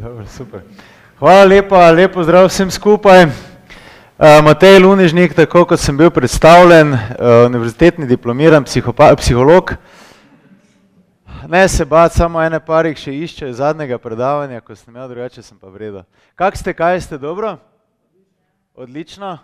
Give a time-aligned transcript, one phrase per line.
[0.00, 0.60] Dobro, super.
[1.18, 3.24] Hvala lepa, lepo zdrav vsem skupaj.
[3.24, 7.00] Uh, Matej Lunižnik, tako kot sem bil predstavljen, uh,
[7.46, 9.74] univerzitetni diplomiran psiholog.
[11.48, 15.58] Ne se bati, samo ene parik še iščejo zadnjega predavanja, ko sem imel drugače, sem
[15.60, 16.06] pa vredo.
[16.32, 17.58] Kak ste, kaj ste, dobro?
[18.72, 19.34] Odlično.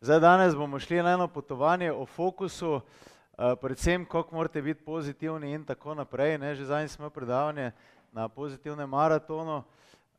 [0.00, 5.52] Zdaj danes bomo šli na eno potovanje o fokusu, uh, predvsem koliko morate biti pozitivni
[5.52, 6.38] in tako naprej.
[6.40, 6.54] Ne?
[6.56, 7.74] Že zadnji smo predavanje
[8.16, 9.60] na pozitivnem maratonu.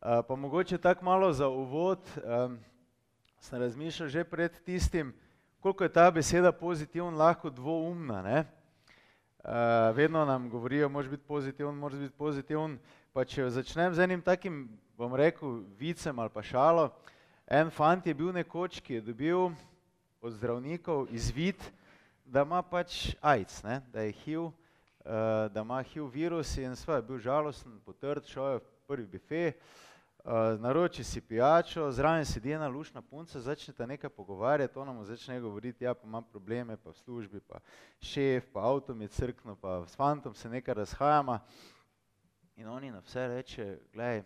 [0.02, 2.00] Uh, pa mogoče tako malo za uvod,
[2.46, 2.60] um,
[3.40, 5.14] sem razmišljal že pred tistim,
[5.60, 8.22] koliko je ta beseda pozitivna lahko dvoumna.
[8.22, 8.46] Ne?
[9.44, 12.80] Uh, vedno nam govorijo, moraš biti pozitiven, moraš biti pozitiven.
[13.14, 16.90] Pa če začnem z enim takim, bom rekel, vicem ali pa šalo,
[17.48, 19.52] en fant je bil nekoč, ki je dobil
[20.22, 21.62] od zdravnikov izvid,
[22.26, 23.84] da ima pač AIDS, ne?
[23.94, 24.54] da je HIV, uh,
[25.54, 29.46] da ima HIV virus in sva je bil žalosten, potrd, šel je v prvi bife,
[29.54, 29.88] uh,
[30.60, 35.84] naroči si pijačo, zraven sedi ena lušna punca, začnete nekaj pogovarjati, ona mu začne govoriti,
[35.84, 37.60] ja pa imam probleme, pa v službi, pa
[38.00, 41.40] šef, pa avto mi je crkno, pa s fantom se nekaj razhajama.
[42.56, 44.24] In oni na vse reče, gledaj,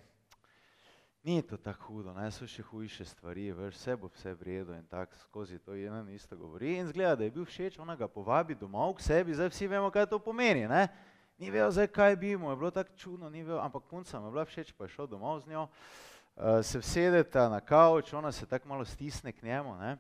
[1.24, 4.74] ni to tako hudo, ne, so še hujše stvari, veš, vse bo vse v redu
[4.76, 6.76] in tako skozi to eno in isto govori.
[6.78, 9.90] In zgleda, da je bil všeč, ona ga povabi domov k sebi, zdaj vsi vemo,
[9.92, 10.90] kaj to pomeni, ne.
[11.38, 14.28] Ni vedel, zdaj kaj bi mu, je bilo tako čudno, ni vedel, ampak punca mu
[14.28, 18.32] je bila všeč, pa je šel domov z njo, uh, se vsedeta na kavč, ona
[18.32, 19.98] se tako malo stisne k njemu, ne,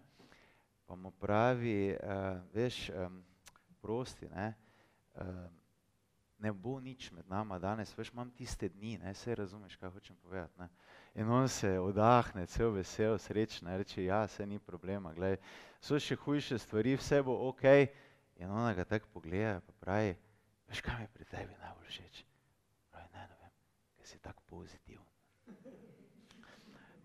[0.86, 3.20] pa mu pravi, uh, veš, um,
[3.82, 4.54] prosti, ne,
[5.16, 5.24] uh,
[6.40, 10.16] ne bo nič med nama danes, veš, imam tiste dni, ne, sej razumeš, kaj hočem
[10.24, 10.70] povedati, ne.
[11.16, 15.42] In on se odahne, cel vesel, srečen, reče, ja, se ni problema, gledaj,
[15.82, 17.64] so še hujše stvari, vse bo ok.
[18.40, 20.16] In ona ga tako pogleda, pa pravi,
[20.68, 22.24] veš, kaj mi pri tebi najbolj všeč?
[22.92, 23.52] Pravi, ne, ne vem,
[23.98, 25.06] ker si tako pozitiven.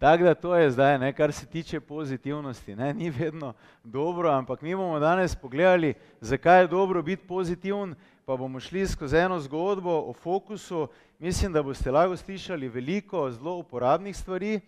[0.01, 3.53] Tako da to je zdaj, ne, kar se tiče pozitivnosti, ne, ni vedno
[3.85, 9.17] dobro, ampak mi bomo danes pogledali, zakaj je dobro biti pozitiven, pa bomo šli skozi
[9.17, 10.89] eno zgodbo o fokusu.
[11.19, 14.61] Mislim, da boste lahko slišali veliko zelo uporabnih stvari.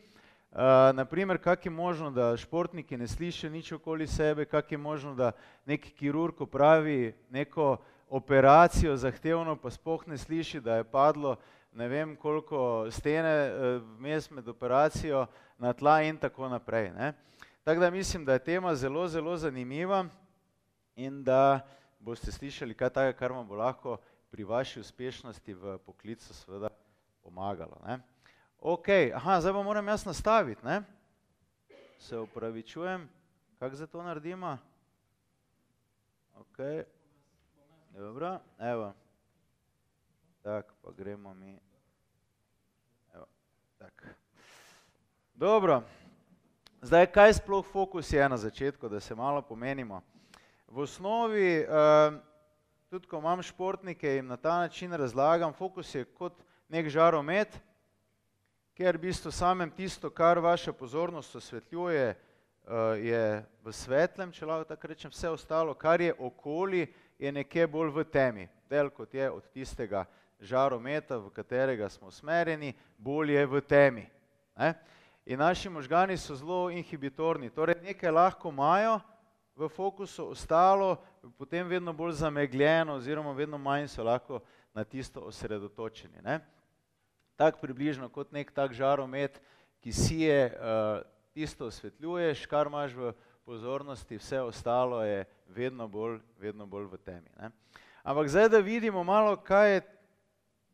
[0.50, 0.59] Uh,
[0.95, 5.33] naprimer, kako je možno, da športniki ne slišijo nič okoli sebe, kako je možno, da
[5.66, 7.77] nek kirurg opravi neko
[8.12, 11.37] operacijo zahtevno, pa spoh ne sliši, da je padlo
[11.73, 13.50] ne vem koliko stene
[13.97, 15.27] vmes med operacijo
[15.59, 16.91] na tla in tako naprej.
[16.91, 17.12] Ne.
[17.65, 20.05] Tako da mislim, da je tema zelo, zelo zanimiva
[20.97, 21.61] in da
[21.99, 23.97] boste slišali kaj takega, kar vam bo lahko
[24.31, 26.69] pri vaši uspešnosti v poklicu seveda
[27.22, 27.81] pomagalo.
[27.87, 27.99] Ne.
[28.59, 30.83] Ok, aha, zdaj pa moram jaz nastaviti, ne.
[31.99, 33.09] Se upravičujem,
[33.59, 34.59] kako za to naredimo?
[36.34, 36.59] Ok,
[37.92, 38.92] dobro, evo.
[40.42, 41.58] Tako, pa gremo mi.
[43.14, 43.26] Evo,
[43.78, 44.04] tako.
[45.34, 45.82] Dobro,
[46.80, 50.03] zdaj kaj sploh fokus je na začetku, da se malo pomenimo.
[50.69, 51.66] V osnovi, eh,
[52.91, 57.60] tudi ko imam športnike in na ta način razlagam, fokus je kot nek žaromet,
[58.74, 62.16] ker v bistvu samem tisto, kar vaša pozornost osvetljuje, eh,
[62.98, 66.86] je v svetlem, če lahko tako rečem, vse ostalo, kar je okoli,
[67.22, 68.49] je nekje bolj v temi.
[68.71, 70.05] Del kot je od tistega
[70.43, 74.06] žarometa, v katerega smo usmerjeni, bolj je v temi.
[74.59, 74.75] Ne?
[75.27, 78.99] In naši možgani so zelo inhibitorni, torej nekaj lahko imajo
[79.55, 80.97] v fokusu, ostalo
[81.38, 84.41] potem vedno bolj zamegljeno oziroma vedno manj so lahko
[84.75, 86.19] na tisto osredotočeni.
[86.25, 86.41] Ne?
[87.37, 89.39] Tak približno kot nek tak žaromet,
[89.78, 96.19] ki si je uh, tisto osvetljuješ, kar imaš v pozornosti, vse ostalo je vedno bolj,
[96.38, 97.28] vedno bolj v temi.
[97.38, 97.50] Ne?
[98.03, 99.82] Ampak zdaj, da vidimo malo, kaj je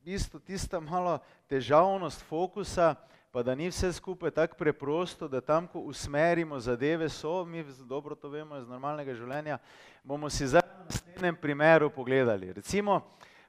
[0.04, 1.18] isto tista malo
[1.48, 2.94] težavnost fokusa,
[3.30, 8.14] pa da ni vse skupaj tako preprosto, da tam, ko usmerimo zadeve, so, mi dobro
[8.14, 9.58] to vemo iz normalnega življenja,
[10.04, 12.52] bomo si zdaj na naslednjem primeru pogledali.
[12.52, 13.00] Recimo,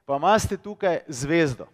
[0.04, 1.66] pa imate tukaj zvezdo.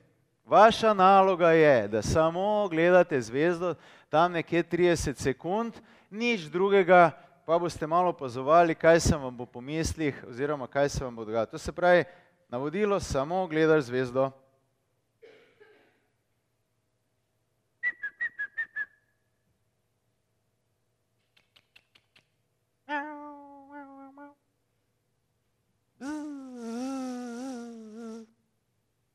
[0.46, 3.74] Vaša naloga je, da samo gledate zvezdo,
[4.08, 5.74] tam nekje 30 sekund,
[6.10, 7.10] nič drugega,
[7.46, 11.24] pa boste malo opazovali, kaj se vam bo po mislih oziroma kaj se vam bo
[11.24, 11.46] dogajalo.
[11.46, 12.04] To se pravi,
[12.48, 14.30] navodilo, samo gledaš zvezdo.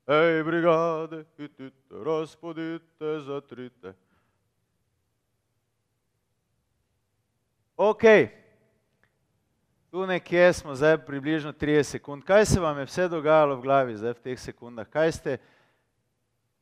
[0.07, 3.93] Ej, brigade, hitite, razpodite, zatrite.
[7.81, 8.03] Ok,
[9.89, 12.21] tu nekje smo zdaj približno 30 sekund.
[12.21, 14.85] Kaj se vam je vse dogajalo v glavi zdaj v teh sekundah?
[14.85, 15.31] Kaj ste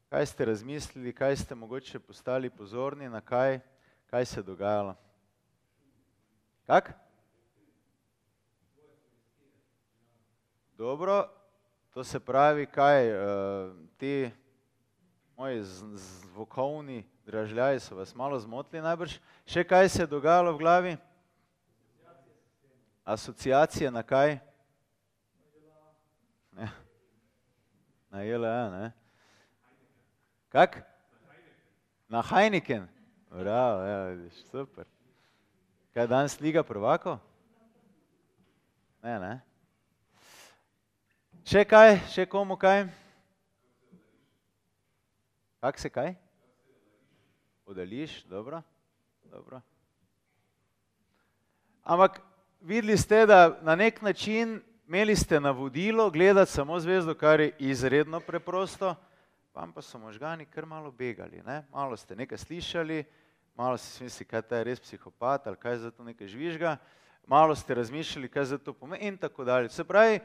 [0.07, 3.59] kaj ste razmislili, kaj ste mogoče postali pozorni, na kaj,
[4.07, 4.95] kaj se je dogajalo.
[6.65, 6.93] Kak?
[10.77, 11.27] Dobro,
[11.91, 13.19] to se pravi, kaj uh,
[13.97, 14.31] ti
[15.35, 19.19] moji zvokovni dražljaji so vas malo zmotili najbrž.
[19.45, 20.97] Še kaj se je dogajalo v glavi?
[23.09, 24.37] Asociacije na kaj?
[26.51, 26.69] Ne.
[28.09, 28.91] Na JLA, ne?
[30.49, 30.77] Kak?
[32.09, 32.87] Na Heineken.
[33.29, 34.85] Bravo, ja, vidiš, super.
[35.93, 37.17] Kaj danes liga prvako?
[39.01, 39.33] Ne, ne.
[41.49, 42.85] Še kaj, še komu kaj?
[45.65, 46.13] Kak se kaj?
[47.65, 48.61] Odališ, dobro,
[49.33, 49.65] dobro.
[51.83, 52.28] Ampak
[52.59, 58.19] videli ste, da na nek način imeli ste navodilo gledati samo zvezdo, kar je izredno
[58.19, 58.95] preprosto,
[59.53, 61.63] vam pa so možgani kar malo begali, ne?
[61.71, 63.03] malo ste nekaj slišali,
[63.55, 66.77] malo ste si mislili, kaj ta je res psihopat ali kaj za to nekaj žvižga,
[67.27, 69.69] malo ste razmišljali, kaj za to pomeni in tako dalje.
[69.69, 70.19] Se pravi,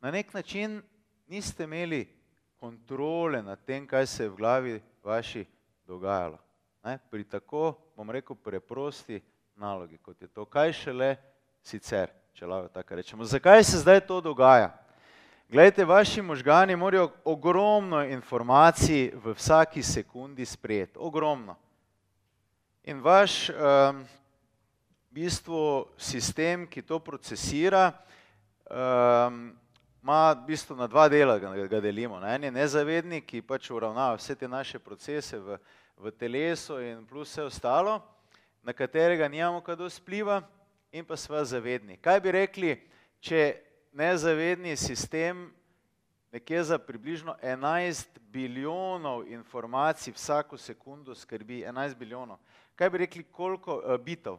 [0.00, 0.82] na nek način
[1.26, 2.08] niste imeli
[2.56, 5.44] kontrole nad tem, kaj se je v glavi vaši
[5.86, 6.38] dogajalo.
[6.84, 6.98] Ne?
[7.10, 9.20] Pri tako, bom rekel, preprosti
[9.56, 11.16] nalogi, kot je to, kaj šele
[11.64, 13.24] sicer, če lahko tako rečemo.
[13.24, 14.70] Zakaj se zdaj to dogaja?
[15.48, 21.56] Glejte, vaši možgani morajo ogromno informacij v vsaki sekundi sprejeti, ogromno.
[22.84, 24.04] In vaš um,
[25.10, 27.92] v bistvu sistem, ki to procesira,
[28.68, 29.54] um,
[30.02, 32.20] ima v bistvu na dva dela, ga, delimo.
[32.20, 35.56] Na en je nezavedni, ki pač uravnava vse te naše procese v,
[35.96, 38.02] v telesu in plus vse ostalo,
[38.60, 40.42] na katerega nimamo kaj dosti vpliva
[40.94, 41.96] in pa sva zavedni.
[41.98, 42.72] Kaj bi rekli,
[43.18, 43.56] če
[43.98, 45.48] nezavedni sistem
[46.30, 52.38] nekje za približno 11 bilijonov informacij vsako sekundo skrbi, 11 bilijonov.
[52.78, 54.38] Kaj bi rekli, koliko uh, bitov?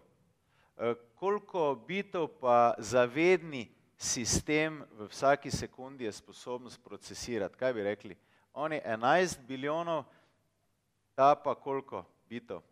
[0.76, 3.68] Uh, koliko bitov pa zavedni
[3.98, 7.58] sistem v vsaki sekundi je sposoben procesirati?
[7.58, 8.16] Kaj bi rekli?
[8.54, 10.04] Oni 11 bilijonov,
[11.16, 12.64] ta pa koliko bitov?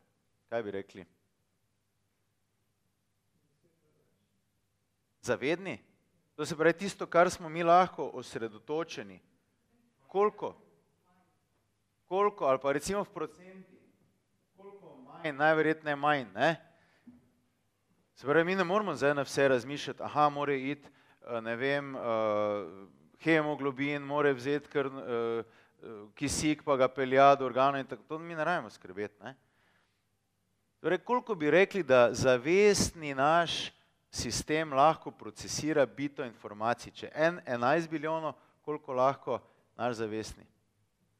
[0.49, 1.05] Kaj bi rekli?
[5.23, 5.79] Zavedni?
[6.35, 9.19] To se pravi tisto, kar smo mi lahko osredotočeni.
[10.07, 10.55] Koliko?
[12.05, 13.77] Koliko, ali pa recimo v procenti,
[14.57, 16.55] koliko manj, najverjetneje manj, ne?
[18.15, 20.89] Se pravi, mi ne moramo zdaj na vse razmišljati, aha, mora iti,
[21.21, 22.01] eh, ne vem, uh,
[23.23, 25.45] hemoglobin, mora vzeti kar uh,
[26.15, 29.35] kisik, pa ga pelja do organov in tako, to mi ne rajmo skrbeti, ne?
[30.81, 33.71] Torej, koliko bi rekli, da zavestni naš
[34.13, 36.93] sistem lahko procesira bito informacij.
[36.93, 39.39] Če en 11 bilijonov, koliko lahko
[39.75, 40.45] naš zavestni?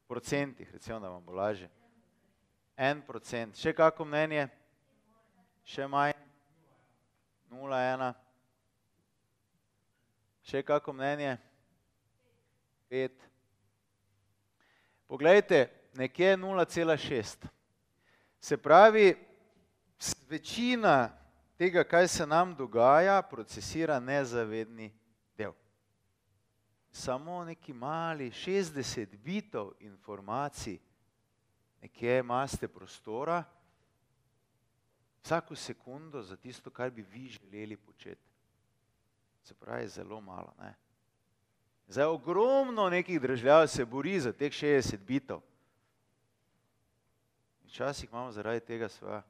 [0.06, 1.68] Procentih, recimo, da vam bo lažje.
[2.76, 3.56] En procent.
[3.58, 4.46] Še kako mnenje?
[5.66, 6.14] Še manj?
[7.50, 8.12] 0,1.
[10.44, 11.34] Še kako mnenje?
[12.90, 13.26] 5.
[15.10, 15.66] Poglejte,
[15.98, 17.46] nekje 0,6.
[18.38, 19.14] Se pravi,
[20.28, 21.23] večina
[21.64, 24.92] tega, kaj se nam dogaja, procesira nezavedni
[25.36, 25.52] del.
[26.92, 30.78] Samo neki mali 60 bitov informacij,
[31.80, 33.44] nekje imate prostora,
[35.22, 38.28] vsako sekundo za tisto, kar bi vi želeli početi.
[39.42, 40.52] Se pravi, zelo malo.
[40.60, 40.74] Ne?
[41.88, 45.40] Zdaj, ogromno nekih držav se bori za teh 60 bitov.
[47.64, 49.22] Včasih imamo zaradi tega svoje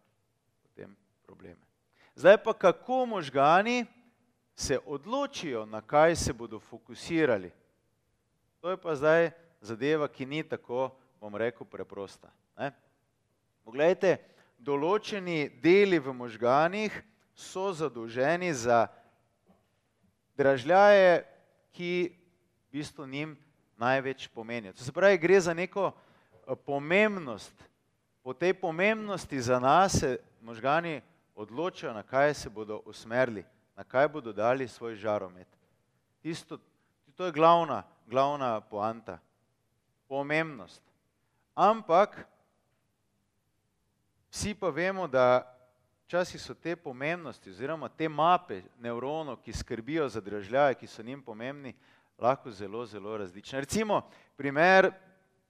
[1.27, 1.74] probleme.
[2.15, 3.87] Zdaj pa kako možgani
[4.55, 7.53] se odločijo, na kaj se bodo fokusirali.
[8.61, 9.31] To je pa zdaj
[9.61, 10.91] zadeva, ki ni tako,
[11.21, 12.31] bom rekel, preprosta.
[12.59, 12.71] Ne?
[13.65, 14.19] Poglejte,
[14.59, 16.95] določeni deli v možganih
[17.35, 18.87] so zadolženi za
[20.39, 21.25] dražljaje,
[21.75, 22.15] ki
[22.71, 23.35] v bistvu njim
[23.77, 24.73] največ pomenijo.
[24.73, 27.55] To se pravi, gre za neko eh, pomembnost.
[28.23, 31.14] Po tej pomembnosti za nas se možgani odločajo,
[31.95, 33.45] na kaj se bodo usmerili,
[33.77, 35.49] na kaj bodo dali svoj žaromet.
[36.23, 36.59] Tisto,
[37.17, 39.19] to je glavna, glavna poanta,
[40.09, 40.83] pomembnost.
[41.55, 42.27] Ampak
[44.31, 45.55] vsi pa vemo, da
[46.07, 51.23] včasih so te pomembnosti oziroma te mape nevronov, ki skrbijo za državljane, ki so njim
[51.23, 51.75] pomembni,
[52.19, 53.61] lahko zelo, zelo različne.
[53.61, 54.03] Recimo,
[54.37, 54.93] primer,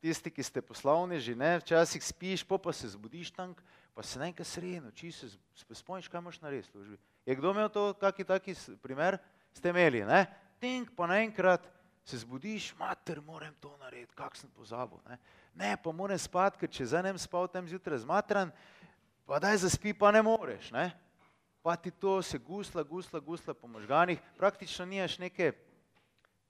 [0.00, 3.54] tisti, ki ste poslovni, že ne, včasih spiš, pa se zbudiš tam,
[3.94, 5.28] pa se nekaj sredi, či se
[5.70, 6.98] spomniš, kaj moš narediti v službi.
[7.26, 9.18] Je kdo imel to, kaki taki primer?
[9.54, 10.26] Ste imeli, ne?
[10.60, 11.68] Tink, pa naenkrat
[12.04, 15.18] se zbudiš, mater, moram to narediti, kak sem pozabil, ne?
[15.54, 18.50] ne, pa moram spati, ker če zdaj ne spal tam zjutraj zmatran,
[19.24, 20.68] pa daj zaspi, pa ne moreš.
[20.74, 20.90] Ne?
[21.62, 25.52] Pa ti to se gusla, gusla, gusla po možganih, praktično nimaš neke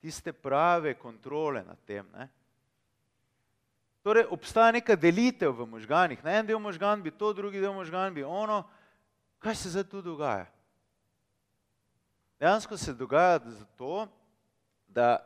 [0.03, 2.09] tiste prave kontrole nad tem.
[2.17, 2.29] Ne?
[4.05, 6.21] Torej, obstaja neka delitev v možganih.
[6.21, 8.67] Na en del možgan bi to, drugi del možgan bi ono.
[9.41, 10.45] Kaj se zdaj tu dogaja?
[12.37, 14.05] Dejansko se dogaja zato,
[14.93, 15.25] da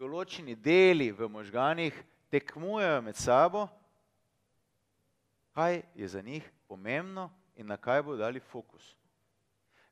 [0.00, 1.92] določeni deli v možganih
[2.32, 3.66] tekmujejo med sabo,
[5.52, 7.28] kaj je za njih pomembno
[7.60, 8.96] in na kaj bodo dali fokus.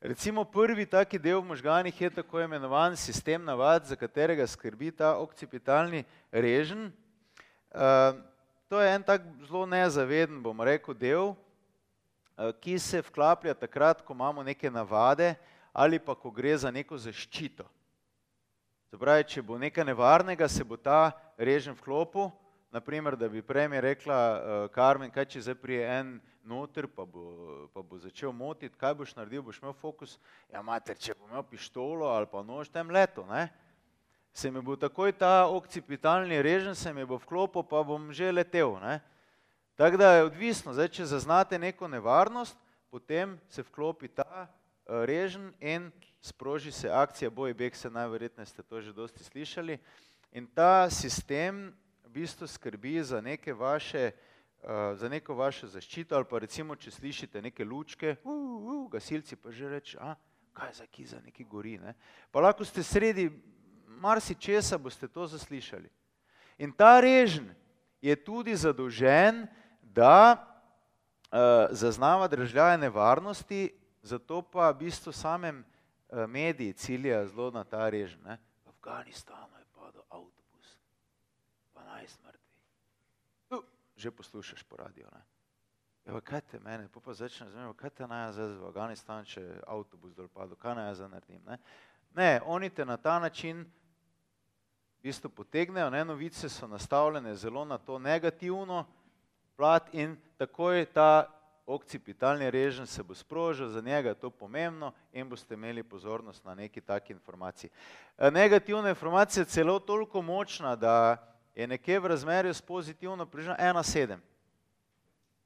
[0.00, 5.12] Recimo prvi taki del v možganih je tako imenovan sistem navad, za katerega skrbi ta
[5.20, 6.88] okcipitalni režen.
[7.70, 8.18] Uh,
[8.68, 11.28] to je en tak zelo nezaveden, bom rekel, del,
[12.34, 15.36] uh, ki se vklaplja takrat, ko imamo neke navade
[15.72, 17.62] ali pa ko gre za neko zaščito.
[18.90, 22.32] Zapravi, če bo nekaj nevarnega, se bo ta režen vklopil,
[22.74, 27.06] naprimer, da bi prej mi rekla, uh, Karmen, kaj če zdaj prije en noter, pa
[27.06, 30.18] bo, pa bo začel motiti, kaj boš naredil, boš imel fokus,
[30.50, 33.46] ja mater, če bo imel pištolo ali pa nož tem leto, ne?
[34.32, 38.78] Se mi bo takoj ta okcipitalni režen, se mi bo vklopil, pa bom že letel.
[38.80, 39.00] Ne?
[39.74, 42.56] Tako da je odvisno, zdaj, če zaznate neko nevarnost,
[42.90, 44.48] potem se vklopi ta
[44.86, 45.90] režen in
[46.22, 49.78] sproži se akcija boj beg, se najverjetneje ste to že dosti slišali.
[50.32, 51.72] In ta sistem
[52.04, 54.10] v bistvu skrbi za neke vaše,
[54.62, 59.36] uh, za neko vašo zaščito ali pa recimo, če slišite neke lučke, uh, uh, gasilci
[59.36, 60.14] pa že reče, a
[60.52, 61.78] kaj za ki za neki gori.
[61.78, 61.94] Ne?
[62.30, 63.30] Pa lahko ste sredi
[64.00, 65.90] marsi česa, boste to zaslišali.
[66.58, 67.52] In ta režen
[68.00, 69.46] je tudi zadolžen,
[69.82, 77.64] da uh, zaznava državljane nevarnosti zato pa v bistvu samem eh, mediji ciljajo zelo na
[77.64, 78.16] ta rež.
[78.24, 78.38] Ne?
[78.64, 80.78] V Afganistanu je padel avtobus,
[81.74, 82.56] 12 mrtvih.
[83.50, 83.64] Uh,
[83.96, 85.08] že poslušaš po radio.
[85.12, 85.22] Ne?
[86.04, 89.44] Ja, kaj te mene, pa pa začne zanimati, kaj te naj zdaj v Afganistanu, če
[89.68, 91.42] avtobus dol padel, kaj naj zdaj naredim.
[91.44, 91.58] Ne?
[92.16, 93.68] ne, oni te na ta način
[95.00, 98.84] v bistvu potegnejo, ne, novice so nastavljene zelo na to negativno
[99.56, 101.26] plat in takoj ta
[101.66, 106.54] okcipitalni režen se bo sprožil, za njega je to pomembno in boste imeli pozornost na
[106.54, 107.70] neki taki informaciji.
[108.18, 111.16] E, negativna informacija je celo toliko močna, da
[111.54, 114.18] je nekje v razmerju s pozitivno približno 1,7.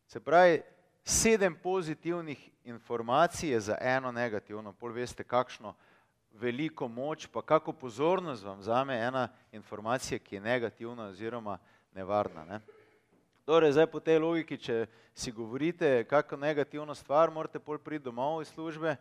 [0.07, 0.63] Se pravi,
[1.05, 5.75] sedem pozitivnih informacij je za eno negativno, pol veste, kakšno
[6.35, 11.59] veliko moč, pa kako pozornost vam zame ena informacija, ki je negativna oziroma
[11.95, 12.45] nevarna.
[12.45, 12.61] Ne?
[13.45, 18.43] Torej, zdaj po tej logiki, če si govorite kakšno negativno stvar, morate pol priti domov
[18.43, 18.97] iz službe,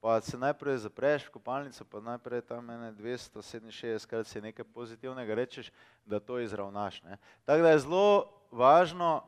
[0.00, 5.34] pa se najprej zapreš v kopalnico, pa najprej tam ene 267, krat si nekaj pozitivnega
[5.34, 5.72] rečeš,
[6.04, 7.02] da to izravnaš.
[7.02, 7.16] Ne.
[7.44, 9.24] Tako da je zelo važno,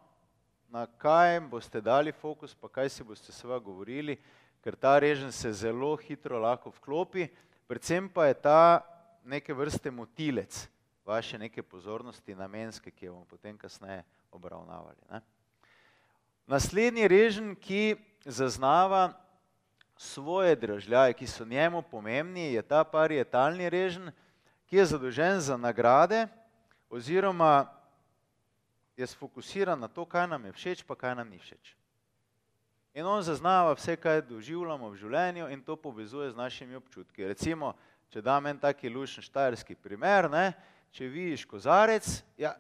[0.69, 4.19] na kaj boste dali fokus, pa kaj si boste seva govorili,
[4.63, 7.29] ker ta režen se zelo hitro lahko vklopi,
[7.67, 8.81] predvsem pa je ta
[9.25, 10.69] neke vrste motilec
[11.09, 15.01] vaše neke pozornosti namenske, ki jo bomo potem kasneje obravnavali.
[15.11, 15.21] Ne?
[16.47, 19.13] Naslednji režen, ki zaznava
[19.97, 24.13] svoje državljaje, ki so njemu pomembni, je ta parietalni režen,
[24.69, 26.27] ki je zadolžen za nagrade
[26.91, 27.67] oziroma
[28.97, 31.78] je sfokusiran na to, kaj nam je všeč, pa kaj nam ni všeč.
[32.99, 37.29] In on zaznava vse, kaj doživljamo v življenju in to povezuje z našimi občutki.
[37.31, 37.77] Recimo,
[38.11, 40.51] če dam en taki lušen štajerski primer, ne,
[40.91, 42.09] če vidiš kozarec,
[42.41, 42.57] ja,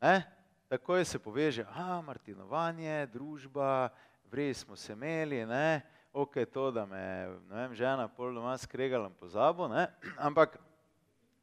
[0.00, 0.22] Ne?
[0.68, 3.88] Takoj se poveže, a Martinovanje, družba,
[4.30, 5.82] vrej smo se imeli, ne?
[6.12, 9.86] ok, to, da me vem, žena pol doma skregala po zabo, ne?
[10.18, 10.58] ampak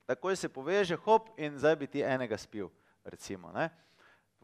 [0.05, 2.69] takoj se poveže, hop, in zdaj bi ti enega spil,
[3.05, 3.51] recimo.
[3.51, 3.69] Ne?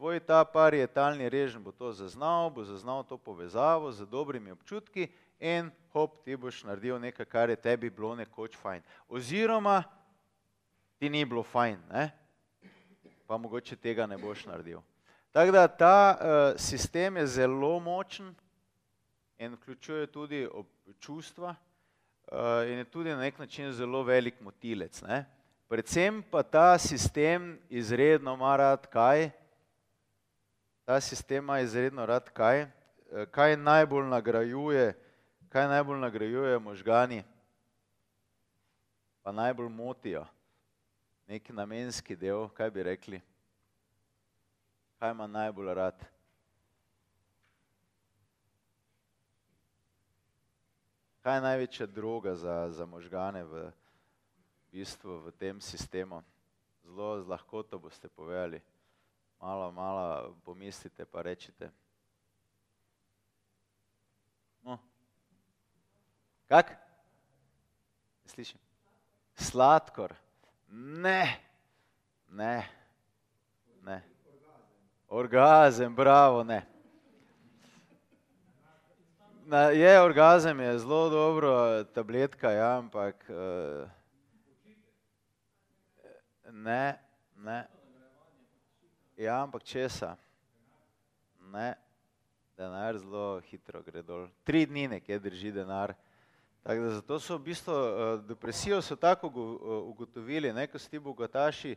[0.00, 5.68] Tvoj ta parietalni režim bo to zaznal, bo zaznal to povezavo z dobrimi občutki in
[5.92, 8.80] hop, ti boš naredil nekaj, kar je tebi bilo nekoč fajn.
[9.12, 9.82] Oziroma,
[10.96, 12.08] ti ni bilo fajn, ne?
[13.28, 14.80] pa mogoče tega ne boš naredil.
[15.36, 18.32] Tako da ta uh, sistem je zelo močen
[19.36, 20.48] in vključuje tudi
[21.00, 25.02] čustva uh, in je tudi na nek način zelo velik motilec.
[25.02, 25.26] Ne?
[25.68, 29.30] Predvsem pa ta sistem izredno ima rad kaj?
[30.90, 32.62] Ta sistem ima izredno rad kaj?
[32.62, 32.68] Uh,
[33.30, 34.98] kaj najbolj nagrajuje,
[35.48, 37.22] kaj najbolj nagrajuje možgani,
[39.22, 40.24] pa najbolj motijo?
[41.28, 43.20] neki namenski del, kaj bi rekli,
[44.98, 46.02] kaj ima najbolj rad.
[51.22, 53.70] Kaj je največja droga za, za možgane v
[54.72, 56.22] bistvu v tem sistemu?
[56.82, 58.58] zelo z lahkoto boste povedali.
[59.40, 61.70] Malo, malo pomislite, pa rečete.
[64.62, 64.78] No.
[66.48, 66.76] Kak?
[68.26, 68.58] Slišim.
[69.34, 70.12] Sladkor.
[70.68, 71.40] Ne,
[72.28, 72.68] ne,
[73.82, 74.02] ne.
[75.08, 76.66] Orgazem, bravo, ne.
[79.46, 83.88] Na, je, orgazem je zelo dobro, tabletka, ja, ampak uh,
[86.52, 87.00] ne,
[87.36, 87.79] ne.
[89.20, 90.14] Ja, ampak česa?
[91.52, 91.74] Ne,
[92.56, 94.22] denar zelo hitro gre dol.
[94.48, 95.92] Tri dni nekje drži denar.
[96.64, 99.28] Tako da zato so v bistvu uh, depresijo so tako
[99.90, 101.74] ugotovili, ne, ko so ti bogataši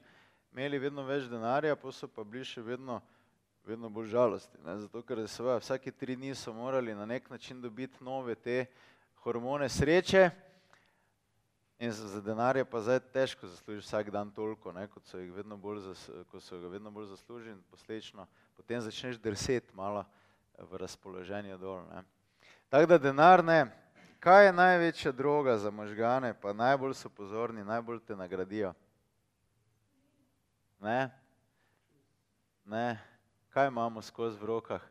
[0.54, 3.02] imeli vedno več denarja, pa so pa bili še vedno,
[3.68, 4.64] vedno bolj žalosti.
[4.64, 8.70] Ne, zato ker seveda vsake tri dni so morali na nek način dobiti nove te
[9.26, 10.30] hormone sreče
[11.84, 15.84] in za denarje pa zdaj težko zaslužiš vsak dan toliko, ne, kot so vedno bolj,
[15.84, 20.06] zas, ko so ga vedno bolj zaslužili in posledično potem začneš drseti malo
[20.58, 21.82] v razpoloženju dol.
[21.92, 22.04] Ne.
[22.70, 23.66] Tako da denar ne,
[24.24, 28.70] Kaj je največja droga za možgane, pa najbolj so pozorni, najbolj te nagradijo?
[30.80, 31.10] Ne?
[32.64, 33.00] Ne?
[33.52, 34.82] Kaj imamo skozi v rokah?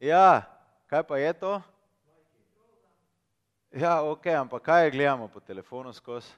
[0.00, 0.48] Ja,
[0.88, 1.60] kaj pa je to?
[3.72, 6.32] Ja, ok, ampak kaj gledamo po telefonu skozi?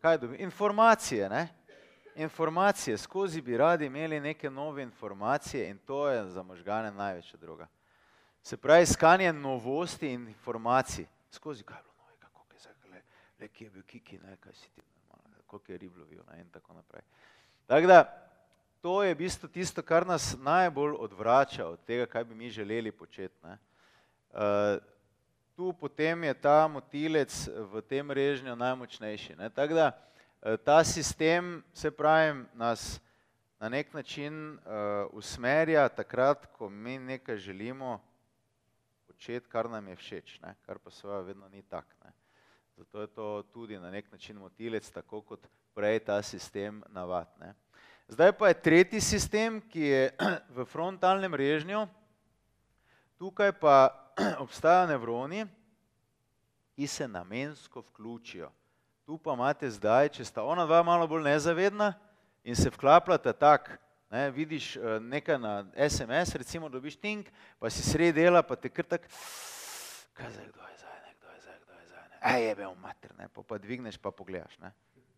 [0.00, 0.36] Kaj dobi?
[0.36, 1.48] Informacije, ne?
[2.14, 7.66] Informacije, skozi bi radi imeli neke nove informacije in to je za možgane največja droga.
[8.42, 13.02] Se pravi, iskanje novosti in informacij skozi kaj je bilo novega, kako je zdaj,
[13.38, 16.40] le, kje je bil kiki, ne, kaj si ti normalno, koliko je rib lovil ne,
[16.40, 17.02] in tako naprej.
[17.66, 18.28] Tako da,
[18.80, 22.92] to je v bistvu tisto, kar nas najbolj odvrača od tega, kaj bi mi želeli
[22.92, 23.34] početi.
[23.42, 23.58] Ne.
[24.36, 24.82] Uh,
[25.56, 29.32] tu potem je ta motilec v tem režnju najmočnejši.
[29.40, 29.48] Ne.
[29.48, 33.00] Tako da, uh, ta sistem, se pravim, nas
[33.56, 37.96] na nek način uh, usmerja takrat, ko mi nekaj želimo,
[39.06, 40.52] početi, kar nam je všeč, ne?
[40.66, 41.88] kar pa seveda vedno ni tak.
[42.04, 42.12] Ne?
[42.76, 47.32] Zato je to tudi na nek način motilec, tako kot prej ta sistem navad.
[47.40, 47.54] Ne?
[48.08, 50.10] Zdaj pa je tretji sistem, ki je
[50.60, 51.86] v frontalnem režnju.
[53.16, 54.05] Tukaj pa
[54.44, 55.46] obstajajo nevroni,
[56.76, 58.50] ki se namensko vključijo.
[59.06, 61.92] Tu pa imate zdaj, če sta ona dva malo bolj nezavedna
[62.44, 63.76] in se vklapljata tako,
[64.10, 67.26] Ne, vidiš eh, nekaj na SMS, recimo dobiš ting,
[67.58, 69.08] pa si sredi dela, pa te kar tak,
[70.14, 72.54] kaj zdaj, kdo je zdaj, ne, kdo je zdaj, kdo je zdaj, ne, ej, je
[72.54, 74.70] bil mater, ne, pa, pa dvigneš, pa pogledaš, ne.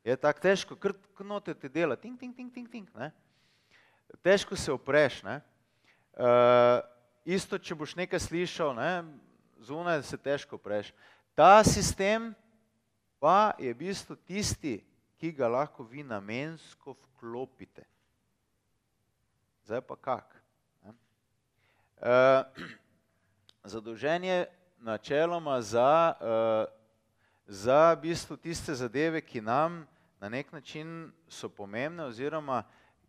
[0.04, 3.10] Je tako težko, kar note te dela, ting, ting, ting, ting, ting, ne.
[4.24, 5.36] Težko se opreš, ne.
[6.16, 6.80] Uh,
[7.24, 9.04] isto, če boš nekaj slišal, ne,
[9.60, 10.92] zunaj se težko opreš.
[11.34, 12.34] Ta sistem
[13.18, 14.78] pa je v bistvu tisti,
[15.18, 17.82] ki ga lahko vi namensko vklopite.
[19.66, 20.34] Zdaj pa kak?
[21.98, 22.46] Uh,
[23.66, 24.38] zadolžen je
[24.78, 26.64] načeloma za, uh,
[27.46, 29.82] za bistvo tiste zadeve, ki nam
[30.20, 32.62] na nek način so pomembne oziroma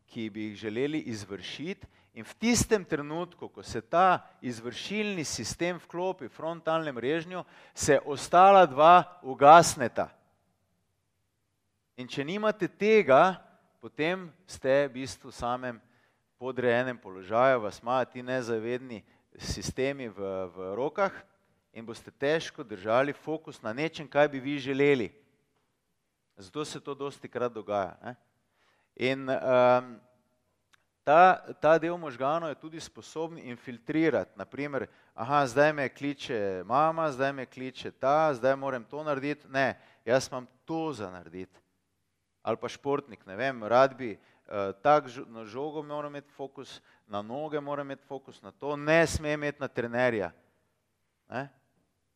[0.09, 6.27] ki bi jih želeli izvršiti in v tistem trenutku, ko se ta izvršilni sistem vklopi
[6.27, 7.43] v frontalnem režnju,
[7.73, 10.09] se ostala dva ugasneta.
[11.99, 13.37] In če nimate tega,
[13.79, 15.79] potem ste v bistvu samem
[16.39, 19.03] podrejenem položaju, vas imajo ti nezavedni
[19.35, 20.19] sistemi v,
[20.55, 21.13] v rokah
[21.75, 25.11] in boste težko držali fokus na nečem, kaj bi vi želeli.
[26.39, 27.99] Zato se to dosti krat dogaja.
[28.03, 28.15] Ne?
[28.95, 29.99] In um,
[31.03, 34.35] ta, ta del možganov je tudi sposoben infiltrirati.
[34.35, 39.47] Naprimer, aha, zdaj me kliče mama, zdaj me kliče ta, zdaj moram to narediti.
[39.47, 41.59] Ne, jaz imam to za narediti.
[42.41, 44.17] Ali pa športnik, ne vem, rad bi
[44.49, 49.07] Eh, tak na žogo mora imeti fokus, na noge mora imeti fokus, na to ne
[49.07, 50.31] sme imeti na trenerja.
[51.29, 51.49] Ne?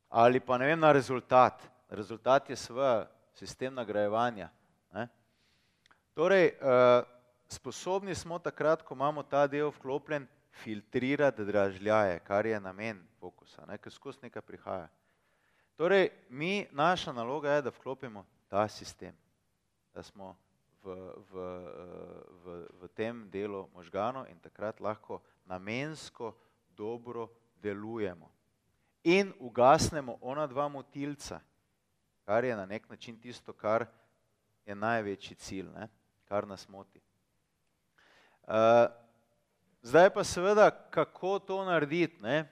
[0.09, 1.61] Ali pa ne vem na rezultat.
[1.89, 4.49] Rezultat je svoj sistem nagrajevanja.
[4.93, 5.07] Ne?
[6.13, 7.05] Torej, uh,
[7.53, 13.77] sposobni smo takrat, ko imamo ta del vklopljen, filtrirati dražljaje, kar je namen fokusa, ne?
[13.77, 14.89] ker skozi nekaj prihaja.
[15.75, 19.15] Torej, mi, naša naloga je, da vklopimo ta sistem,
[19.93, 20.35] da smo
[20.83, 20.93] v,
[21.31, 21.45] v,
[22.45, 26.35] v, v tem delu možganov in takrat lahko namensko
[26.77, 27.29] dobro
[27.61, 28.29] delujemo.
[29.03, 31.41] In ugasnemo ona dva motilca,
[32.23, 33.87] kar je na nek način tisto, kar
[34.65, 35.89] je največji cilj, ne?
[36.25, 37.02] kar nas moti.
[38.43, 38.91] Uh,
[39.81, 42.49] zdaj pa seveda, kako to narediti, ne?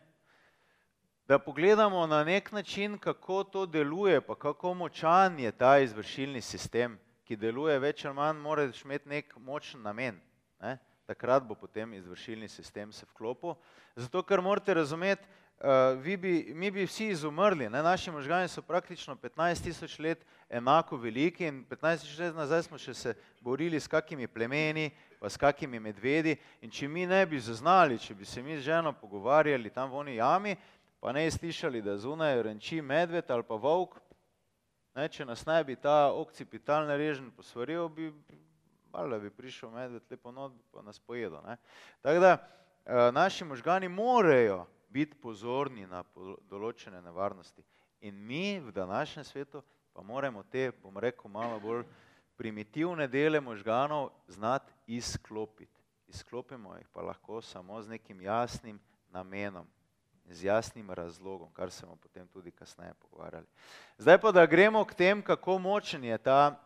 [1.28, 7.00] da pogledamo na nek način, kako to deluje, pa kako močan je ta izvršilni sistem,
[7.24, 10.20] ki deluje več ali manj, moraš imeti nek močen namen.
[10.60, 10.78] Ne?
[11.08, 13.56] Takrat bo potem izvršilni sistem se vklopil.
[13.96, 15.24] Zato, ker morate razumeti,
[15.64, 17.84] uh, bi, mi bi vsi izumrli, ne?
[17.84, 22.78] naši možgani so praktično 15 tisoč let enako veliki in 15 tisoč let nazaj smo
[22.78, 27.40] še se borili s kakimi plemeni, pa s kakimi medvedi in če mi ne bi
[27.40, 30.56] zaznali, če bi se mi z ženo pogovarjali tam v oni jami,
[31.00, 34.00] pa ne slišali, da zunaj renči medved ali pa volk,
[34.96, 35.08] ne?
[35.10, 38.12] če nas ne bi ta okcipitalni režen posvaril, bi,
[38.92, 41.42] ali bi prišel medved lepo not, pa nas pojedel.
[42.02, 46.04] Tako da, uh, naši možgani morejo biti pozorni na
[46.50, 47.64] določene nevarnosti.
[48.02, 49.62] In mi v današnjem svetu
[49.94, 51.84] pa moramo te, bom rekel, malo bolj
[52.36, 55.80] primitivne dele možganov znati izklopiti.
[56.08, 58.80] Izklopimo jih pa lahko samo z nekim jasnim
[59.12, 59.68] namenom,
[60.26, 63.48] z jasnim razlogom, kar se bomo potem tudi kasneje pogovarjali.
[63.98, 66.60] Zdaj pa, da gremo k tem, kako močen je ta,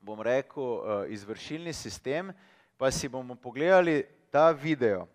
[0.00, 2.32] bom rekel, eh, izvršilni sistem,
[2.76, 5.06] pa si bomo pogledali ta video.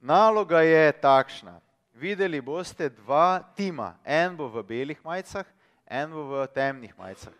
[0.00, 1.60] Naloga je takšna
[1.98, 5.46] videli boste dva tima, en bo v belih majicah,
[5.86, 7.34] en bo v temnih majicah.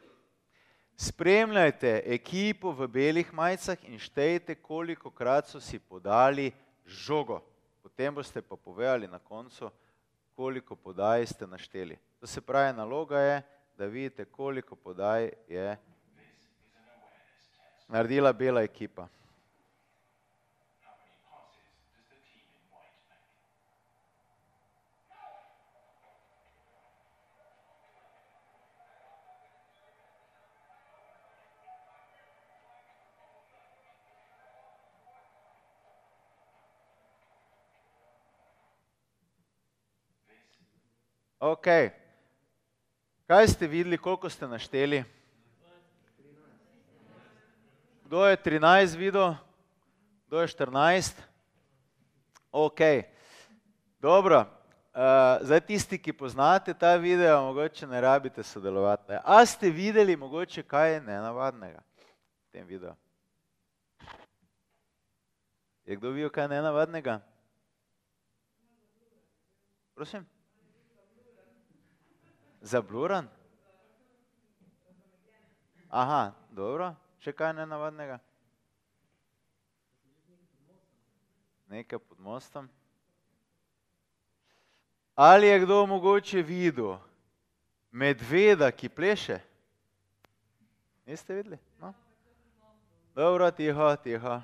[0.99, 6.51] Spremljajte ekipo v belih majicah in štejte, koliko krat so si podali
[6.83, 7.39] žogo.
[7.83, 9.71] Potem boste pa povedali na koncu,
[10.35, 11.99] koliko podaj ste našteli.
[12.19, 13.43] To se pravi, naloga je,
[13.79, 15.77] da vidite, koliko podaj je
[17.89, 19.09] naredila bela ekipa.
[41.39, 41.67] Ok.
[43.27, 45.05] Kaj ste videli, koliko ste našteli?
[48.05, 49.35] Kdo je 13 videl?
[50.27, 51.15] Kdo je 14?
[52.53, 52.81] Ok.
[54.01, 54.47] Dobro.
[54.99, 59.13] Uh, zdaj tisti, ki poznate ta video, mogoče ne rabite sodelovati.
[59.25, 62.97] A ste videli mogoče kaj nenavadnega v tem videu?
[65.87, 67.21] Je kdo videl kaj nenavadnega?
[69.95, 70.27] Prosim?
[72.61, 73.29] Zabluran?
[75.89, 76.93] Aha, dobro.
[77.23, 78.19] Še kaj nenavadnega?
[81.69, 82.69] Nekaj pod mostom.
[85.19, 86.95] Ali je kdo mogoče videl
[87.91, 89.41] medveda, ki pleše?
[91.07, 91.59] Niste videli?
[91.81, 91.95] No?
[93.15, 94.41] Dobro, tiho, tiho.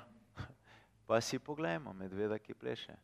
[1.07, 2.95] Pa si pogledajmo medveda, ki pleše.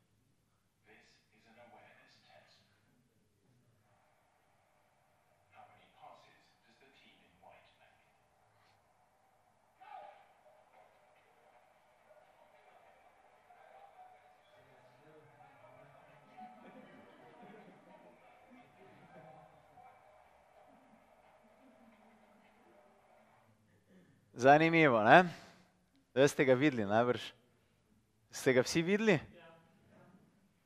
[24.42, 25.30] Zanimivo, ne?
[26.14, 27.22] Da ste ga videli, najbrž.
[28.34, 29.20] Ste ga vsi videli?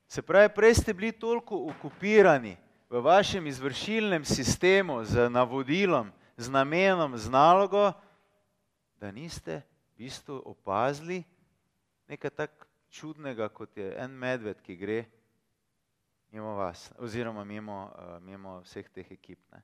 [0.08, 2.56] Se pravi, prej ste bili toliko okupirani
[2.90, 6.08] v vašem izvršilnem sistemu z navodilom,
[6.38, 7.92] z namenom, z nalogo,
[8.96, 11.24] da niste v bistvu opazili
[12.08, 15.04] nekaj tako čudnega, kot je en medved, ki gre
[16.32, 19.40] mimo vas, oziroma mimo, uh, mimo vseh teh ekip.
[19.52, 19.60] Ne?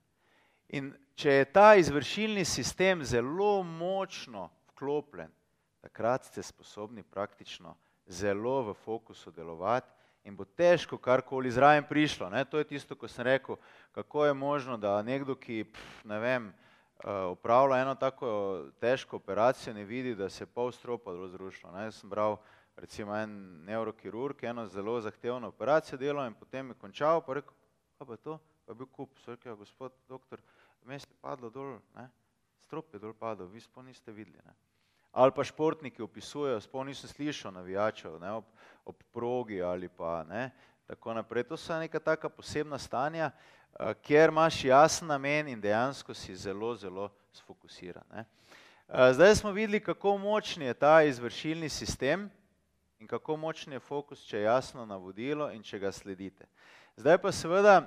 [0.72, 5.28] In če je ta izvršilni sistem zelo močno vklopljen,
[5.84, 7.74] takrat ste sposobni praktično
[8.06, 9.92] zelo v fokusu delovati
[10.24, 12.30] in bo težko karkoli zraven prišlo.
[12.30, 12.44] Ne?
[12.44, 13.58] To je tisto, ko sem rekel,
[13.92, 16.48] kako je možno, da nekdo, ki pf, ne vem,
[17.04, 18.30] upravlja eh, eno tako
[18.80, 21.74] težko operacijo, ne vidi, da se pol stropa zrušilo.
[21.84, 22.38] Jaz sem bral
[22.76, 27.54] recimo en neurokirurg, eno zelo zahtevno operacijo delal in potem je končal, pa rekel,
[27.98, 28.38] kaj pa je to?
[28.66, 30.40] Pa je bil kup, so rekel, ja, gospod doktor,
[30.90, 32.08] je padlo dol, ne?
[32.72, 34.38] strop je dol padel, vi sploh niste videli.
[34.46, 34.54] Ne?
[35.12, 38.32] Ali pa športniki opisujejo, sploh nisem slišal navijačev ne?
[38.32, 38.46] ob,
[38.84, 40.50] ob progi ali pa ne.
[40.86, 41.44] Tako naprej.
[41.48, 46.74] To so neka taka posebna stanja, uh, kjer imaš jasen namen in dejansko si zelo,
[46.76, 48.04] zelo sfokusiran.
[48.10, 48.24] Ne?
[48.88, 52.30] Uh, zdaj smo videli, kako močni je ta izvršilni sistem
[52.98, 56.48] in kako močni je fokus, če je jasno navodilo in če ga sledite.
[56.96, 57.78] Zdaj pa seveda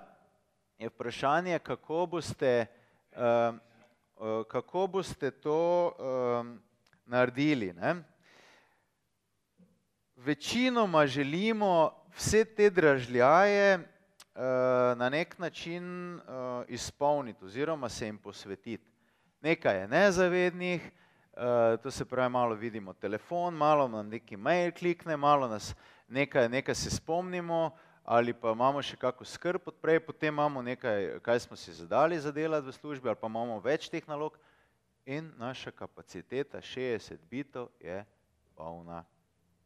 [0.78, 2.85] je vprašanje, kako boste uh,
[4.48, 6.60] kako boste to um,
[7.06, 7.74] naredili.
[7.74, 7.96] Ne?
[10.16, 13.80] Večinoma želimo vse te dražljaje
[14.96, 16.22] na nek način uh,
[16.68, 18.92] izpolniti oziroma se jim posvetiti.
[19.42, 20.92] Nekaj je nezavednih,
[21.34, 25.76] uh, to se pravi, malo vidimo telefon, malo nam neki mail klikne, malo nas
[26.08, 31.40] nekaj, nekaj se spomnimo ali pa imamo še kako skrb odprej, potem imamo nekaj, kaj
[31.40, 34.38] smo si zadali za delati v službi ali pa imamo več teh nalog
[35.06, 38.06] in naša kapaciteta 60 bitov je
[38.56, 39.04] polna.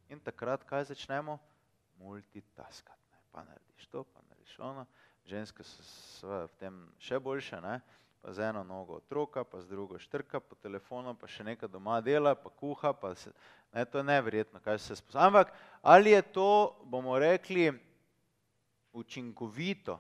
[0.10, 1.38] In takrat kaj začnemo?
[2.00, 3.20] Multitaskati.
[3.32, 4.86] Pa narediš to, pa narediš ono.
[5.28, 7.82] Ženske so v tem še boljše, ne?
[8.20, 12.02] pa z eno nogo otroka, pa z drugo štrka po telefonu, pa še nekaj doma
[12.04, 13.32] dela, pa kuha, pa se,
[13.72, 15.28] ne, to je neverjetno, kaj se sposobno.
[15.28, 17.72] Ampak ali je to, bomo rekli,
[18.94, 20.00] učinkovito,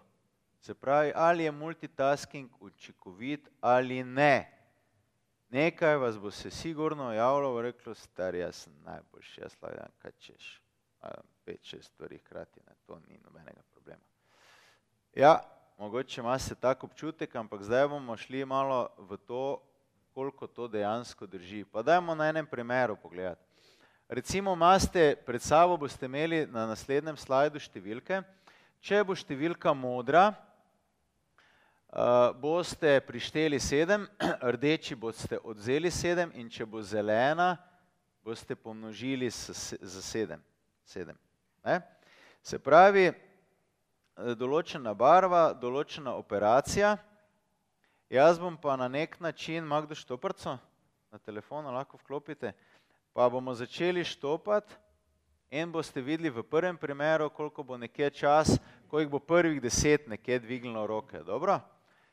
[0.61, 4.59] se pravi, ali je multitasking učinkovit ali ne.
[5.49, 10.61] Nekaj vas bo se sigurno javilo, reklo, star, jaz sem najboljši, jaz lahko kaj češ,
[11.45, 14.03] pet, šest stvari hkrati, ne, to ni nobenega problema.
[15.15, 15.39] Ja,
[15.77, 19.61] mogoče imate tak občutek, ampak zdaj bomo šli malo v to,
[20.13, 21.63] koliko to dejansko drži.
[21.65, 23.41] Pa dajmo na enem primeru pogledati.
[24.09, 28.21] Recimo imate pred sabo, boste imeli na naslednjem slajdu številke,
[28.81, 30.29] če bo številka modra,
[31.89, 34.03] Uh, boste prišteli sedem,
[34.53, 37.55] rdeči boste odzeli sedem in če bo zelena,
[38.21, 40.37] boste pomnožili za sedem.
[40.85, 41.17] sedem
[42.43, 43.15] Se pravi, eh,
[44.37, 46.93] določena barva, določena operacija,
[48.09, 50.59] jaz bom pa na nek način, ima kdo štoprco
[51.09, 52.53] na telefonu, lahko vklopite,
[53.13, 54.77] pa bomo začeli štopati
[55.51, 60.39] in boste videli v prvem primeru, koliko bo nekje čas, koliko bo prvih deset nekje
[60.39, 61.19] dvignilo roke.
[61.19, 61.59] Dobro?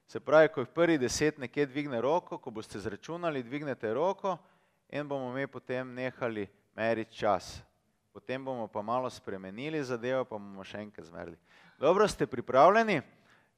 [0.09, 4.37] Se pravi, ko je prvi deset nekje dvigne roko, ko boste zračunali, dvignete roko
[4.89, 7.63] in bomo mi potem nehali meriti čas.
[8.13, 11.37] Potem bomo pa malo spremenili zadevo, pa bomo še enkrat zmerili.
[11.79, 13.03] Dobro, ste pripravljeni?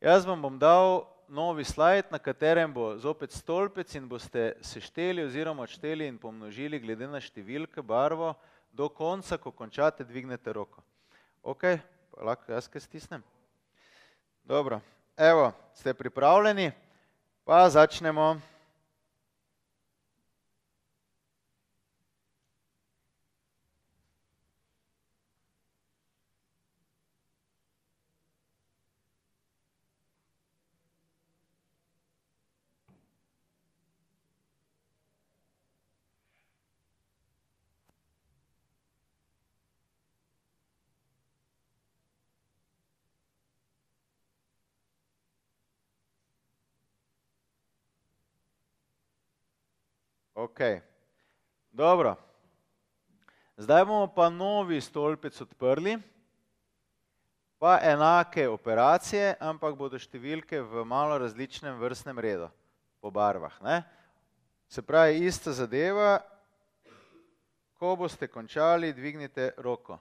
[0.01, 5.63] Jaz vam bom dal novi slajd, na katerem bo zopet stolpec in boste sešteli oziroma
[5.63, 8.33] odšteli in pomnožili glede na številke, barvo,
[8.79, 10.79] do konca, ko končate, dvignete roko.
[11.43, 11.63] Ok,
[12.23, 13.23] lahko jaz kaj stisnem?
[14.47, 14.79] Dobro.
[15.17, 16.71] Evo, ste pripravljeni?
[17.45, 18.39] Pa začnemo.
[50.39, 50.61] Ok,
[51.71, 52.17] dobro.
[53.57, 55.97] Zdaj bomo pa novi stolpec odprli,
[57.59, 62.47] pa enake operacije, ampak bodo številke v malo različnem vrstnem redu,
[63.03, 63.57] po barvah.
[63.67, 63.81] Ne?
[64.71, 66.21] Se pravi, ista zadeva,
[67.75, 69.99] ko boste končali, dvignite roko.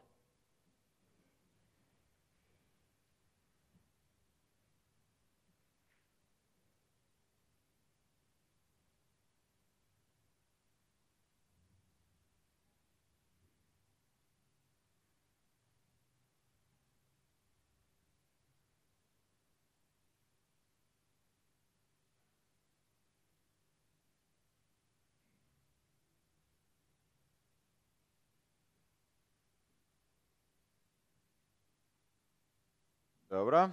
[33.37, 33.69] Dobro.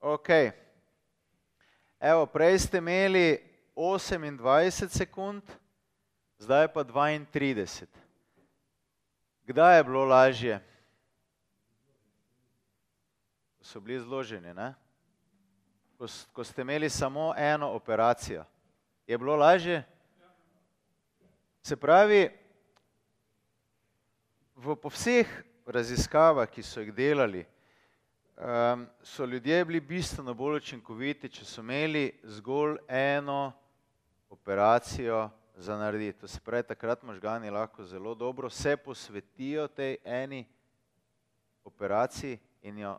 [0.00, 0.28] Ok.
[2.00, 3.40] Evo, prej ste imeli
[3.72, 5.40] 28 sekund,
[6.38, 7.86] zdaj pa 32.
[9.48, 10.60] Kdaj je bilo lažje?
[13.56, 14.74] Ko so bili zloženi, ne?
[15.96, 18.44] Ko, ko ste imeli samo eno operacijo.
[19.06, 19.80] Je bilo lažje?
[21.62, 22.28] Se pravi,
[24.56, 25.32] v, po vseh
[25.64, 27.46] raziskavah, ki so jih delali,
[28.36, 33.52] um, so ljudje bili bistveno bolj učinkoviti, če so imeli zgolj eno
[34.30, 36.20] operacijo za narediti.
[36.20, 40.44] To se pravi, takrat možgani lahko zelo dobro se posvetijo tej eni
[41.64, 42.98] operaciji in jo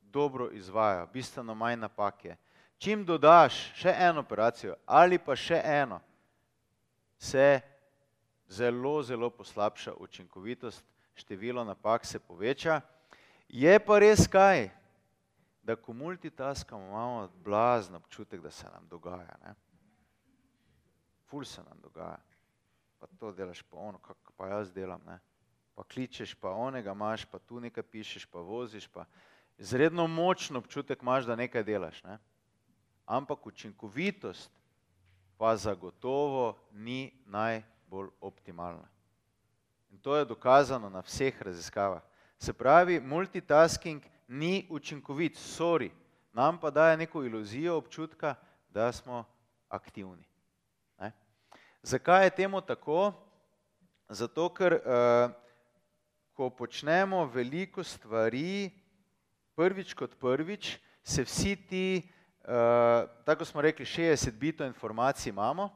[0.00, 2.36] dobro izvajo, bistveno manj napake.
[2.78, 6.00] Čim dodaš še eno operacijo ali pa še eno,
[7.18, 7.60] se
[8.48, 12.80] zelo, zelo poslabša učinkovitost, število napak se poveča.
[13.50, 14.68] Je pa res kaj,
[15.62, 19.36] da ko multitaskamo, imamo blazen občutek, da se nam dogaja.
[19.42, 19.54] Ne?
[21.26, 22.20] Ful se nam dogaja.
[22.98, 25.02] Pa to delaš, pa ono, kako pa jaz delam.
[25.06, 25.18] Ne?
[25.74, 28.86] Pa kličeš, pa onega imaš, pa tu nekaj pišeš, pa voziš.
[28.88, 29.04] Pa...
[29.58, 32.02] izredno močen občutek imaš, da nekaj delaš.
[32.04, 32.18] Ne?
[33.06, 34.50] Ampak učinkovitost
[35.38, 38.88] pa zagotovo ni najbolj optimalna.
[39.90, 42.09] In to je dokazano na vseh raziskavah.
[42.40, 45.90] Se pravi, multitasking ni učinkovit, sorry,
[46.32, 48.34] nam pa daje neko iluzijo občutka,
[48.68, 49.24] da smo
[49.68, 50.24] aktivni.
[50.98, 51.12] Ne?
[51.82, 53.12] Zakaj je temu tako?
[54.08, 55.34] Zato, ker uh,
[56.32, 58.70] ko počnemo veliko stvari,
[59.54, 62.08] prvič kot prvič, se vsi ti,
[62.48, 65.68] uh, tako smo rekli, 60 bitov informacij imamo,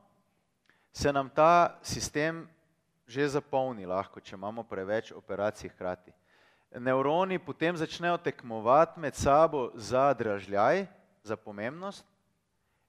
[0.93, 2.49] se nam ta sistem
[3.07, 6.24] že zapolni lahko, če imamo preveč operacij hkrati.
[6.75, 10.87] Neuroni potem začnejo tekmovati med sabo za dražljaj,
[11.23, 12.07] za pomembnost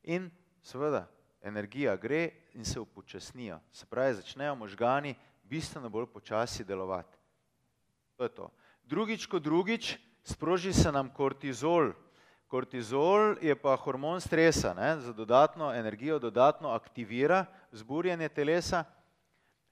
[0.04, 1.06] in seveda
[1.42, 3.60] energija gre in se upočasnijo.
[3.72, 7.18] Se pravi, začnejo možgani bistveno bolj počasi delovati.
[8.18, 8.50] To je to.
[8.84, 11.92] Drugič kot drugič, sproži se nam kortizol.
[12.48, 18.84] Kortizol je pa hormon stresa, ne, za dodatno energijo, dodatno aktivira zburjanje telesa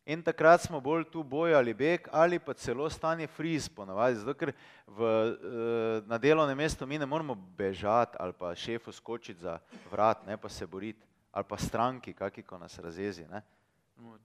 [0.06, 4.34] in takrat smo bolj tu boj ali beg ali pa celo stanje friz ponavadi, zato
[4.34, 4.52] ker
[4.88, 9.60] v, eh, na delovnem mestu mi ne moramo bežati ali pa šefu skočiti za
[9.92, 13.26] vrat, ne pa se boriti, ali pa stranki, kaki ko nas razjezi.
[13.28, 13.42] Ne.
[13.96, 14.18] No,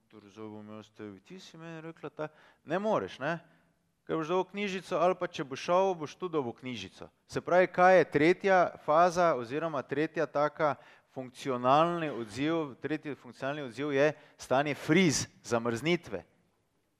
[1.25, 2.29] ti si meni rekla, ta,
[2.65, 3.39] ne moreš, ne
[4.09, 7.11] ker boš dobil knjižico, ali pa če boš šel, boš tu dobil knjižico.
[7.29, 10.79] Se pravi, kaj je tretja faza oziroma tretja taka
[11.19, 16.23] funkcionalni odziv, tretji funkcionalni odziv je stanje friz, zamrznitve.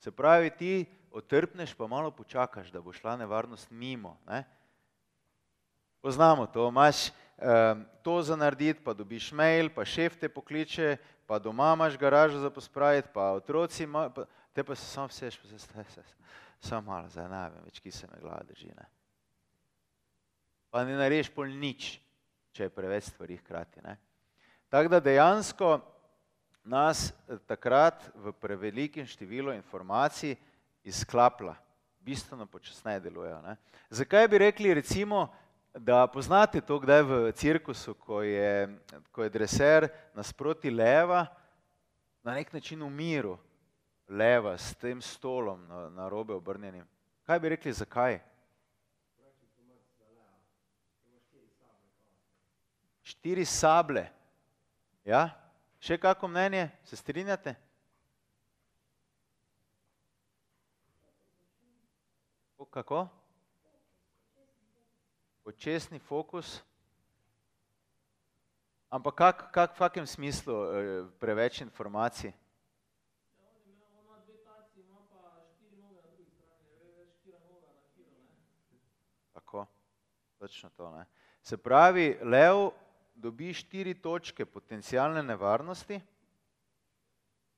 [0.03, 0.73] Se pravi, ti
[1.11, 4.17] otrpneš, pa malo počakaš, da bo šla nevarnost mimo.
[4.27, 4.43] Ne?
[6.03, 11.39] Poznamo to, imaš um, to za narediti, pa dobiš mail, pa šef te pokliče, pa
[11.39, 15.49] doma imaš garažo za pospraviti, pa otroci, ma, pa, te pa se samo vseš, pa
[15.49, 15.85] se staj,
[16.61, 18.75] samo malo, zdaj ne vem več, ki se me glava drži.
[18.75, 18.91] Ne?
[20.75, 22.01] Pa ne nareš pol nič,
[22.51, 23.87] če je preveč stvari hkrati.
[24.69, 25.81] Tako da dejansko
[26.65, 30.37] nas eh, takrat v prevelikem številu informacij
[30.85, 31.55] izklapla,
[32.05, 33.41] bistveno počasneje delujejo.
[33.43, 33.57] Ne?
[33.91, 35.29] Zakaj bi rekli recimo,
[35.75, 38.69] da poznate to, kdaj v cirkusu, ko je,
[39.13, 41.27] ko je dreser nasproti leva,
[42.25, 43.39] na nek način v miru,
[44.09, 46.85] leva s tem stolom na, na robe obrnjenim.
[47.25, 48.21] Kaj bi rekli, zakaj?
[53.09, 54.18] Štiri sable.
[55.09, 55.33] Ja?
[55.81, 56.69] Še kako mnenje?
[56.85, 57.57] Se strinjate?
[62.69, 63.07] Kako?
[65.43, 66.59] Počesni fokus.
[68.93, 72.35] Ampak kak, kak v kakem smislu eh, preveč informacij?
[80.39, 80.91] Točno to.
[80.91, 81.07] Ne?
[81.43, 82.71] Se pravi, lev
[83.19, 86.01] dobi štiri točke potencijalne nevarnosti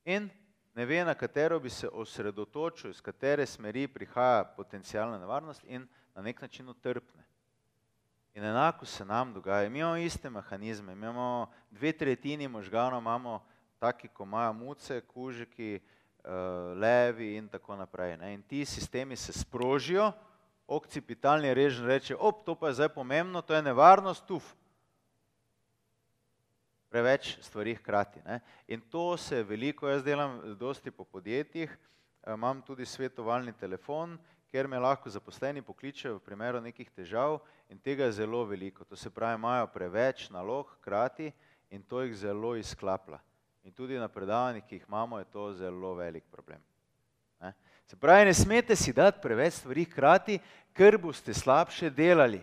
[0.04, 0.30] in
[0.74, 6.22] ne ve, na katero bi se osredotočil, iz katere smeri prihaja potencijalna nevarnost in na
[6.22, 7.24] nek način utrpne.
[8.34, 9.68] In enako se nam dogaja.
[9.68, 13.42] Mi imamo iste mehanizme, mi imamo dve tretjini možganov, imamo
[13.78, 15.80] taki, ko imajo muce, kužiki,
[16.24, 16.30] eh,
[16.76, 18.16] levi in tako naprej.
[18.16, 18.34] Ne?
[18.34, 20.12] In ti sistemi se sprožijo,
[20.66, 24.54] okcipitalni režim reče, op, to pa je zdaj pomembno, to je nevarnost, tuf.
[26.90, 28.20] Preveč stvari hkrati.
[28.26, 28.40] Ne?
[28.68, 34.18] In to se veliko, jaz delam dosti po podjetjih, eh, imam tudi svetovalni telefon,
[34.50, 37.38] ker me lahko zaposleni pokličejo v primeru nekih težav
[37.70, 38.84] in tega je zelo veliko.
[38.84, 41.32] To se pravi, imajo preveč nalog hkrati
[41.70, 43.20] in to jih zelo izklapla.
[43.62, 46.60] In tudi na predavanjih, ki jih imamo, je to zelo velik problem.
[47.90, 50.36] Se pravi, ne smete si dati preveč stvari hkrati,
[50.72, 52.38] ker boste slabše delali.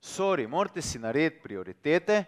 [0.00, 2.24] Sorry, morate si narediti prioritete.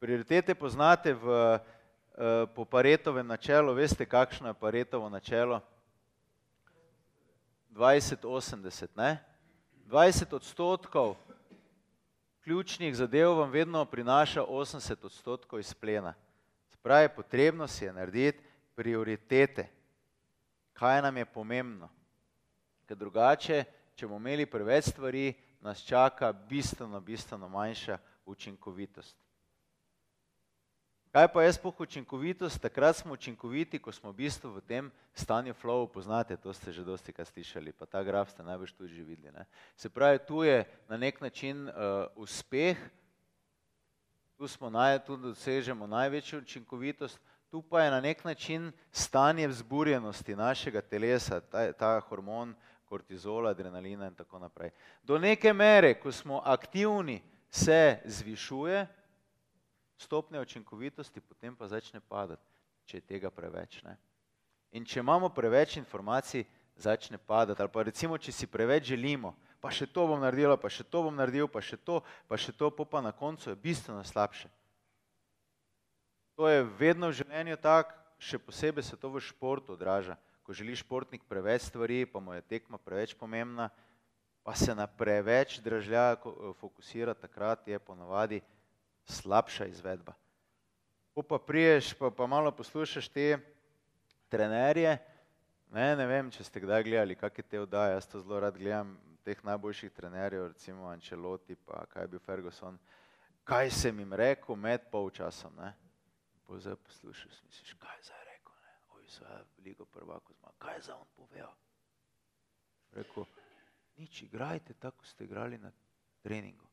[0.00, 5.60] Prioritete poznate v, uh, po Paretovem načelu, veste, kakšno je Paretovo načelo?
[7.70, 9.20] 20-80, ne?
[9.86, 11.16] 20 odstotkov
[12.42, 16.14] ključnih zadev vam vedno prinaša 80 odstotkov izplena.
[16.68, 18.42] Spravi, potrebno si je narediti
[18.74, 19.68] prioritete
[20.80, 21.90] kaj nam je pomembno.
[22.88, 29.16] Ker drugače, če bomo imeli preveč stvari, nas čaka bistveno, bistveno manjša učinkovitost.
[31.10, 32.62] Kaj pa je spoh učinkovitost?
[32.62, 36.84] Takrat smo učinkoviti, ko smo v bistvu v tem stanju flow, poznate, to ste že
[36.86, 39.34] dosti kaj slišali, pa ta graf ste najbolj tudi že videli.
[39.34, 39.42] Ne?
[39.74, 42.78] Se pravi, tu je na nek način uh, uspeh,
[44.38, 47.18] tu smo naj, tu dosežemo največjo učinkovitost,
[47.50, 52.54] tu pa je na nek način stanje vzburjenosti našega telesa, ta, ta hormon
[52.86, 54.70] kortizola, adrenalina in tako naprej.
[55.02, 57.18] Do neke mere, ko smo aktivni,
[57.50, 58.99] se zvišuje
[60.00, 62.42] stopnja učinkovitosti, potem pa začne padati,
[62.88, 63.82] če je tega preveč.
[63.84, 63.96] Ne?
[64.72, 66.46] In če imamo preveč informacij,
[66.80, 67.60] začne padati.
[67.60, 71.04] Ali pa recimo, če si preveč želimo, pa še to bom naredila, pa še to
[71.04, 74.48] bom naredil, pa še to, pa še to, pa na koncu je bistveno slabše.
[76.40, 80.16] To je vedno v življenju tako, še posebej se to v športu odraža.
[80.40, 83.68] Ko želi športnik preveč stvari, pa mu je tekma preveč pomembna,
[84.40, 86.16] pa se na preveč dražlja
[86.56, 88.40] fokusira, takrat je ponovadi
[89.10, 90.14] slabša izvedba.
[91.14, 93.38] Ko pa priješ, pa, pa malo poslušaš te
[94.30, 94.98] trenerje,
[95.74, 98.94] ne, ne vem, če ste kdaj gledali, kakšne te vdaje, jaz to zelo rad gledam,
[99.26, 102.78] teh najboljših trenerjev, recimo Ancelotti, pa kaj je bil Ferguson,
[103.44, 105.74] kaj sem jim rekel med polčasom, ne.
[106.46, 110.78] Pa zdaj poslušaš, misliš, kaj je zdaj rekel, ne, oj, zdaj veliko prvako zma, kaj
[110.78, 111.52] je zdaj on povedal?
[112.96, 113.28] Rekel,
[113.98, 115.70] nič, igrajte tako, ste igrali na
[116.22, 116.69] treningu.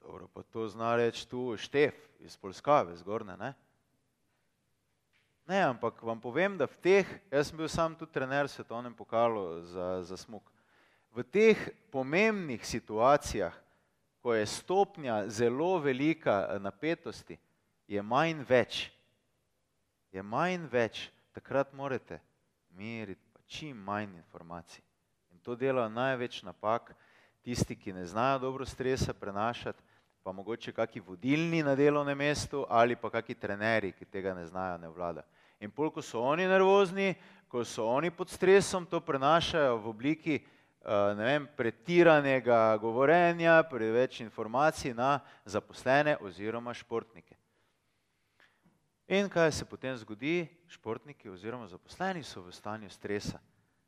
[0.00, 3.54] Dobro, pa to zna reči tu Štef iz Polskave, zgorne, ne?
[5.48, 9.62] Ne, ampak vam povem, da v teh, jaz sem bil sam tudi trener svetovnem pokalu
[9.64, 10.44] za, za smuk,
[11.16, 11.56] v teh
[11.88, 13.56] pomembnih situacijah,
[14.20, 17.38] ko je stopnja zelo velika eh, napetosti,
[17.88, 18.90] je manj več.
[20.12, 22.20] Je manj več, takrat morate
[22.76, 24.84] meriti pa čim manj informacij.
[25.32, 26.92] In to delajo največ napak
[27.40, 29.87] tisti, ki ne znajo dobro stresa prenašati,
[30.28, 34.76] pa mogoče kaki vodilni na delovnem mestu ali pa kaki trenerji, ki tega ne znajo,
[34.78, 35.24] ne vladajo.
[35.60, 37.14] In pol, ko so oni nervozni,
[37.48, 40.44] ko so oni pod stresom, to prenašajo v obliki eh,
[41.16, 47.32] vem, pretiranega govorenja, preveč informacij na zaposlene oziroma športnike.
[49.08, 50.44] In kaj se potem zgodi?
[50.68, 53.40] Športniki oziroma zaposleni so v stanju stresa,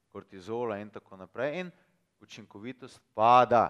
[0.08, 1.78] kortizola in tako naprej in
[2.24, 3.68] učinkovitost pada.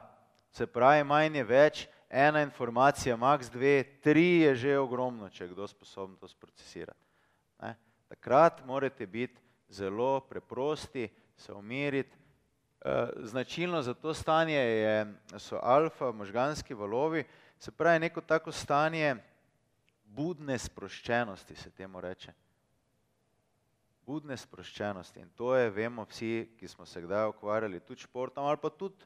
[0.51, 5.53] Se pravi, manj je več, ena informacija, max dve, tri je že ogromno, če je
[5.55, 7.07] kdo sposoben to sprocesirati.
[7.63, 7.77] Ne?
[8.09, 12.17] Takrat morate biti zelo preprosti, se umiriti.
[12.81, 17.25] Eh, značilno za to stanje je, so alfa, možganski valovi,
[17.59, 19.17] se pravi neko tako stanje
[20.05, 22.33] budne sproščenosti, se temu reče.
[24.07, 28.59] Budne sproščenosti in to je, vemo vsi, ki smo se kdaj ukvarjali tudi športom ali
[28.63, 29.05] pa tudi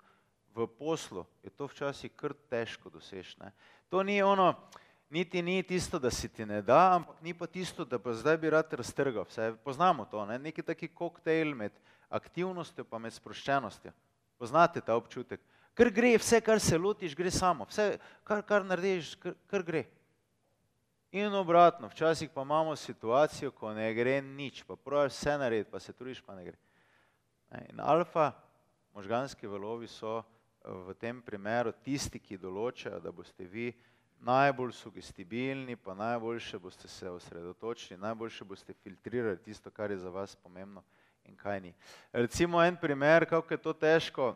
[0.54, 3.36] v poslu, je to včasih kar težko doseči.
[3.90, 4.54] To ni ono,
[5.10, 8.38] niti ni tisto, da si ti ne da, ampak ni pa tisto, da pa zdaj
[8.38, 9.26] bi rad raztrgal.
[9.28, 10.38] Vse poznamo to, ne?
[10.38, 11.72] neki taki koktejl med
[12.08, 13.92] aktivnostjo pa med sproščenostjo.
[14.38, 15.40] Poznate ta občutek?
[15.74, 17.66] Ker gre, vse, kar se lotiš, gre samo.
[17.66, 19.84] Vse, kar, kar narediš, kar, kar gre.
[21.14, 25.80] In obratno, včasih pa imamo situacijo, ko ne gre nič, pa praviš vse narediti, pa
[25.82, 26.58] se trudiš, pa ne gre.
[27.70, 28.32] In alfa,
[28.94, 30.22] možganski valovi so
[30.64, 33.72] v tem primeru tisti, ki določajo, da boste vi
[34.24, 40.36] najbolj sugestibilni, pa najboljše boste se osredotočili, najboljše boste filtrirali tisto, kar je za vas
[40.36, 40.82] pomembno
[41.24, 41.74] in kaj ni.
[42.12, 44.34] Recimo en primer, kako je to težko.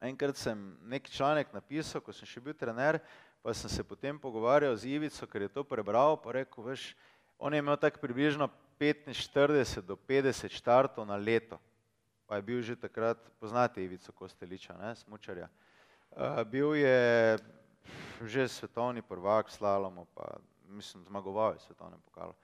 [0.00, 3.00] Enkrat sem nek članek napisal, ko sem še bil trener,
[3.44, 6.92] pa sem se potem pogovarjal z Ivico, ker je to prebral, pa rekel, veš,
[7.38, 8.48] on je imel tako približno
[8.80, 11.60] 45 do 50 štartov na leto.
[12.34, 15.46] Pa je bil že takrat, poznate Ivico Kosteliča, ne, smučarja.
[16.10, 17.38] Uh, bil je
[18.26, 22.34] že svetovni prvak slalomu, pa mislim, zmagoval je svetovnem pokalu.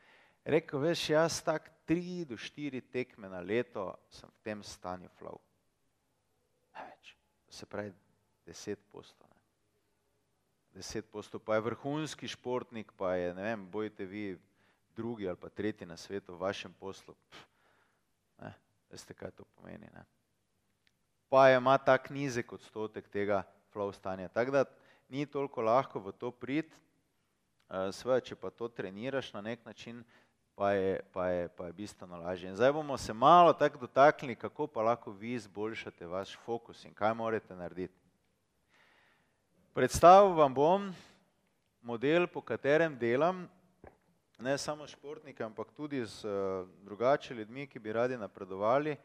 [0.46, 5.42] Rekel, veš, jaz tak tri do štiri tekme na leto sem v tem stanju flow.
[6.78, 7.18] Največ.
[7.50, 7.90] Se pravi
[8.46, 9.26] deset postov.
[9.26, 9.42] Ne.
[10.78, 14.38] Deset postov, pa je vrhunski športnik, pa je, ne vem, bojite vi
[14.94, 17.18] drugi ali pa tretji na svetu v vašem poslu.
[18.38, 18.54] Ne,
[18.90, 19.88] veste, kaj to pomeni.
[19.94, 20.04] Ne.
[21.28, 24.28] Pa ima tak nizek odstotek tega flow stanja.
[24.28, 24.64] Tako da
[25.08, 26.66] ni toliko lahko v to prid,
[27.70, 30.04] eh, svoje, če pa to treniraš na nek način,
[30.54, 32.50] pa je, pa je, pa je bistveno lažje.
[32.50, 36.94] In zdaj bomo se malo tako dotaknili, kako pa lahko vi izboljšate vaš fokus in
[36.94, 37.94] kaj morate narediti.
[39.72, 40.92] Predstavil vam bom
[41.80, 43.48] model, po katerem delam,
[44.40, 48.96] ne samo športnike, ampak tudi z uh, drugače ljudmi, ki bi radi napredovali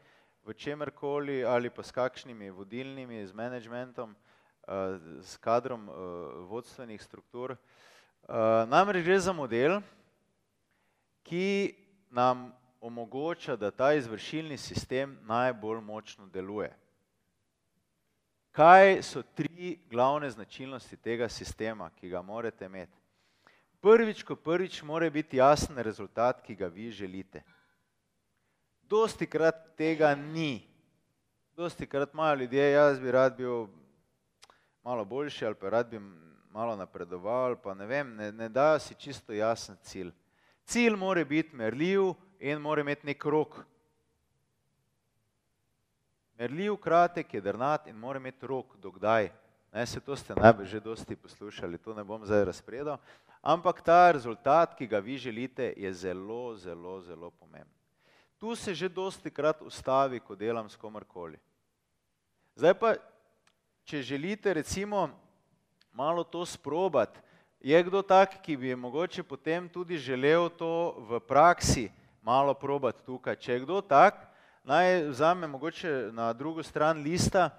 [0.44, 4.14] v čemerkoli ali pa s kakšnimi vodilnimi, z menedžmentom,
[5.22, 5.88] s kadrom
[6.48, 7.56] vodstvenih struktur.
[8.66, 9.80] Namreč gre za model,
[11.22, 11.74] ki
[12.10, 16.70] nam omogoča, da ta izvršilni sistem najbolj močno deluje.
[18.50, 23.05] Kaj so tri glavne značilnosti tega sistema, ki ga morate imeti?
[23.86, 27.42] Prvič, ko prvič mora biti jasen rezultat, ki ga vi želite.
[28.82, 30.66] Dosti krat tega ni
[31.56, 33.66] Dosti krat imajo ljudje, jaz bi rad bil
[34.82, 36.00] malo boljši ali pa rad bi
[36.50, 40.10] malo napredoval, pa ne vem, ne, ne dajo si čisto jasen cilj.
[40.64, 43.56] Cilj mora biti merljiv in mora imeti nek rok.
[46.38, 49.30] Merljiv, kratek, jedrnat in mora imeti rok, dokdaj.
[49.72, 52.98] Ne, se to ste najbolj že dosti poslušali, to ne bom zdaj razpredal,
[53.46, 57.70] ampak ta rezultat, ki ga vi želite, je zelo, zelo, zelo pomemben.
[58.38, 61.38] Tu se že dosti krat ustavi, ko delam s komarkoli.
[62.58, 62.90] Zdaj pa,
[63.86, 65.06] če želite recimo
[65.94, 67.22] malo to sprobati,
[67.62, 71.88] je kdo tak, ki bi mogoče potem tudi želel to v praksi
[72.22, 73.38] malo probati tukaj.
[73.38, 74.26] Če je kdo tak,
[74.66, 77.54] naj vzame mogoče na drugo stran lista,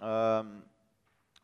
[0.00, 0.58] um,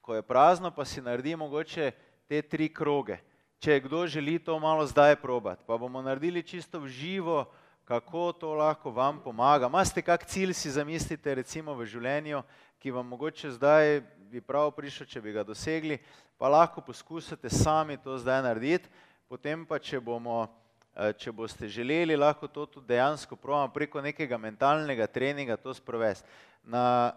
[0.00, 1.92] ko je prazno, pa si naredi mogoče
[2.28, 3.20] te tri kroge.
[3.64, 7.46] Če kdo želi to malo zdaj probati, pa bomo naredili čisto v živo,
[7.88, 9.70] kako to lahko vam pomaga.
[9.72, 12.42] Maste kak cilj si zamislite recimo v življenju,
[12.76, 15.96] ki vam mogoče zdaj bi prav prišel, če bi ga dosegli,
[16.36, 18.92] pa lahko poskusite sami to zdaj narediti,
[19.32, 20.44] potem pa, če bomo,
[20.92, 26.28] eh, če boste želeli, lahko to tudi dejansko probamo preko nekega mentalnega treninga to sprovesti.
[26.68, 27.16] Na,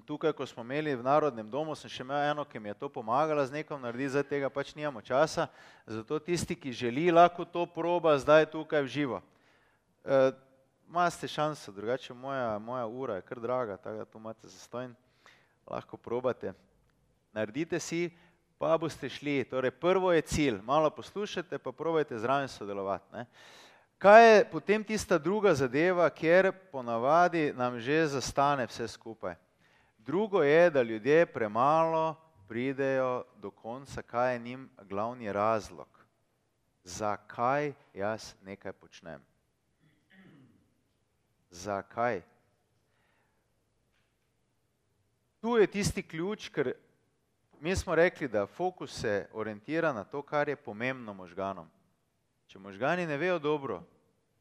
[0.00, 2.88] tukaj, ko smo imeli v Narodnem domu, sem še imel eno, ki mi je to
[2.88, 5.46] pomagala z nekom narediti, zdaj tega pač nimamo časa,
[5.86, 9.22] zato tisti, ki želi, lahko to proba zdaj tukaj v živo.
[10.04, 10.32] E,
[10.86, 14.94] Imate šanso, drugače moja, moja ura je kar draga, tako da tu imate zastojn,
[15.66, 16.52] lahko probate.
[17.34, 18.10] Naredite si,
[18.58, 19.44] pa boste šli.
[19.44, 23.04] Torej, prvo je cilj, malo poslušajte, pa probajte zraven sodelovati.
[23.12, 23.26] Ne?
[23.98, 29.34] Kaj je potem tista druga zadeva, kjer ponavadi nam že zastane vse skupaj?
[30.06, 32.14] Drugo je, da ljudje premalo
[32.48, 35.88] pridejo do konca, kaj je njim glavni razlog,
[36.84, 39.22] zakaj jaz nekaj počnem.
[41.50, 42.22] Zakaj?
[45.40, 46.72] Tu je tisti ključ, ker
[47.60, 51.70] mi smo rekli, da fokus se orientira na to, kar je pomembno možganom.
[52.46, 53.82] Če možgani ne vejo dobro,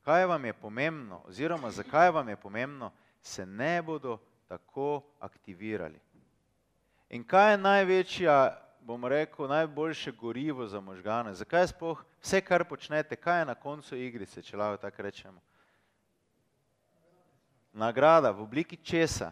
[0.01, 2.91] kaj vam je pomembno oziroma zakaj vam je pomembno,
[3.21, 5.99] se ne bodo tako aktivirali.
[7.09, 8.37] In kaj je največja,
[8.81, 11.33] bom rekel, najboljše gorivo za možgane?
[11.33, 15.41] Zakaj spoh vse, kar počnete, kaj je na koncu igrice, če lahko tako rečemo?
[17.73, 19.31] Nagrada v obliki česa?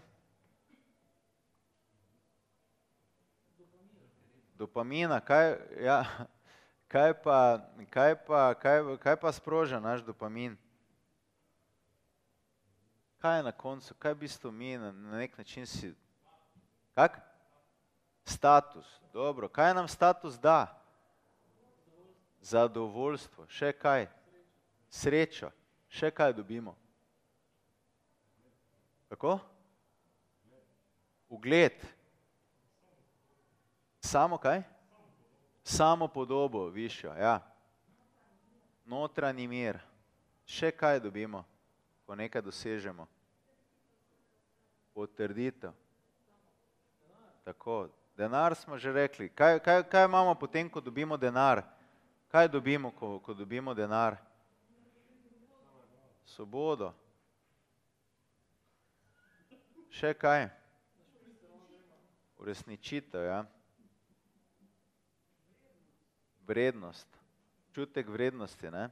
[4.57, 6.03] Dopamina, kaj, ja,
[6.93, 7.38] kaj, pa,
[7.89, 10.57] kaj, pa, kaj, kaj pa sproža naš dopamin?
[13.24, 15.93] Kaj je na koncu, kaj v bistvu mi na, na nek način si.
[16.95, 17.21] Kak?
[18.26, 19.47] Status, dobro.
[19.47, 20.84] Kaj nam status da?
[22.41, 24.09] Zadovoljstvo, še kaj?
[24.91, 25.53] Srečo,
[25.88, 26.76] še kaj dobimo?
[29.07, 29.39] Kako?
[31.30, 31.80] Ugled.
[34.03, 34.65] Samo kaj?
[35.63, 37.39] Samo podobo, višjo, ja.
[38.86, 39.80] Notranji mir.
[40.43, 41.45] Še kaj dobimo,
[42.03, 43.12] ko nekaj dosežemo?
[44.94, 45.72] Potrditev.
[47.44, 49.30] Tako, denar smo že rekli.
[49.30, 51.64] Kaj, kaj, kaj imamo potem, ko dobimo denar?
[52.32, 54.18] Kaj dobimo, ko, ko dobimo denar?
[56.26, 56.94] Svobodo.
[59.94, 60.48] Še kaj?
[62.41, 63.44] Uresničitev, ja.
[66.48, 67.08] Vrednost.
[67.74, 68.89] Čutek vrednosti, ne?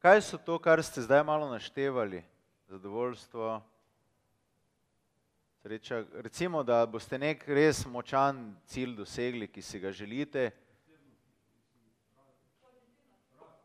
[0.00, 2.22] Kaj so to, kar ste zdaj malo naštevali?
[2.68, 3.60] Zadovoljstvo,
[5.66, 8.36] Sreča, recimo, da boste nek res močan
[8.70, 10.52] cilj dosegli, ki si ga želite.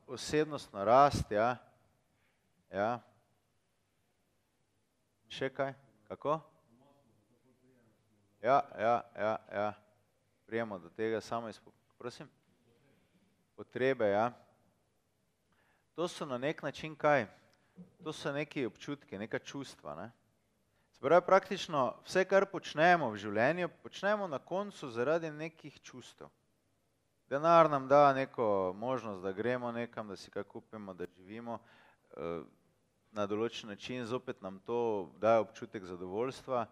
[0.07, 1.51] Osebnostno rast, ja.
[2.73, 2.87] ja.
[5.29, 5.75] Še kaj?
[6.07, 6.39] Kako?
[8.41, 9.67] Ja, ja, ja, ja.
[10.49, 11.61] Prijemo do tega samo iz,
[12.01, 12.25] prosim.
[13.53, 14.31] Potrebe, ja.
[15.93, 17.27] To so na nek način kaj?
[18.01, 20.09] To so neki občutki, neka čustva, ne?
[21.01, 26.27] Pravi, praktično vse, kar počnemo v življenju, počnemo na koncu zaradi nekih čustev.
[27.25, 32.43] Denar nam da neko možnost, da gremo nekam, da si kaj kupimo, da živimo eh,
[33.17, 36.67] na določen način, zopet nam to daje občutek zadovoljstva.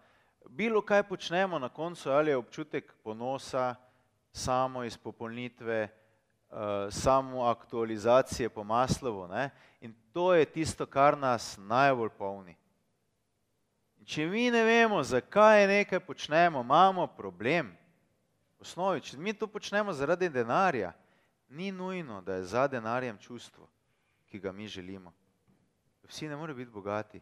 [0.46, 3.74] Bilo kaj počnemo na koncu, ali je občutek ponosa,
[4.30, 9.26] samo izpopolnitve, eh, samo aktualizacije po maslovu.
[9.34, 9.50] Ne?
[9.82, 12.60] In to je tisto, kar nas najbolj polni.
[14.10, 17.70] Če mi ne vemo, zakaj nekaj počnemo, imamo problem.
[18.58, 20.96] V osnovi, če mi to počnemo zaradi denarja,
[21.54, 23.68] ni nujno, da je za denarjem čustvo,
[24.26, 25.14] ki ga mi želimo.
[26.10, 27.22] Vsi ne morejo biti bogati.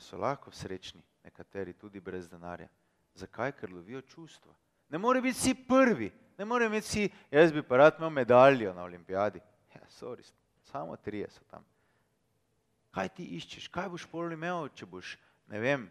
[0.00, 2.68] so lahko srečni, nekateri tudi brez denarja.
[3.14, 3.52] Zakaj?
[3.52, 4.54] Ker lovijo čustva.
[4.88, 8.74] Ne more biti vsi prvi, ne more biti vsi, jaz bi pa rad imel medaljo
[8.74, 9.40] na olimpijadi.
[9.74, 10.32] Ja, sorry,
[10.62, 11.69] samo trije so tam.
[12.90, 15.14] Kaj ti iščeš, kaj boš pol imel, če boš,
[15.50, 15.86] ne vem,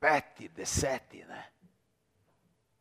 [0.00, 1.42] peti, deseti, ne?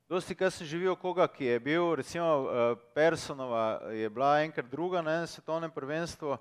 [0.07, 5.01] Dosti, kar sem živel koga, ki je bil, recimo eh, Personova je bila enkrat druga
[5.01, 6.37] na enem svetovnem prvenstvu,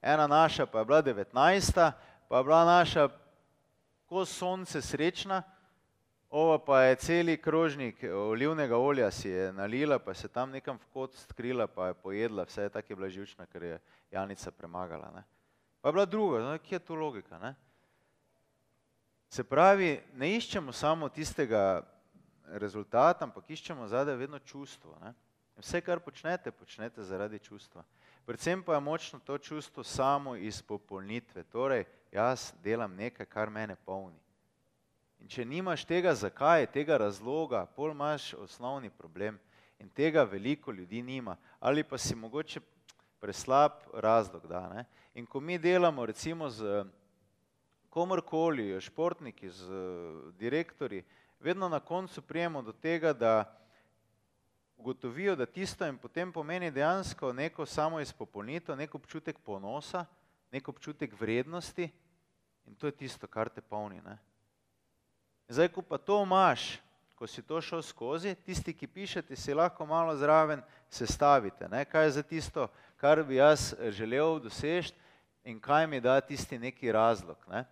[0.00, 1.92] ena naša pa je bila devetnajsta,
[2.28, 3.08] pa je bila naša
[4.08, 5.42] ko sonce srečna,
[6.30, 10.88] ova pa je celi krožnik olivnega olja si je nalila, pa se tam nekam v
[10.92, 13.78] kot skrila, pa je pojedla, vse je tako je bila živčna, ker je
[14.10, 15.12] Janica premagala.
[15.14, 15.22] Ne.
[15.80, 17.38] Pa je bila druga, no, kje je tu logika?
[17.38, 17.54] Ne?
[19.28, 21.82] Se pravi, ne iščemo samo tistega
[22.44, 24.96] rezultata, ampak iščemo zadaj vedno čustvo.
[25.02, 25.14] Ne?
[25.60, 27.84] Vse, kar počnete, počnete zaradi čustva.
[28.26, 31.42] Predvsem pa je močno to čustvo samo iz popolnitve.
[31.42, 34.18] Torej, jaz delam nekaj, kar mene polni.
[35.20, 39.38] In če nimaš tega zakaj, tega razloga, pol imaš osnovni problem.
[39.78, 41.36] In tega veliko ljudi nima.
[41.60, 42.60] Ali pa si mogoče
[43.20, 44.46] preslab razlog.
[44.46, 44.84] Da, ne?
[45.14, 46.84] In ko mi delamo recimo z
[47.88, 49.68] komorkoli, športniki, z
[50.38, 51.04] direktori,
[51.40, 53.56] vedno na koncu prijemo do tega, da
[54.76, 60.04] ugotovijo, da tisto jim potem pomeni dejansko neko samo izpopolnitev, nek občutek ponosa,
[60.52, 61.90] nek občutek vrednosti
[62.66, 64.00] in to je tisto, kar te polni.
[64.00, 64.18] Ne?
[65.48, 66.78] Zdaj, ko pa to imaš,
[67.14, 71.84] ko si to šel skozi, tisti, ki pišete, si lahko malo zraven sestavite, ne?
[71.84, 72.68] kaj je za tisto,
[73.00, 74.98] kar bi jaz želel dosežiti
[75.44, 77.36] in kaj mi da tisti neki razlog.
[77.48, 77.64] Ne?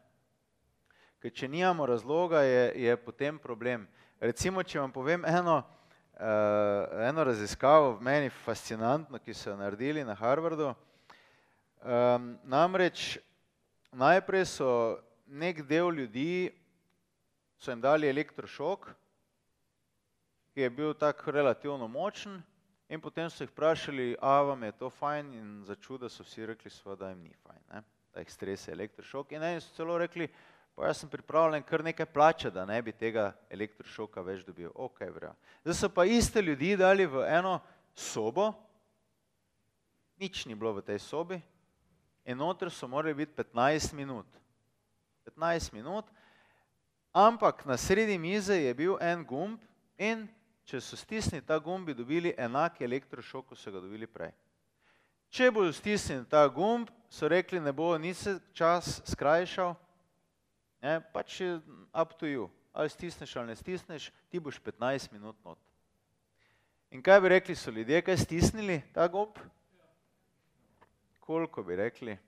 [1.21, 3.85] Ker če nimamo razloga, je, je potem problem.
[4.21, 10.17] Recimo, če vam povem eno, uh, eno raziskavo, v meni fascinantno, ki so naredili na
[10.17, 10.73] Harvardu.
[11.83, 13.19] Um, namreč
[13.93, 14.71] najprej so
[15.27, 16.49] nek del ljudi,
[17.61, 18.89] so jim dali elektrošok,
[20.55, 22.41] ki je bil tako relativno močen,
[22.89, 26.47] in potem so jih vprašali, a vam je to fajn, in za čuda so vsi
[26.47, 27.83] rekli, da jim ni fajn, ne?
[28.15, 29.33] da jih strese elektrošok.
[29.33, 30.29] In eni so celo rekli,
[30.75, 34.71] pa jaz sem pripravljen kar nekaj plačati, da ne bi tega elektrošoka več dobil.
[34.75, 35.35] Ok, vrejo.
[35.65, 37.59] Zdaj so pa iste ljudi dali v eno
[37.95, 38.53] sobo,
[40.19, 41.43] nič ni bilo v tej sobi,
[42.25, 44.27] in noter so morali biti 15 minut.
[45.29, 46.09] 15 minut,
[47.13, 49.61] ampak na sredi mize je bil en gumb
[49.99, 50.25] in
[50.69, 54.35] če so stisnili ta gumb, bi dobili enak elektrošok, kot so ga dobili prej.
[55.33, 59.73] Če bodo stisnili ta gumb, so rekli, ne bo nič čas skrajšal,
[60.83, 61.59] Ne, pač je
[61.91, 62.51] up to you.
[62.73, 65.59] Ali stisneš ali ne stisneš, ti boš 15 minut not.
[66.91, 69.35] In kaj bi rekli, so ljudje kaj stisnili ta gumb?
[71.21, 72.19] Koliko bi rekli?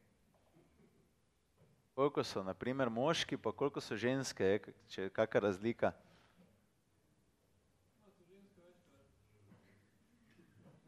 [1.95, 5.93] Koliko so naprimer moški, pa koliko so ženske, je, če je kakšna razlika?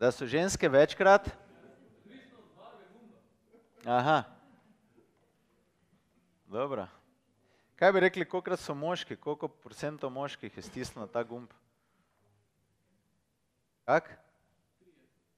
[0.02, 1.28] Da so ženske večkrat?
[3.84, 4.22] Aha.
[6.46, 6.88] Dobro.
[7.76, 11.54] Kaj bi rekli, koliko so moški, koliko procentov moških je stisnilo ta gumb?
[13.86, 14.10] Kak?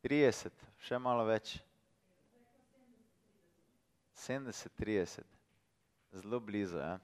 [0.01, 0.49] 30,
[0.81, 1.59] še malo več.
[4.25, 5.29] 70-30,
[6.25, 6.81] zelo blizu.
[6.81, 6.99] Ja.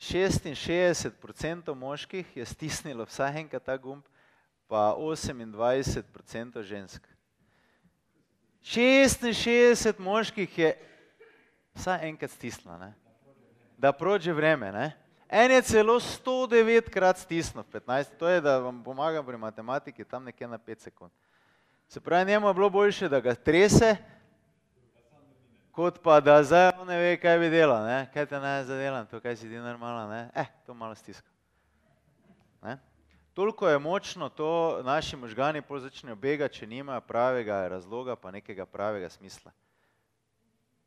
[0.00, 4.08] 66% moških je stisnilo vsaj enkrat ta gumb,
[4.68, 7.08] pa 28% žensk.
[8.62, 10.74] 66 moških je
[11.74, 12.78] vsaj enkrat stisnilo.
[12.78, 12.94] Ne?
[13.78, 14.72] da prođe vreme.
[14.72, 14.92] Ne?
[15.28, 20.24] En je celo 109 krat stisnil, 15, to je, da vam pomagam pri matematiki, tam
[20.24, 21.10] nekje na 5 sekund.
[21.88, 23.96] Se pravi, njemu je bilo boljše, da ga trese,
[25.70, 28.06] kot pa da zdaj on ne ve, kaj bi delal, ne?
[28.14, 30.30] kaj te naj zadelam, to kaj si ti normalno, ne?
[30.34, 31.28] eh, to malo stiska.
[32.62, 32.78] Ne?
[33.36, 38.64] Toliko je močno, to naši možgani pol začnejo begati, če nimajo pravega razloga, pa nekega
[38.64, 39.52] pravega smisla.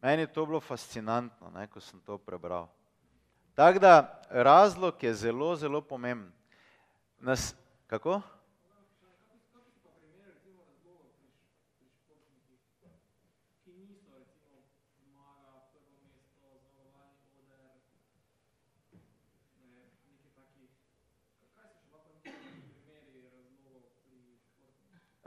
[0.02, 2.66] Meni je to bilo fascinantno, ne, ko sem to prebral.
[3.54, 3.94] Tako da
[4.30, 6.32] razlog je zelo, zelo pomemben.
[7.20, 7.54] Nas,
[7.88, 8.18] kako?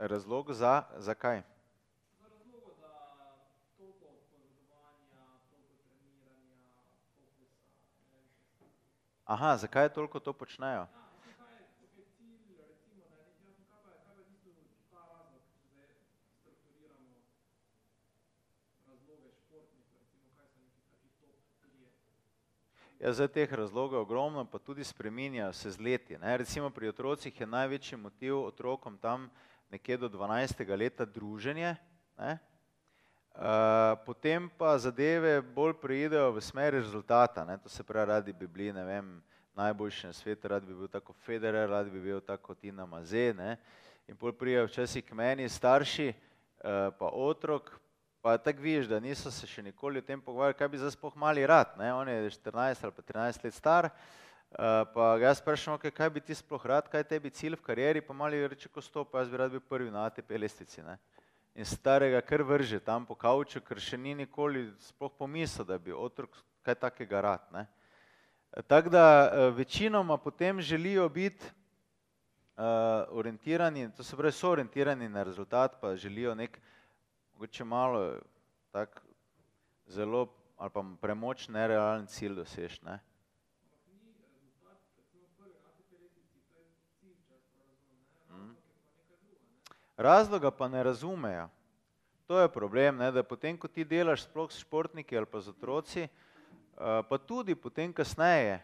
[0.03, 1.41] Razlog za, zakaj?
[9.25, 10.87] Aha, zakaj toliko to počnejo?
[22.99, 26.17] Ja, za teh razlogov je ogromno, pa tudi spreminjajo se z leti.
[26.17, 26.37] Ne.
[26.37, 29.29] Recimo pri otrocih je največji motiv otrokom tam
[29.73, 30.77] nekje do 12.
[30.77, 31.75] leta druženje,
[32.17, 32.37] ne.
[33.33, 37.57] Uh, potem pa zadeve bolj pridejo v smeri rezultata, ne.
[37.57, 39.17] to se pravi, radi bi bili, vem,
[39.57, 43.57] najboljši na svetu, rad bi bil tako Federer, rad bi bil tako Tina Maze, ne.
[44.07, 47.79] in bolj pridejo včasih k meni starši, uh, pa otrok,
[48.23, 51.15] Pa tako vidiš, da niso se še nikoli o tem pogovarjali, kaj bi zdaj spoh
[51.19, 51.73] mali rad.
[51.75, 51.89] Ne?
[51.91, 54.22] On je 14 ali pa 13 let star, uh,
[54.57, 58.01] pa ga jaz sprašujem, okay, kaj bi ti sploh rad, kaj tebi cilj v karieri,
[58.05, 60.83] pa mali reče, ko stopa, jaz bi rad bil prvi na ATP lestici.
[60.85, 60.97] Ne?
[61.55, 65.93] In starega kar vrže tam po kauču, ker še ni nikoli sploh pomislil, da bi
[65.93, 67.47] otrok kaj takega rad.
[67.53, 67.65] Ne?
[68.69, 71.45] Tako da uh, večinoma potem želijo biti
[72.57, 76.59] uh, orientirani, to se pravi, so orientirani na rezultat, pa želijo nek
[77.33, 78.19] mogoče malo
[78.71, 79.01] tak
[79.87, 80.27] zelo
[80.57, 83.01] ali pa premoč nerealen cilj dosež, ne?
[83.01, 83.12] Mhm.
[89.97, 91.49] Razloga pa ne razumejo.
[92.27, 95.51] To je problem, ne, da potem, ko ti delaš sploh s športniki ali pa z
[95.51, 98.61] otroci, uh, pa tudi potem kasneje,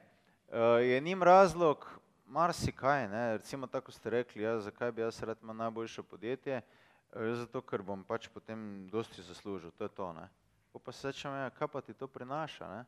[0.48, 1.86] uh, je njim razlog
[2.26, 6.90] marsikaj, ne, recimo tako ste rekli, ja, zakaj bi jaz rad imel najboljše podjetje, uh,
[7.10, 10.14] Zato, ker bom pač potem dosti zaslužil, to je to.
[10.14, 10.30] Ne?
[10.70, 12.70] Pa se rečem, ja, kaj pa ti to prinaša?
[12.70, 12.82] Ne?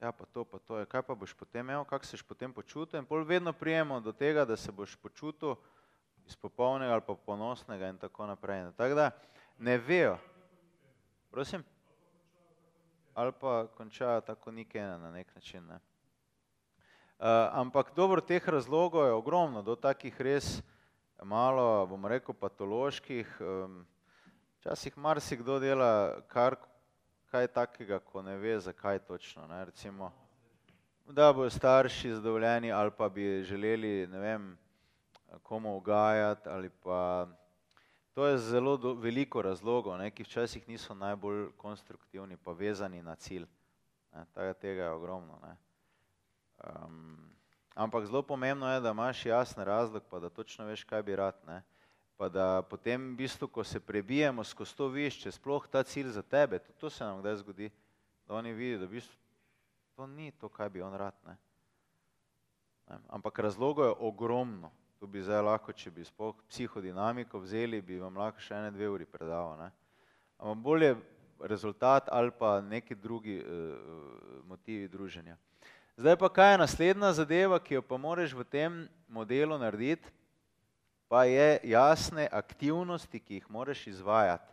[0.00, 2.52] Ja, pa to, pa to je, kaj pa boš potem imel, kako se boš potem
[2.52, 5.56] počutil in pol vedno prijemo do tega, da se boš počutil
[6.26, 8.70] izpopolnega ali pa ponosnega in tako naprej.
[8.76, 9.10] Tako da
[9.58, 10.18] ne vejo.
[11.30, 11.64] Prosim?
[13.14, 15.66] Ali pa končajo tako nikene na nek način.
[15.66, 15.74] Ne?
[15.74, 20.62] Uh, ampak dobro, teh razlogov je ogromno, do takih res
[21.22, 23.38] malo, bom rekel, patoloških.
[24.60, 26.56] Včasih marsikdo dela kar
[27.30, 29.46] kaj takega, ko ne ve, zakaj točno.
[29.46, 29.64] Ne.
[29.64, 30.12] Recimo,
[31.06, 34.58] da bojo starši zadovoljeni ali pa bi želeli, ne vem,
[35.42, 37.28] komu ugajati ali pa
[38.14, 43.14] to je zelo do, veliko razlogov, ne, ki včasih niso najbolj konstruktivni pa vezani na
[43.14, 43.44] cilj.
[44.14, 44.24] Ne.
[44.60, 45.38] Tega je ogromno.
[45.42, 45.56] Ne.
[46.64, 47.36] Um,
[47.76, 51.36] Ampak zelo pomembno je, da imaš jasen razlog, pa da točno veš, kaj bi rad.
[51.46, 51.62] Ne?
[52.16, 56.14] Pa da potem, v bistvu, ko se prebijemo skozi to viš, če sploh ta cilj
[56.16, 57.68] za tebe, to, to se nam kdaj zgodi,
[58.24, 59.16] da oni vidijo, da v bistvu
[59.96, 61.14] to ni to, kaj bi on rad.
[61.26, 61.36] Ne?
[62.88, 62.98] Ne?
[63.12, 64.72] Ampak razlogov je ogromno.
[64.96, 68.88] Tu bi zdaj lahko, če bi sploh psihodinamiko vzeli, bi vam lahko še ene dve
[68.88, 69.58] uri predaval.
[69.60, 69.68] Ne?
[70.40, 70.92] Ampak bolje
[71.44, 73.74] rezultat ali pa neki drugi uh,
[74.48, 75.36] motivi druženja.
[75.96, 78.78] Zdaj pa kaj je naslednja zadeva, ki jo pa moraš v tem
[79.08, 80.08] modelu narediti,
[81.08, 84.52] pa je jasne aktivnosti, ki jih moraš izvajati.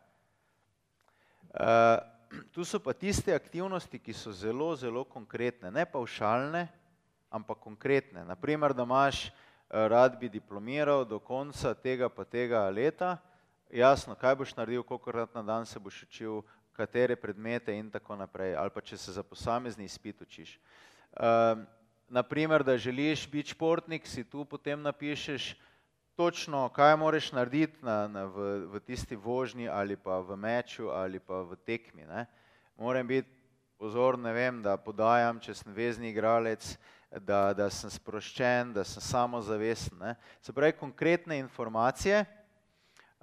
[1.55, 2.03] Uh,
[2.51, 6.67] tu so pa tiste aktivnosti, ki so zelo, zelo konkretne, ne pa všalne,
[7.31, 8.27] ampak konkretne.
[8.27, 9.31] Naprimer, da imaš
[9.74, 13.17] rad bi diplomiral do konca tega pa tega leta,
[13.74, 16.41] jasno, kaj boš naredil, koliko krat na dan se boš učil,
[16.74, 20.57] katere predmete in tako naprej, ali pa če se za posamezni izpit učiš.
[20.57, 21.63] Uh, Uh,
[22.09, 25.55] naprimer, da želiš biti športnik, si tu potem napišeš
[26.15, 31.19] točno, kaj moraš narediti na, na, v, v tisti vožnji ali pa v meču ali
[31.19, 32.05] pa v tekmi.
[32.05, 32.26] Ne.
[32.78, 33.30] Moram biti
[33.78, 36.80] pozor, ne vem, da podajam, če sem vezni igralec,
[37.20, 39.97] da, da sem sproščen, da sem samozavesten.
[39.99, 40.16] Ne.
[40.41, 42.26] Se pravi, konkretne informacije.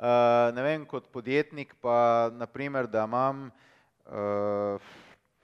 [0.01, 3.51] Uh, ne vem, kot podjetnik pa, naprimer, da imam
[4.07, 4.93] uh,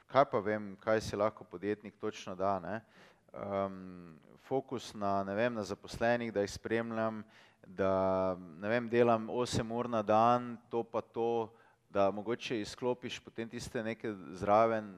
[0.07, 2.59] kaj pa vem, kaj si lahko podjetnik točno da.
[2.61, 2.81] Ne?
[3.33, 4.17] Um,
[4.47, 7.25] fokus na, ne vem, na zaposlenih, da jih spremljam,
[7.67, 11.53] da ne vem, delam 8 ur na dan, to pa to,
[11.91, 14.95] da mogoče izklopiš potem tiste neke zraven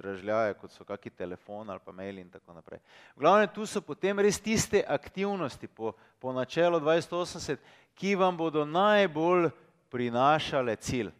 [0.00, 2.80] dražljaje, kot so kakšni telefon ali pa mail in tako naprej.
[3.14, 7.60] V glavnem, tu so potem res tiste aktivnosti po, po načelu 2080,
[7.94, 9.50] ki vam bodo najbolj
[9.92, 11.12] prinašale cilj.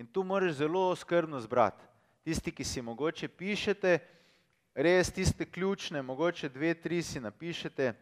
[0.00, 1.92] In tu moraš zelo skrbno zbrati
[2.24, 3.98] tisti, ki si mogoče pišete,
[4.74, 7.92] res tiste ključne, mogoče dve, tri si napišete,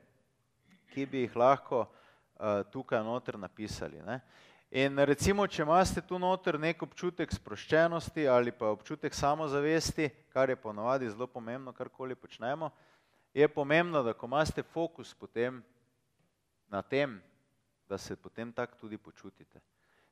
[0.93, 4.03] ki bi jih lahko uh, tukaj noter napisali.
[4.07, 4.21] Ne?
[4.71, 10.55] In recimo, če imate tu noter nek občutek sproščenosti ali pa občutek samozavesti, kar je
[10.55, 12.69] ponovadi zelo pomembno, karkoli počnemo,
[13.35, 15.59] je pomembno, da ko imate fokus potem
[16.71, 17.17] na tem,
[17.91, 19.59] da se potem tak tudi počutite.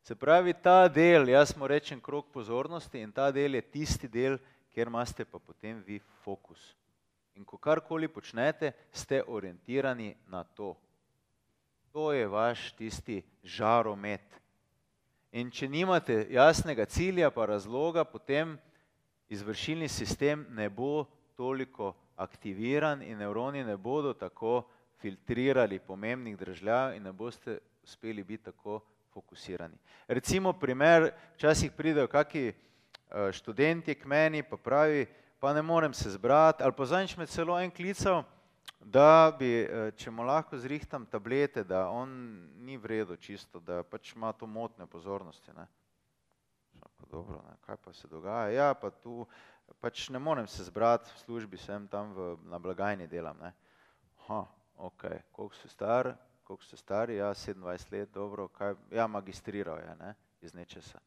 [0.02, 4.40] Se pravi, ta del, jaz mu rečem krok pozornosti in ta del je tisti del,
[4.74, 6.74] kjer imate pa potem vi fokus.
[7.38, 10.74] In ko karkoli počnete, ste orientirani na to.
[11.94, 14.47] To je vaš tisti žaromet.
[15.32, 18.56] In če nimate jasnega cilja pa razloga, potem
[19.28, 21.04] izvršilni sistem ne bo
[21.36, 24.62] toliko aktiviran in nevroni ne bodo tako
[24.98, 28.80] filtrirali pomembnih držljav in ne boste uspeli biti tako
[29.12, 29.76] fokusirani.
[30.08, 35.06] Recimo primer, včasih pridejo kaki eh, študenti k meni pa pravi,
[35.38, 38.24] pa ne morem se zbrati, ali pa zanjič me celo en klical,
[38.80, 42.10] da bi, eh, če mu lahko zrihtam tablete, da on
[42.64, 45.52] ni v redu čisto, da pač ima to motne pozornosti.
[45.56, 45.66] Ne.
[47.10, 48.50] Dobro, ne, kaj pa se dogaja?
[48.52, 49.26] Ja, pa tu
[49.80, 53.36] pač ne morem se zbrati v službi, sem tam v, na blagajni delam.
[53.40, 53.52] Ne.
[54.28, 54.44] Ha,
[54.76, 56.14] ok, koliko si star?
[56.44, 57.16] Koliko ste stari?
[57.16, 61.00] Ja, 27 let, dobro, kaj, ja, magistriral je, ne, iz nečesa.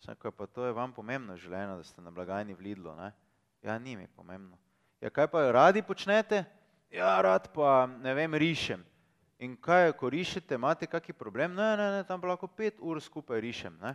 [0.00, 3.10] Sem rekel, pa to je vam pomembno življenje, da ste na blagajni v Lidlu, ne.
[3.62, 4.56] Ja, ni mi pomembno.
[5.00, 6.44] Ja, kaj pa radi počnete?
[6.90, 8.82] Ja, rad pa, ne vem, rišem.
[9.40, 11.54] In kaj, ko rišete, imate kaki problem?
[11.54, 13.94] Ne, ne, ne, tam lahko pet ur skupaj rišem, ne.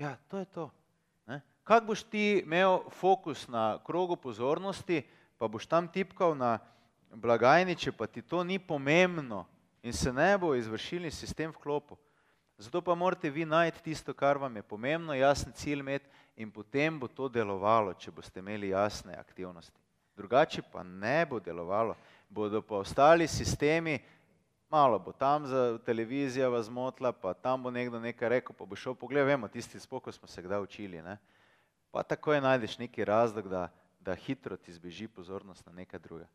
[0.00, 0.70] Ja, to je to.
[1.28, 1.42] Ne.
[1.64, 5.04] Kak boš ti imel fokus na krogu pozornosti,
[5.38, 6.56] pa boš tam tipkal na
[7.12, 9.44] blagajni, če pa ti to ni pomembno
[9.86, 12.00] in se ne bo izvršilni sistem vklopil.
[12.58, 16.98] Zato pa morate vi najti tisto, kar vam je pomembno, jasen cilj imeti in potem
[16.98, 19.85] bo to delovalo, če boste imeli jasne aktivnosti.
[20.16, 21.96] Drugače pa ne bo delovalo,
[22.28, 23.98] bodo pa ostali sistemi,
[24.70, 28.76] malo bo tam za televizija vas motla, pa tam bo nekdo nekaj rekel, pa bo
[28.76, 31.18] šel pogled, vemo, tisti spoko smo se kdaj učili, ne?
[31.90, 33.68] pa takoj najdeš neki razlog, da,
[34.00, 36.26] da hitro ti zbeži pozornost na nekaj druga.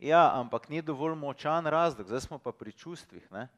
[0.00, 3.32] Ja, ampak ni dovolj močan razlog, zdaj smo pa pri čustvih.
[3.32, 3.48] Ne?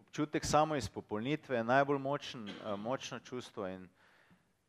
[0.00, 3.88] Občutek samo izpopolnitve je najbolj močen, močno čustvo in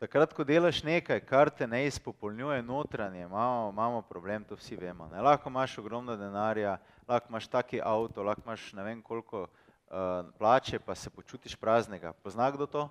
[0.01, 5.05] takrat, ko delaš nekaj, kar te ne izpopolnjuje notranje, imamo, imamo problem, to vsi vemo.
[5.11, 5.21] Ne?
[5.21, 10.79] Lahko imaš ogromno denarja, lahko imaš taki avto, lahko imaš ne vem koliko uh, plače,
[10.79, 12.13] pa se počutiš praznega.
[12.23, 12.87] Pozna kdo to?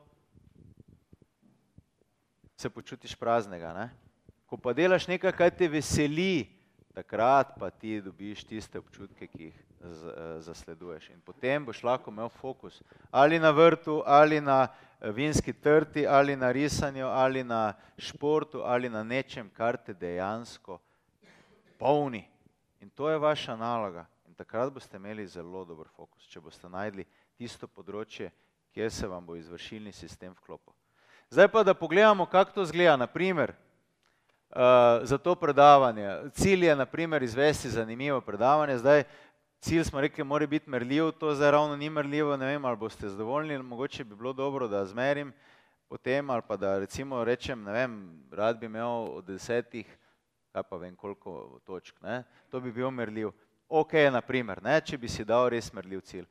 [2.57, 3.73] Se počutiš praznega.
[3.75, 3.91] Ne?
[4.47, 6.47] Ko pa delaš nekaj, kaj te veseli,
[6.95, 11.11] takrat pa ti dobiš tiste občutke, ki jih eh, zasleduješ.
[11.11, 14.69] In potem boš lahko imel fokus ali na vrtu, ali na
[15.01, 20.79] eh, vinski trti, ali na risanju, ali na športu, ali na nečem, kar te dejansko
[21.79, 22.29] polni.
[22.81, 24.07] In to je vaša naloga.
[24.29, 27.07] In takrat boste imeli zelo dober fokus, če boste najdli
[27.37, 28.31] tisto področje,
[28.73, 30.75] kjer se vam bo izvršilni sistem vklopil.
[31.31, 32.97] Zdaj pa, da pogledamo, kako to zgleda.
[32.97, 33.55] Naprimer,
[34.51, 34.57] uh,
[35.03, 36.31] za to predavanje.
[36.33, 38.79] Cilj je, naprimer, izvesti zanimivo predavanje.
[38.79, 39.05] Zdaj,
[39.61, 43.09] cilj smo rekli, mora biti merljiv, to zdaj ravno ni merljivo, ne vem, ali boste
[43.09, 45.33] zadovoljni, mogoče bi bilo dobro, da zmerim
[45.89, 48.89] potem, ali pa da recimo rečem, ne vem, rad bi imel
[49.19, 49.99] od desetih,
[50.53, 52.23] kaj pa vem, koliko točk, ne?
[52.51, 53.31] to bi bil merljiv.
[53.69, 54.81] Ok, naprimer, ne?
[54.81, 56.27] če bi si dal res merljiv cilj.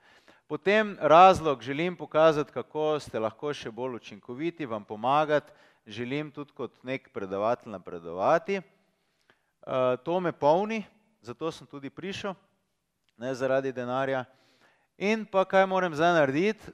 [0.48, 5.52] Potem razlog, želim pokazati, kako ste lahko še bolj učinkoviti, vam pomagati,
[5.86, 8.58] želim tudi kot nek predavatelj napredovati.
[8.58, 10.82] Eh, to me polni,
[11.22, 12.34] zato sem tudi prišel,
[13.20, 14.24] ne zaradi denarja.
[14.98, 16.72] In pa kaj moram zdaj narediti?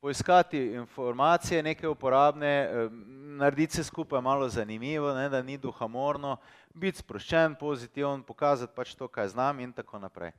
[0.00, 2.88] Poiskati informacije, neke uporabne, eh,
[3.36, 6.36] narediti se skupaj malo zanimivo, ne, da ni duhamorno,
[6.74, 10.32] biti sproščen, pozitiven, pokazati pač to, kaj znam in tako naprej.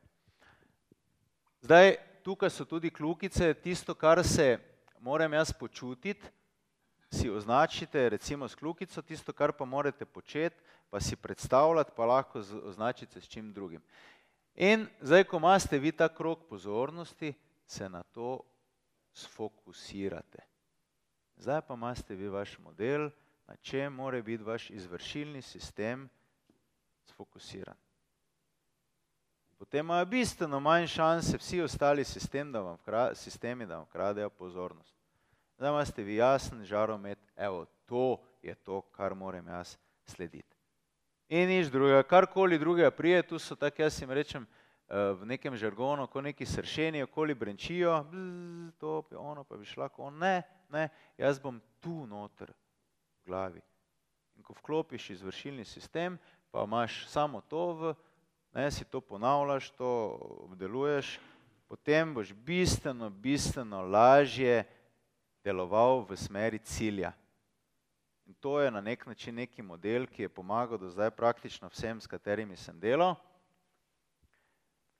[1.61, 4.57] Zdaj, tukaj so tudi klukice, tisto, kar se
[4.99, 6.25] moram jaz počutiti,
[7.11, 10.55] si označite recimo s kljukico, tisto, kar pa morate početi,
[10.89, 13.81] pa si predstavljati, pa lahko označite s čim drugim.
[14.61, 17.33] In zdaj, ko imate vi ta krok pozornosti,
[17.65, 18.43] se na to
[19.13, 20.43] sfokusirate.
[21.35, 23.09] Zdaj pa imate vi vaš model,
[23.47, 26.09] na čem mora biti vaš izvršilni sistem
[27.05, 27.75] sfokusiran.
[29.57, 32.77] Potem imajo bistveno manj šanse vsi ostali sistem, da vam,
[33.13, 34.95] sistemi, da vam kradejo pozornost.
[35.57, 40.50] Zdaj imate vi jasen žaromet, evo, to je to, kar moram jaz slediti.
[41.31, 45.55] In nič drugega, karkoli drugega prije, tu so tako, jaz jim rečem eh, v nekem
[45.55, 50.41] žargonu, ko neki sršeni okoli brenčijo, bzz, to, pa ono, pa bi šla, ko ne,
[50.67, 53.63] ne, jaz bom tu noter v glavi.
[54.35, 56.19] In ko vklopiš izvršilni sistem,
[56.51, 57.93] pa imaš samo to v,
[58.51, 60.19] ne, si to ponavljaš, to
[60.51, 61.15] obdeluješ,
[61.71, 64.65] potem boš bistveno, bistveno lažje
[65.47, 67.15] deloval v smeri cilja.
[68.25, 72.01] In to je na nek način neki model, ki je pomagal do zdaj praktično vsem,
[72.01, 73.15] s katerimi sem delal.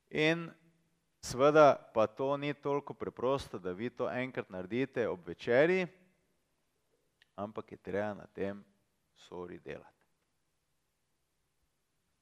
[0.10, 0.50] In
[1.22, 5.88] seveda pa to ni toliko preprosto, da vi to enkrat naredite ob večeri,
[7.36, 8.64] ampak je treba na tem
[9.16, 10.06] sori delati.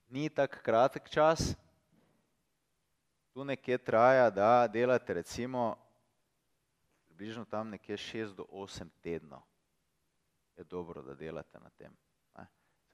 [0.10, 1.56] Ni tak kratek čas,
[3.34, 5.78] tu nekje traja, da delate recimo
[7.08, 9.49] približno tam nekje 6 do 8 tednov
[10.60, 11.96] je dobro, da delate na tem.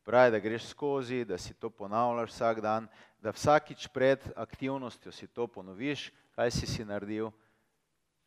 [0.06, 2.88] Pravi, da greš skozi, da si to ponavljaš vsak dan,
[3.18, 7.32] da vsakič pred aktivnostjo si to ponoviš, kaj si si naredil,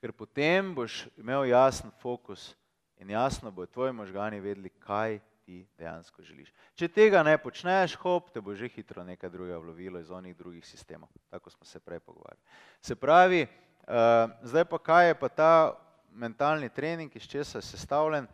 [0.02, 2.56] ker potem boš imel jasen fokus
[2.98, 6.50] in jasno bo tvoji možgani vedeli, kaj ti dejansko želiš.
[6.74, 10.66] Če tega ne počneš, hop, te bo že hitro nekaj drugega vlovilo iz onih drugih
[10.66, 11.08] sistemov.
[11.30, 12.42] Tako smo se prej pogovarjali.
[12.80, 15.52] Se pravi, uh, zdaj pa kaj je pa ta
[16.10, 18.26] mentalni trening, iz česa je sestavljen,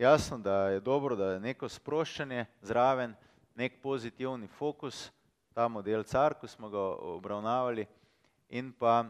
[0.00, 3.14] jasno, da je dobro, da je neko sproščanje zraven,
[3.54, 5.10] nek pozitivni fokus,
[5.54, 6.80] ta model car, ko smo ga
[7.18, 7.84] obravnavali,
[8.48, 9.04] in pa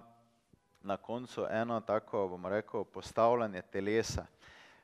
[0.82, 4.26] na koncu eno tako, bomo rekel, postavljanje telesa.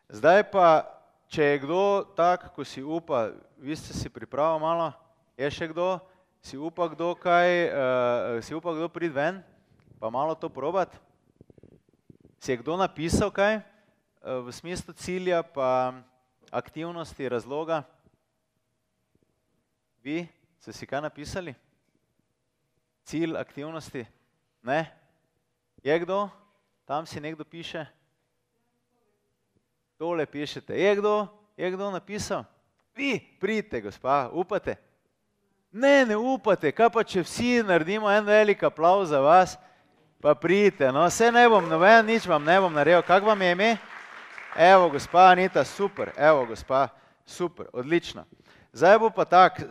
[0.09, 0.87] Zdaj pa,
[1.27, 1.83] če je kdo
[2.17, 4.93] tak, ko si upa, vi ste si pripravili malo,
[5.37, 5.99] je še kdo,
[6.39, 9.43] si upa kdo kaj, uh, si upa kdo priti ven,
[9.99, 10.95] pa malo to probat?
[12.39, 13.59] Si je kdo napisal kaj?
[14.27, 15.95] Eh, v smislu cilja pa
[16.51, 17.87] aktivnosti, razloga.
[20.03, 20.27] Vi
[20.59, 21.55] ste si kaj napisali?
[23.07, 24.03] Cilj aktivnosti?
[24.67, 24.91] Ne?
[25.79, 26.27] Je kdo?
[26.83, 27.87] Tam si nekdo piše?
[29.95, 30.75] Tole pišete.
[30.75, 31.31] Je kdo?
[31.55, 32.43] Je kdo napisal?
[32.99, 34.75] Vi, pridite, gospa, upate?
[35.71, 36.75] Ne, ne upate.
[36.75, 39.55] Kaj pa, če vsi naredimo en velik aplauz za vas,
[40.19, 40.91] pa pridite.
[40.91, 43.07] No, vse ne bom, noben, nič vam ne bom naredil.
[43.07, 43.77] Kak vam je ime?
[44.59, 46.89] Evo, gospa Anita, super, evo, gospa,
[47.27, 48.25] super, odlično.
[48.73, 49.65] Zdaj bo pa tak, eh,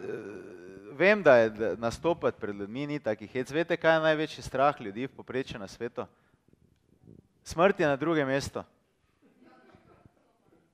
[0.92, 3.52] vem, da je nastopati pred ljudmi ni takih hec.
[3.52, 6.06] Veste, kaj je največji strah ljudi v poprečju na svetu?
[7.44, 8.64] Smrt je na drugem mestu.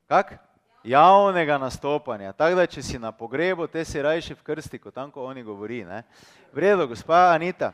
[0.07, 0.33] Kak?
[0.83, 2.33] Javnega nastopanja.
[2.33, 5.43] Tako da, če si na pogrebu, te si rajši v krsti, kot tam, ko oni
[5.43, 5.85] govori.
[5.85, 6.03] Ne?
[6.53, 7.71] Vredo, gospa Anita,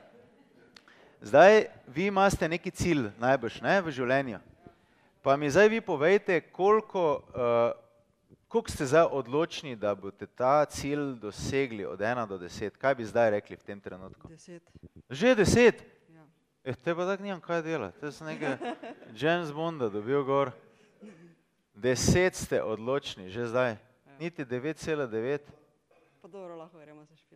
[1.22, 4.40] zdaj vi imate neki cilj najbrž ne, v življenju.
[5.28, 7.72] Pa mi zdaj vi povejte, koliko, uh,
[8.48, 12.78] koliko ste zdaj odločni, da boste ta cilj dosegli od ena do deset.
[12.78, 14.28] Kaj bi zdaj rekli v tem trenutku?
[14.32, 14.64] Deset.
[15.10, 15.84] Že deset?
[16.16, 16.24] Ja.
[16.64, 18.00] Eh, te pa tako nimam kaj delati.
[18.00, 18.56] Te sem nekaj
[19.20, 20.56] James Bonda dobil gor.
[21.76, 23.76] Deset ste odločni, že zdaj.
[23.76, 24.16] Ja.
[24.24, 25.44] Niti 9,9.
[26.24, 27.27] Pa dobro, lahko gremo se špilati.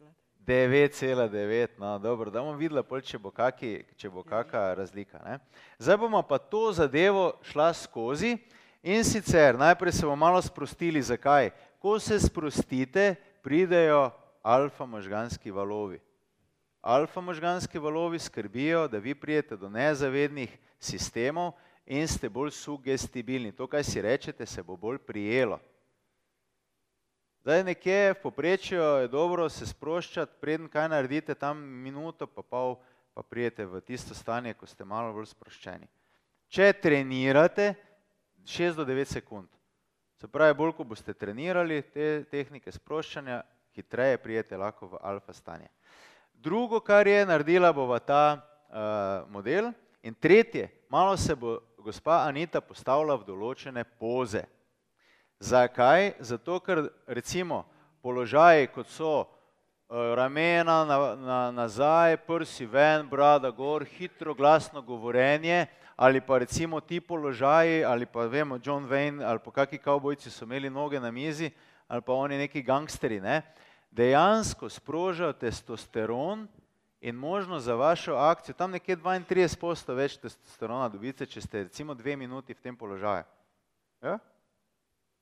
[0.48, 5.22] 9,9, no dobro, da bomo videli, pol, če bo, kaki, če bo kakšna razlika.
[5.26, 5.38] Ne?
[5.78, 8.38] Zdaj bomo pa to zadevo šla skozi
[8.82, 11.02] in sicer najprej se bomo malo sprostili.
[11.02, 11.52] Zakaj?
[11.78, 14.10] Ko se sprostite, pridejo
[14.42, 16.00] alfa možganski valovi.
[16.82, 21.54] Alfa možganski valovi skrbijo, da vi prijete do nezavednih sistemov
[21.86, 23.52] in ste bolj sugestibilni.
[23.52, 25.60] To, kaj si rečete, se bo bolj prijelo.
[27.42, 32.76] Zdaj nekje v poprečju je dobro se sproščati, preden kaj naredite, tam minuto pa pol
[33.18, 35.90] pa prijete v tisto stanje, ko ste malo bolj sproščeni.
[36.54, 37.74] Če trenirate
[38.46, 39.50] 6 do 9 sekund,
[40.22, 43.42] se pravi, bolj ko boste trenirali te tehnike sproščanja,
[43.74, 45.74] hitreje prijete lahko v alfa stanje.
[46.38, 49.74] Drugo, kar je naredila bova ta uh, model
[50.06, 54.46] in tretje, malo se bo gospa Anita postavila v določene poze.
[55.42, 56.12] Zakaj?
[56.20, 57.66] Zato, ker recimo
[58.02, 65.66] položaji, kot so eh, ramena na, na, nazaj, prsi ven, brada gor, hitro glasno govorenje
[65.96, 70.46] ali pa recimo ti položaji ali pa vemo John Wayne ali pa kakšni kavbojci so
[70.46, 71.52] imeli noge na mizi
[71.88, 73.42] ali pa oni neki gangsteri, ne?
[73.92, 76.48] dejansko sprožajo testosteron
[77.02, 82.16] in možnost za vašo akcijo, tam nekje 32% več testosterona dobite, če ste recimo dve
[82.16, 83.26] minuti v tem položaju.
[84.02, 84.20] Ja?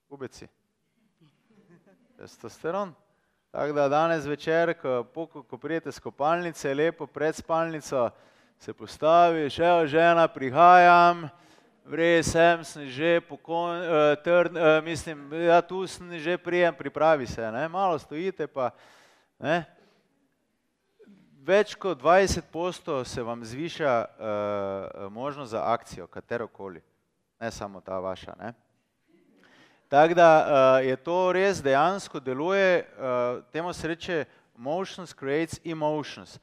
[0.09, 0.47] Ubeci.
[2.17, 2.93] Testosteron.
[3.51, 8.09] Tako da danes večer, ko, ko, ko prijete z kopalnice, lepo pred spalnico,
[8.57, 11.27] se postavi, še o žena, prihajam,
[11.85, 17.27] vrej sem, sem že pokon, uh, trd, uh, mislim, ja tu sem že prijem, pripravi
[17.27, 18.71] se, ne, malo stojite pa,
[19.37, 19.61] ne.
[21.45, 26.81] Več kot 20% se vam zviša uh, možnost za akcijo, katerokoli,
[27.41, 28.53] ne samo ta vaša, ne.
[29.89, 34.25] Tako da uh, je to res dejansko deluje, uh, temu se reče
[34.55, 36.39] motions creates emotions.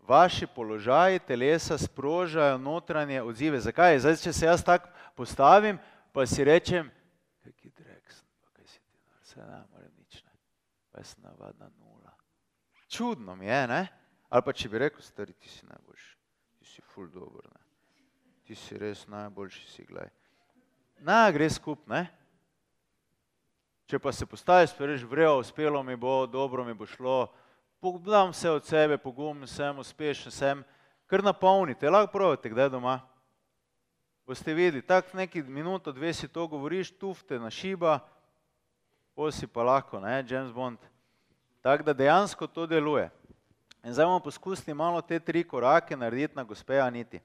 [0.00, 3.60] Vaši položaji telesa sprožajo notranje odzive.
[3.60, 3.98] Zakaj?
[3.98, 5.76] Zdaj, če se jaz tako postavim,
[6.12, 6.88] pa si rečem,
[7.44, 10.32] kaj drek sem, pa kaj si ti, vse ne morem nič, ne.
[10.88, 12.16] Pa sem navadna nula.
[12.88, 13.82] Čudno mi je, ne?
[14.32, 16.14] Ali pa če bi rekel, stari, ti si najboljši,
[16.56, 17.66] ti si ful dober, ne.
[18.48, 20.08] Ti si res najboljši si, gledaj.
[21.04, 22.06] Na, gre skup, ne?
[23.88, 27.30] Če pa se postaviš, rečeš, vrejo, uspelo mi bo, dobro mi bo šlo,
[28.04, 30.60] dam vse od sebe, pogum sem, uspešen sem,
[31.08, 32.98] kar napolnite, lahko pravite, kdaj doma.
[34.26, 38.00] boste videli, tako neki minuto, dve si to govoriš, tufte na šiba,
[39.16, 40.78] pol si pa lahko, ne, James Bond.
[41.64, 43.08] Tako da dejansko to deluje.
[43.84, 47.20] In zdaj bomo poskusili malo te tri korake narediti na gospe Aniti.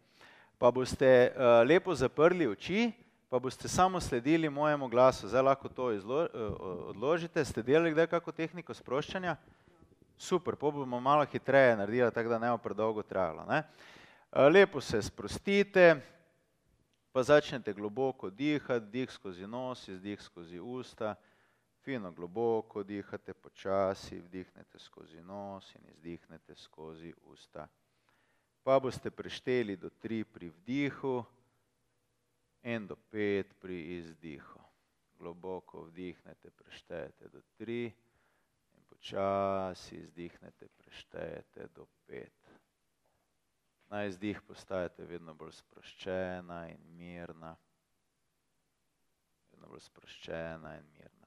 [0.57, 2.93] Pa boste uh, lepo zaprli oči,
[3.33, 5.27] pa boste samo sledili mojemu glasu.
[5.27, 6.29] Zdaj lahko to izlo, uh,
[6.61, 7.45] odložite.
[7.45, 9.35] Ste delali kdaj kako tehniko sproščanja?
[10.17, 13.45] Super, pa bomo malo hitreje naredili, tako da ne bo predolgo trajalo.
[13.49, 13.63] Ne?
[14.31, 15.95] Uh, lepo se sprostite,
[17.11, 21.15] pa začnete globoko dihati, dih skozi nos, izdih skozi usta.
[21.81, 27.67] Fino globoko dihate, počasi vdihnete skozi nos in izdihnete skozi usta.
[28.63, 31.23] Pa boste prešteli do tri pri vdihu
[32.63, 34.59] in do pet pri izdihu.
[35.19, 37.85] Globoko vdihnete, preštejete do tri
[38.75, 42.49] in počasi izdihnete, preštejete do pet.
[43.87, 47.55] Na izdih postajate vedno bolj sproščena in mirna.
[49.51, 51.23] Vedno bolj sproščena in mirna.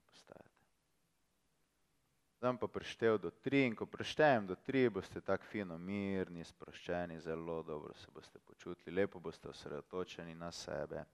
[2.37, 7.21] Zdaj pa preštev do tri in ko preštejem do tri, boste tako fino mirni, sproščeni,
[7.21, 11.05] zelo dobro se boste počutili, lepo boste osredotočeni na sebe.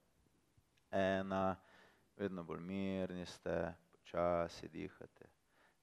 [0.92, 1.56] Ena,
[2.16, 5.28] vedno bolj mirni ste, počasi dihate.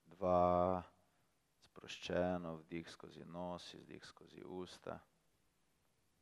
[0.06, 0.82] Dva,
[1.66, 5.00] sproščeno, vdih skozi nos, izdih skozi usta.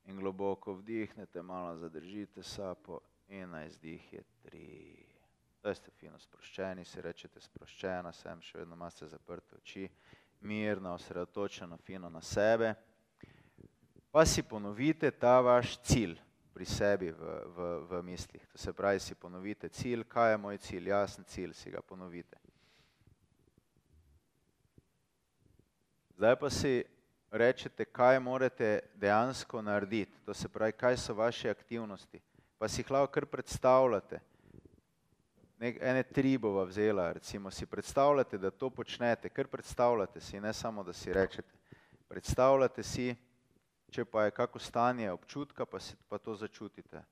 [0.08, 4.68] In globoko vdihnete, malo zadržite sapo in na izdih je tri.
[5.60, 9.84] Zdaj ste fino sproščeni, si rečete sproščena sem, še vedno imate zaprte oči,
[10.48, 12.72] mirno, osredotočeno, fino na sebe.
[14.10, 16.16] Pa si ponovite ta vaš cilj
[16.58, 17.22] pri sebi v,
[17.54, 18.42] v, v mislih.
[18.50, 22.34] To se pravi, si ponovite cilj, kaj je moj cilj, jasen cilj, si ga ponovite.
[26.18, 26.72] Zdaj pa si
[27.30, 30.18] rečete, kaj morate dejansko narediti.
[30.26, 32.18] To se pravi, kaj so vaše aktivnosti.
[32.58, 34.18] Pa si jih lahko kar predstavljate
[35.62, 40.52] nek, ene tri bova vzela, recimo si predstavljate, da to počnete, ker predstavljate si, ne
[40.52, 41.54] samo, da si rečete.
[42.08, 43.14] Predstavljate si,
[43.90, 47.02] če pa je kako stanje občutka, pa, si, pa to začutite.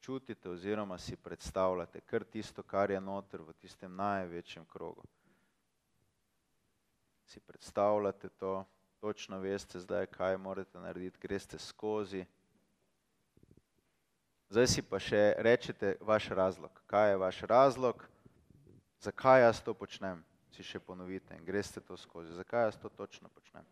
[0.00, 5.04] Čutite oziroma si predstavljate kar tisto, kar je noter v tistem največjem krogu.
[7.28, 8.64] Si predstavljate to,
[9.00, 12.24] točno veste zdaj, kaj morate narediti, greste skozi.
[14.48, 16.72] Zdaj si pa še rečete vaš razlog.
[16.86, 18.08] Kaj je vaš razlog,
[19.04, 20.24] zakaj jaz to počnem?
[20.56, 22.32] Si še ponovite in greste to skozi.
[22.32, 23.66] Zakaj jaz to točno počnem?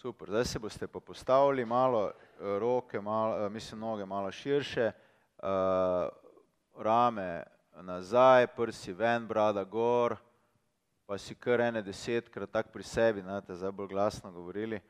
[0.00, 4.92] Super, zdaj se boste pa postavili malo eh, roke, malo, eh, mislim noge malo širše,
[5.38, 5.48] uh,
[6.76, 7.42] rame
[7.82, 10.16] nazaj, prsi ven, brada gor
[11.06, 14.80] pa si kar ene desetkrat tak pri sebi, znate, zdaj bolj glasno govorili.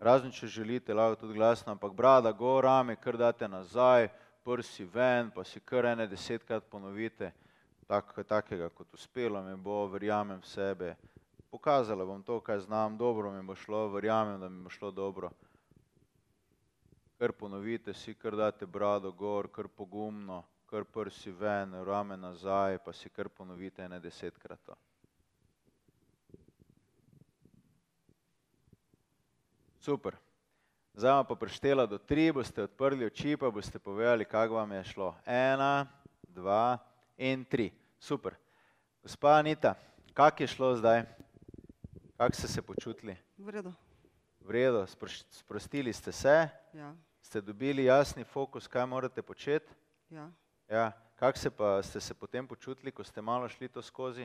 [0.00, 4.08] Razen, če želite, lahko tudi glasno, ampak brada gor, rame, kar date nazaj,
[4.44, 7.32] prsi ven, pa si kar ene desetkrat ponovite,
[7.86, 10.96] tak, takega kot uspelo mi bo, verjamem v sebe.
[11.54, 15.30] Pokazala bom to, kaj znam, dobro mi bo šlo, verjamem, da mi bo šlo dobro.
[17.18, 22.92] Kar ponovite si, kar date brado gor, kar pogumno, kar prsi ven, rame nazaj, pa
[22.92, 24.74] si kar ponovite ene desetkrat to.
[29.78, 30.16] Super.
[30.94, 35.14] Zdaj pa preštela do tri, boste odprli oči, pa boste povedali, kako vam je šlo.
[35.26, 35.86] Ena,
[36.28, 36.78] dva
[37.16, 37.70] in tri.
[37.98, 38.34] Super.
[39.02, 39.74] Gospa Anita,
[40.14, 41.23] kako je šlo zdaj?
[42.24, 43.16] Kako ste se počutili?
[43.38, 43.72] V redu.
[44.40, 44.86] V redu,
[45.30, 46.48] sprostili ste se?
[46.72, 46.96] Ja.
[47.20, 49.68] Ste dobili jasni fokus, kaj morate početi?
[50.08, 50.32] Ja.
[50.68, 50.92] Ja.
[51.20, 54.24] Kako se pa ste se potem počutili, ko ste malo šli to skozi?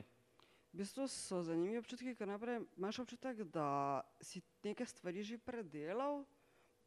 [0.71, 6.23] V bistvu so zanimivi občutki, ker najprej imaš občutek, da si neke stvari že predelal,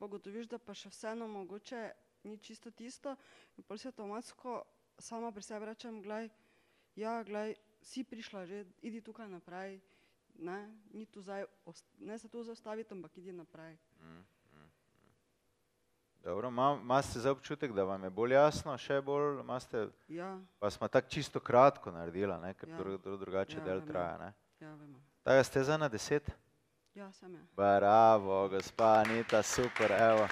[0.01, 1.93] pa gotoviš, da pa še vseeno mogoče
[2.25, 3.13] ni čisto tisto
[3.61, 4.65] in pol si avtomatsko
[4.97, 6.33] sama pri sebi rečem, glej,
[6.97, 7.53] ja, glej,
[7.85, 9.77] si prišla že, idi tukaj naprej,
[10.39, 11.45] ne, ni tu zdaj,
[11.99, 13.77] ne se tu zaustaviti, ampak idi naprej.
[14.01, 14.23] Mm.
[16.25, 19.89] Dobro, imate zdaj občutek, da vam je bolj jasno, še bolj imate?
[20.09, 20.39] Ja.
[20.59, 22.55] Pa smo tako čisto kratko naredila, ne?
[22.55, 22.77] ker ja.
[22.79, 23.89] dru, drugače ja, del vem.
[23.89, 24.19] traja.
[24.19, 24.33] Ne?
[24.61, 25.01] Ja, vemo.
[25.23, 26.31] Tako ste za na deset?
[26.95, 27.41] Ja, sem ja.
[27.57, 30.29] Bravo, gospa Anita, super, evo.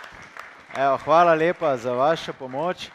[0.78, 2.90] Evo, hvala lepa za vašo pomoč.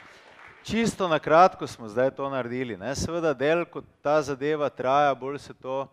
[0.63, 2.77] Čisto na kratko smo zdaj to naredili.
[2.77, 2.95] Ne?
[2.95, 5.83] Seveda del, ko ta zadeva traja, bolj se to,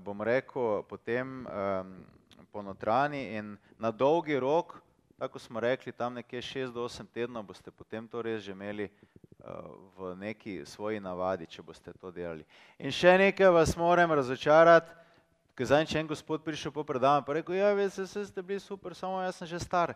[0.00, 1.92] bom rekel, potem um,
[2.52, 4.78] ponotrani in na dolgi rok,
[5.18, 8.88] tako smo rekli, tam nekje 6 do 8 tednov boste potem to res že imeli
[8.88, 12.44] uh, v neki svoji navadi, če boste to delali.
[12.78, 15.02] In še nekaj vas moram razočarati,
[15.52, 18.94] Ker zadnjič en gospod prišel po predavanju in rekel, ja, veste, vse ste bili super,
[18.94, 19.94] samo jaz sem že star.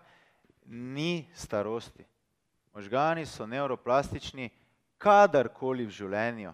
[0.66, 2.05] Ni starosti.
[2.74, 4.51] Možgani so neuroplastični,
[4.98, 6.52] kadarkoli v življenju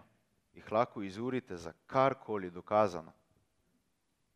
[0.55, 3.11] jih lahko izurite za karkoli dokazano.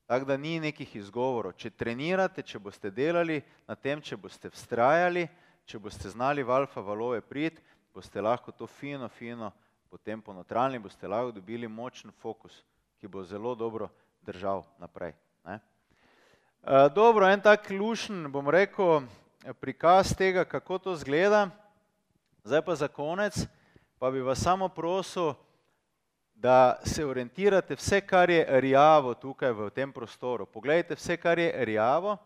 [0.08, 1.52] Tako da ni nekih izgovorov.
[1.60, 5.26] Če trenirate, če boste delali na tem, če boste vztrajali,
[5.68, 7.60] če boste znali v alfa valove priti,
[7.92, 9.52] boste lahko to fino, fino
[9.92, 12.62] potem ponotralni, boste lahko dobili močen fokus,
[13.02, 13.90] ki bo zelo dobro
[14.24, 15.12] držal naprej.
[15.44, 15.60] Ne?
[16.64, 19.04] E, dobro, en tak lušen, bom rekel,
[19.60, 21.50] prikaz tega, kako to zgleda.
[22.48, 23.44] Zdaj pa za konec,
[24.00, 25.34] pa bi vas samo prosil,
[26.38, 30.46] da se orientirate vse, kar je rjavo tukaj v tem prostoru.
[30.46, 32.18] Poglejte vse, kar je rjavo,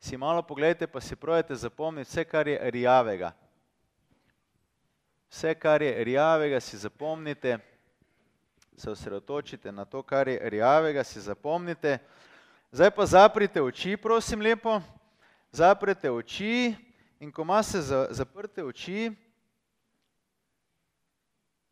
[0.00, 3.32] si malo pogledajte, pa si projete zapomniti vse, kar je rjavega.
[5.30, 7.58] Vse, kar je rjavega, si zapomnite,
[8.76, 11.98] se osredotočite na to, kar je rjavega, si zapomnite.
[12.72, 14.80] Zdaj pa zaprite oči, prosim lepo,
[15.52, 16.74] zaprite oči
[17.20, 17.80] in ko imate
[18.10, 19.10] zaprte oči,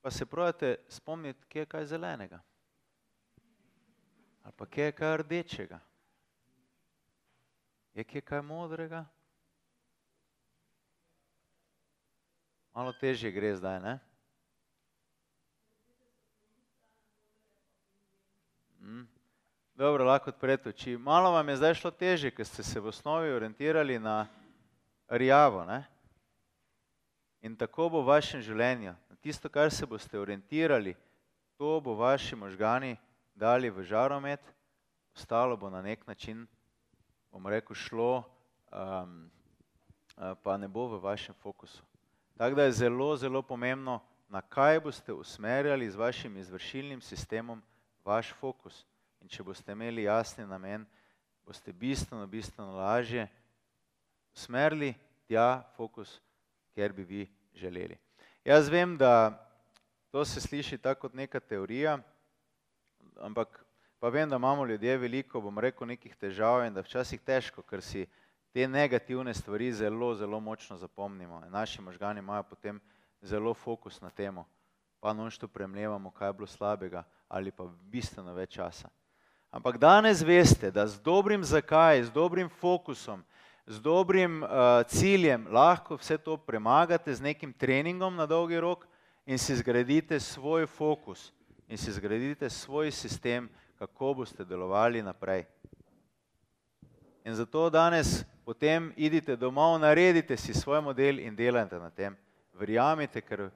[0.04, 2.40] pa se projete spomniti, kje je kaj zelenega.
[4.42, 5.78] Ali pa kje je kaj rdečega.
[7.94, 9.04] Je kje kaj modrega?
[12.74, 13.98] Malo težje gre zdaj, ne?
[18.80, 19.08] Mm.
[19.74, 20.98] Dobro, lahko odprete oči.
[20.98, 24.26] Malo vam je zdaj šlo težje, ker ste se v osnovi orientirali na
[25.08, 25.93] rjavo, ne?
[27.44, 28.94] In tako bo v vašem življenju.
[29.20, 30.94] Tisto, kar se boste orientirali,
[31.60, 32.94] to bo vaši možgani
[33.36, 34.40] dali v žaromet,
[35.12, 36.46] ostalo bo na nek način,
[37.28, 38.24] bom rekel, šlo,
[38.72, 39.28] um,
[40.16, 41.84] pa ne bo v vašem fokusu.
[42.40, 44.00] Tako da je zelo, zelo pomembno,
[44.32, 47.60] na kaj boste usmerjali z vašim izvršilnim sistemom
[48.08, 48.86] vaš fokus.
[49.20, 50.88] In če boste imeli jasni namen,
[51.44, 53.28] boste bistveno, bistveno lažje
[54.32, 54.94] usmerili
[55.28, 56.22] tja fokus,
[56.74, 57.96] kjer bi vi želeli.
[58.44, 59.40] Jaz vem, da
[60.10, 61.98] to se sliši tako kot neka teorija,
[63.20, 63.64] ampak
[63.98, 67.82] pa vem, da imamo ljudje veliko, bom rekel, nekih težav in da včasih težko, ker
[67.82, 68.06] si
[68.52, 71.40] te negativne stvari zelo, zelo močno zapomnimo.
[71.48, 72.80] Naši možgani imajo potem
[73.22, 74.44] zelo fokus na temo,
[75.00, 78.88] pa nonšto premljevamo, kaj je bilo slabega ali pa bistveno več časa.
[79.50, 83.24] Ampak danes veste, da z dobrim zakaj, z dobrim fokusom,
[83.66, 84.48] z dobrim uh,
[84.86, 88.86] ciljem lahko vse to premagate z nekim treningom na dolgi rok
[89.26, 91.32] in si zgradite svoj fokus
[91.68, 95.44] in si zgradite svoj sistem, kako boste delovali naprej.
[97.24, 102.16] In zato danes potem idite domov, naredite si svoj model in delajte na tem.
[102.52, 103.48] Verjamite, ker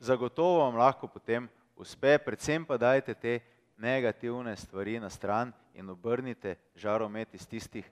[0.00, 3.40] zagotovo vam lahko potem uspe, predvsem pa dajte te
[3.76, 7.84] negativne stvari na stran in obrnite žaromet iz tistih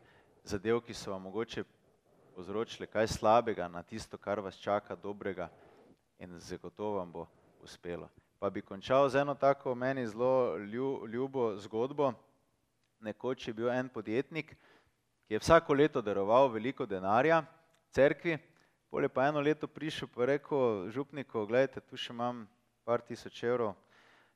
[0.46, 1.64] zadev, ki so vam mogoče
[2.34, 5.48] povzročile kaj slabega na tisto, kar vas čaka dobrega
[6.18, 7.26] in zagotovo vam bo
[7.62, 8.08] uspelo.
[8.38, 10.56] Pa bi končal z eno tako meni zelo
[11.06, 12.12] ljubo zgodbo.
[13.00, 14.56] Nekoč je bil en podjetnik,
[15.26, 17.42] ki je vsako leto daroval veliko denarja
[17.90, 18.38] cerkvi,
[18.90, 22.46] pol je pa eno leto prišel pa rekel župniku, gledajte, tu še imam
[22.84, 23.74] par tisoč evrov,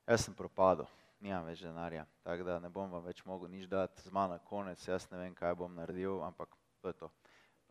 [0.07, 4.01] jaz sem propadel nimam več denarja, tako da ne bom vam več mogel nič dati,
[4.03, 7.11] z mano konec, jaz ne vem, kaj bom naredil, ampak to je to.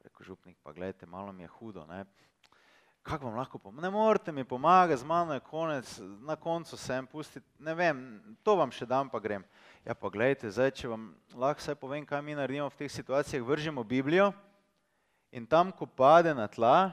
[0.06, 2.06] Reko župnik, pa gledajte, malo mi je hudo, ne.
[3.04, 3.84] Kako vam lahko pomagam?
[3.84, 8.04] Ne morete mi pomagati, z mano je konec, na koncu sem, pustiti, ne vem,
[8.44, 9.44] to vam še dam, pa grem.
[9.88, 13.44] Ja, pa gledajte, zdaj, če vam lahko vsaj povem, kaj mi naredimo v teh situacijah,
[13.44, 14.30] vržemo Biblijo
[15.32, 16.92] in tam, ko pade na tla,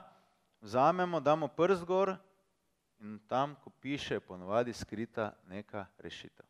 [0.64, 2.16] vzamemo, damo prst gor
[3.00, 6.46] in tam, ko piše, ponovadi skrita neka rešitev.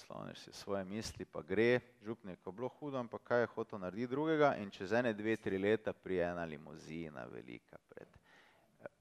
[0.00, 4.10] Sloniš si svoje misli, pa gre, župnik je bilo hudo, ampak kaj je hotel narediti
[4.10, 8.08] drugega in čez ene, dve, tri leta prije ena limuzina velika pred,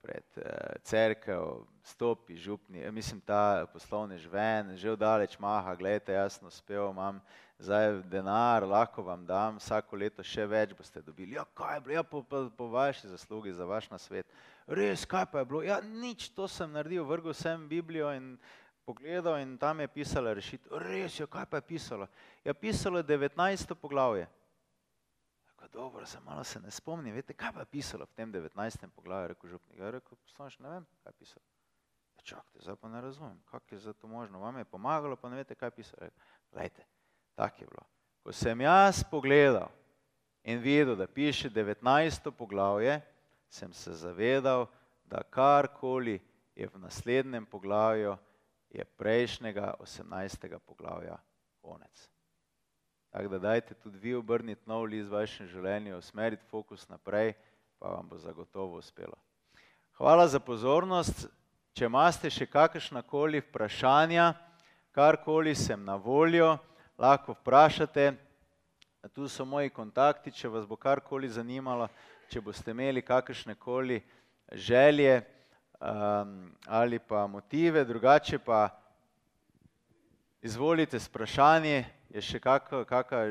[0.01, 0.43] pred uh,
[0.83, 7.21] cerkev, stopi župni, eh, mislim ta poslovnež ven, že vdaleč maha, gledajte, jasno spel imam,
[7.59, 11.35] zdaj denar, lahko vam dam, vsako leto še več boste dobili.
[11.35, 11.95] Ja, kaj je?
[11.95, 14.27] Ja, po, po, po vaši zaslugi, za vaš nasvet.
[14.69, 15.63] Res, kaj pa je bilo?
[15.65, 18.35] Ja, nič, to sem naredil, vrgel sem Biblijo in
[18.85, 20.77] pogledal in tam je pisala rešitev.
[20.77, 22.05] Res je, kaj pa je pisalo?
[22.45, 23.73] Ja, pisalo je 19.
[23.73, 24.27] poglavje.
[25.45, 28.87] Tako dobro, se malo se ne spomnim, veste, kaj pa je pisalo v tem 19.
[28.95, 29.79] poglavju, rekel župnik.
[29.79, 31.45] Ja, rekel, poslanš, ne vem, kaj je pisalo.
[32.17, 34.39] Ja, čakajte, zdaj pa ne razumem, kako je za to možno.
[34.39, 36.09] Vam je pomagalo, pa ne veste, kaj je pisalo.
[36.53, 36.85] Glejte,
[37.35, 37.85] tako je bilo.
[38.23, 39.69] Ko sem jaz pogledal
[40.43, 42.31] in videl, da piše 19.
[42.31, 43.01] poglavje,
[43.49, 44.67] sem se zavedal,
[45.05, 46.19] da karkoli
[46.55, 48.17] je v naslednjem poglavju,
[48.69, 50.59] je prejšnjega 18.
[50.65, 51.17] poglavja
[51.61, 52.09] konec.
[53.09, 57.33] Tako da dajte tudi vi obrniti nov list v vašem življenju, usmeriti fokus naprej,
[57.79, 59.17] pa vam bo zagotovo uspelo.
[59.97, 61.25] Hvala za pozornost.
[61.73, 64.33] Če imate še kakršna koli vprašanja,
[64.91, 66.57] karkoli sem na voljo,
[66.99, 68.11] lahko vprašate.
[69.15, 71.87] Tu so moji kontakti, če vas bo karkoli zanimalo,
[72.29, 74.01] če boste imeli kakršne koli
[74.51, 75.21] želje
[75.79, 78.69] um, ali pa motive, drugače pa
[80.41, 83.23] izvolite s vprašanje, je še kako, kaka,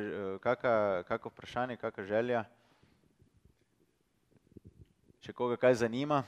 [0.43, 2.45] kaka, kako vprašanje, kakšna želja?
[5.23, 6.23] Če koga kaj zanima?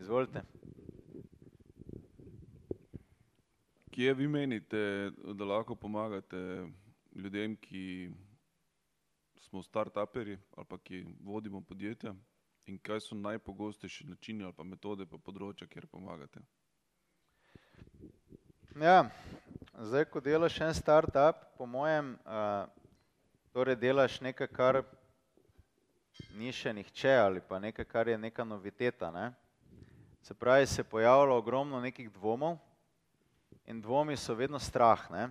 [0.00, 0.42] Izvolite.
[3.92, 6.66] Kje vi menite, da lahko pomagate
[7.14, 8.10] ljudem, ki
[9.52, 12.14] smo start-uperji ali pa ki vodimo podjetja
[12.66, 16.40] in kaj so najpogostejši načini ali pa metode pa področja, kjer pomagate?
[18.80, 19.10] Ja,
[19.76, 22.14] zdaj, ko delaš en start-up, po mojem,
[23.52, 24.80] torej delaš nekaj, kar
[26.40, 29.26] ni še nihče ali pa nekaj, kar je neka noviteta, ne.
[30.24, 32.56] Se pravi, se pojavlja ogromno nekih dvomov,
[33.68, 35.28] in dvomi so vedno strah, ne.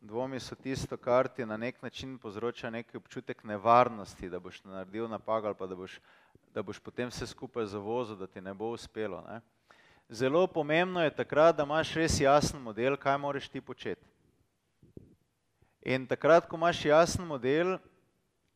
[0.00, 5.08] Dvomi so tisto, kar ti na neki način povzroča neki občutek nevarnosti, da boš naredil
[5.08, 6.00] napako ali pa da boš,
[6.54, 9.40] da boš potem vse skupaj zavozil, da ti ne bo uspelo, ne.
[10.08, 14.06] Zelo pomembno je takrat, da imaš res jasen model, kaj moraš ti početi.
[15.82, 17.78] In takrat, ko imaš jasen model,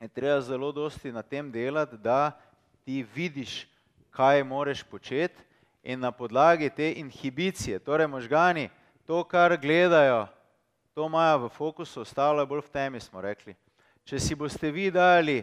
[0.00, 2.38] je treba zelo dosti na tem delati, da
[2.84, 3.66] ti vidiš,
[4.10, 5.42] kaj moraš početi
[5.82, 8.70] in na podlagi te inhibicije, torej možgani,
[9.06, 10.28] to, kar gledajo,
[10.94, 13.54] to imajo v fokusu, ostalo je bolj v temi, smo rekli.
[14.04, 15.40] Če si boste vi dali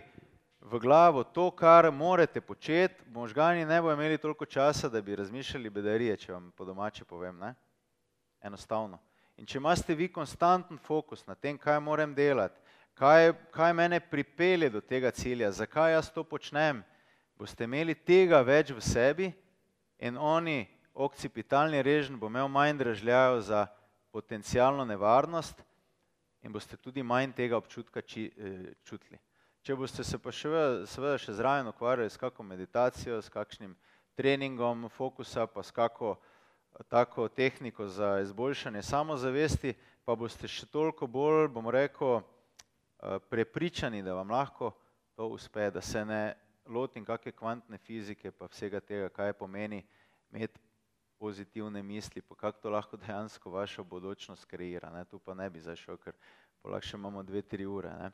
[0.61, 5.69] v glavo to, kar morate početi, možgani ne bojo imeli toliko časa, da bi razmišljali
[5.69, 7.53] bedarije, če vam po domače povem, ne?
[8.41, 8.99] Enostavno.
[9.37, 12.59] In če imate vi konstanten fokus na tem, kaj moram delati,
[12.93, 16.83] kaj, kaj mene pripelje do tega cilja, zakaj jaz to počnem,
[17.39, 19.31] boste imeli tega več v sebi,
[19.99, 23.67] in oni, okcipitalni režim, bo imel manj dražljajev za
[24.11, 25.63] potencijalno nevarnost
[26.41, 29.19] in boste tudi manj tega občutka či, eh, čutili.
[29.61, 30.49] Če boste se pa še,
[30.87, 33.75] seveda še zraven ukvarjali s kakšno meditacijo, s kakšnim
[34.15, 36.15] treningom fokusa, pa s kako
[36.87, 39.73] tako tehniko za izboljšanje samozavesti,
[40.05, 44.71] pa boste še toliko bolj, bom rekel, eh, prepričani, da vam lahko
[45.15, 49.83] to uspe, da se ne lotim kakšne kvantne fizike pa vsega tega, kaj pomeni
[50.31, 50.59] imeti
[51.19, 55.59] pozitivne misli, pa kako to lahko dejansko vašo bodočnost kreira, ne, tu pa ne bi
[55.59, 56.15] zašel, ker
[56.63, 58.11] lahko imamo dve, tri ure, ne.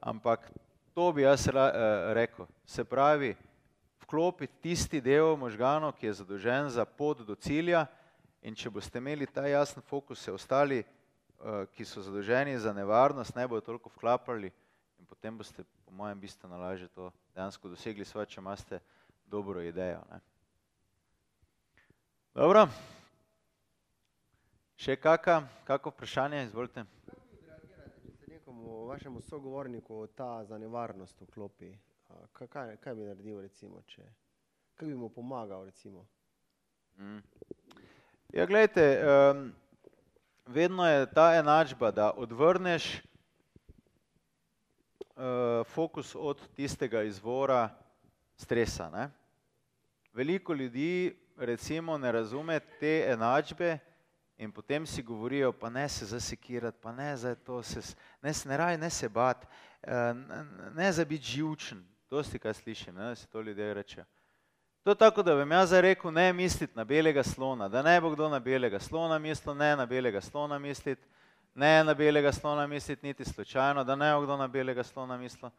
[0.00, 0.50] Ampak
[0.94, 1.48] to bi jaz
[2.12, 3.34] rekel, se pravi,
[4.02, 7.86] vklopiti tisti del možganov, ki je zadolžen za pot do cilja,
[8.42, 10.82] in če boste imeli ta jasen fokus, se ostali,
[11.74, 14.50] ki so zadolženi za nevarnost, ne bojo toliko vklapljali
[15.00, 18.78] in potem boste po mojem bistveno lažje to dejansko dosegli, seveda če imate
[19.26, 20.20] dobro idejo, ne.
[22.32, 22.62] Dobro.
[24.80, 26.84] Še kaka, kako vprašanje, izvolite.
[28.28, 31.74] Nekomu vašemu sogovorniku ta za nevarnost vklopi,
[32.32, 34.06] kaj, kaj bi naredil recimo, če,
[34.72, 36.06] kako bi mu pomagal recimo?
[38.32, 38.86] Ja, glejte,
[40.48, 42.94] vedno je ta enačba, da odvrneš
[45.68, 47.66] fokus od tistega izvora
[48.40, 49.10] stresa, ne.
[50.16, 53.78] Veliko ljudi recimo ne razume te enačbe
[54.36, 57.80] in potem si govorijo, pa ne se zdaj sekirati, pa ne zdaj to se,
[58.22, 59.46] ne se, ne raje ne se bati,
[60.74, 64.04] ne zdaj biti živčen, dostikrat slišim, ne, da si to ljudje rečejo.
[64.82, 68.00] To je tako, da bi jaz zdaj rekel, ne misliti na belega slona, da ne
[68.00, 71.06] bo kdo na belega slona mislil, ne na belega slona misliti,
[71.54, 75.50] ne na belega slona misliti niti slučajno, da ne bo kdo na belega slona mislil,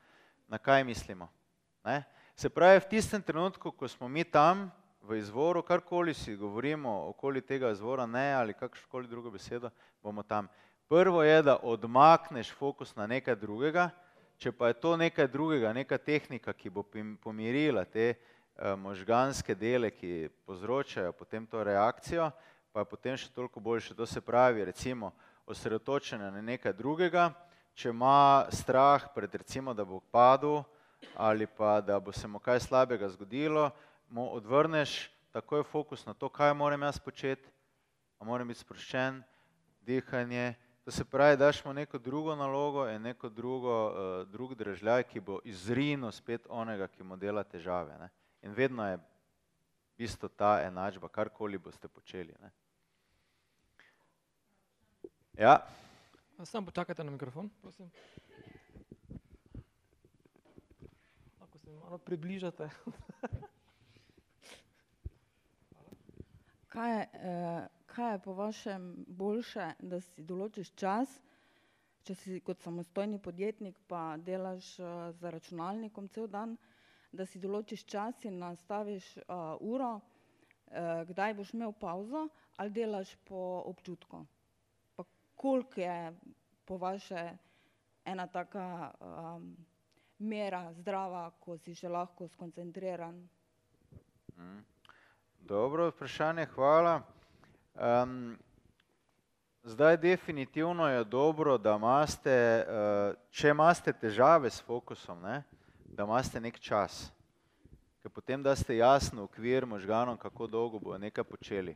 [0.47, 1.29] na kaj mislimo,
[1.83, 2.03] ne.
[2.35, 4.71] Se pravi, v tistem trenutku, ko smo mi tam
[5.03, 9.69] v izvoru, karkoli si govorimo okoli tega izvora, ne ali kakršnokoli drugo besedo,
[10.03, 10.47] bomo tam.
[10.87, 13.89] Prvo je, da odmakneš fokus na nekaj drugega,
[14.37, 16.85] če pa je to nekaj drugega, neka tehnika, ki bo
[17.23, 18.13] pomirila te
[18.77, 22.31] možganske dele, ki povzročajo potem to reakcijo,
[22.71, 25.11] pa je potem še toliko boljše, to se pravi recimo
[25.45, 27.31] osredotočenje na nekaj drugega,
[27.75, 30.63] če ima strah pred recimo, da bo padel
[31.19, 33.71] ali pa da bo se mu kaj slabega zgodilo,
[34.13, 37.49] mu odvrneš takoj fokus na to, kaj moram jaz početi,
[38.19, 39.23] a moram biti sproščen,
[39.81, 40.53] dihanje,
[40.85, 43.75] to se pravi, daš mu neko drugo nalogo in neko drugo,
[44.29, 48.09] drug dražljaj, ki bo izrinil spet onega, ki mu dela težave, ne.
[48.45, 48.99] In vedno je
[49.97, 52.51] bistvu ta enačba, karkoli boste počeli, ne.
[55.33, 55.57] Ja,
[56.43, 57.89] Samo počakajte na mikrofon, prosim.
[61.39, 62.69] Lahko se mi malo približate.
[66.73, 71.11] Kaj je, eh, kaj je po vašem boljše, da si določiš čas,
[72.03, 74.87] če si kot samostojni podjetnik pa delaš eh,
[75.19, 76.57] za računalnikom cel dan,
[77.13, 79.23] da si določiš čas in nastaviš eh,
[79.61, 82.25] uro, eh, kdaj boš imel pauzo
[82.57, 84.25] ali delaš po občutku?
[84.95, 85.05] Pa
[85.35, 86.13] koliko je
[86.65, 87.37] po vaše
[88.05, 89.55] ena taka um,
[90.19, 93.21] mera zdrava, ko si še lahko skoncentriran?
[95.47, 97.01] Dobro vprašanje, hvala.
[97.75, 98.37] Um,
[99.63, 105.43] zdaj definitivno je dobro, da imate, uh, če imate težave s fokusom, ne,
[105.85, 107.11] da imate nek čas,
[107.99, 111.75] ker potem da ste jasno okvir možganom, kako dolgo bojo nekaj počeli.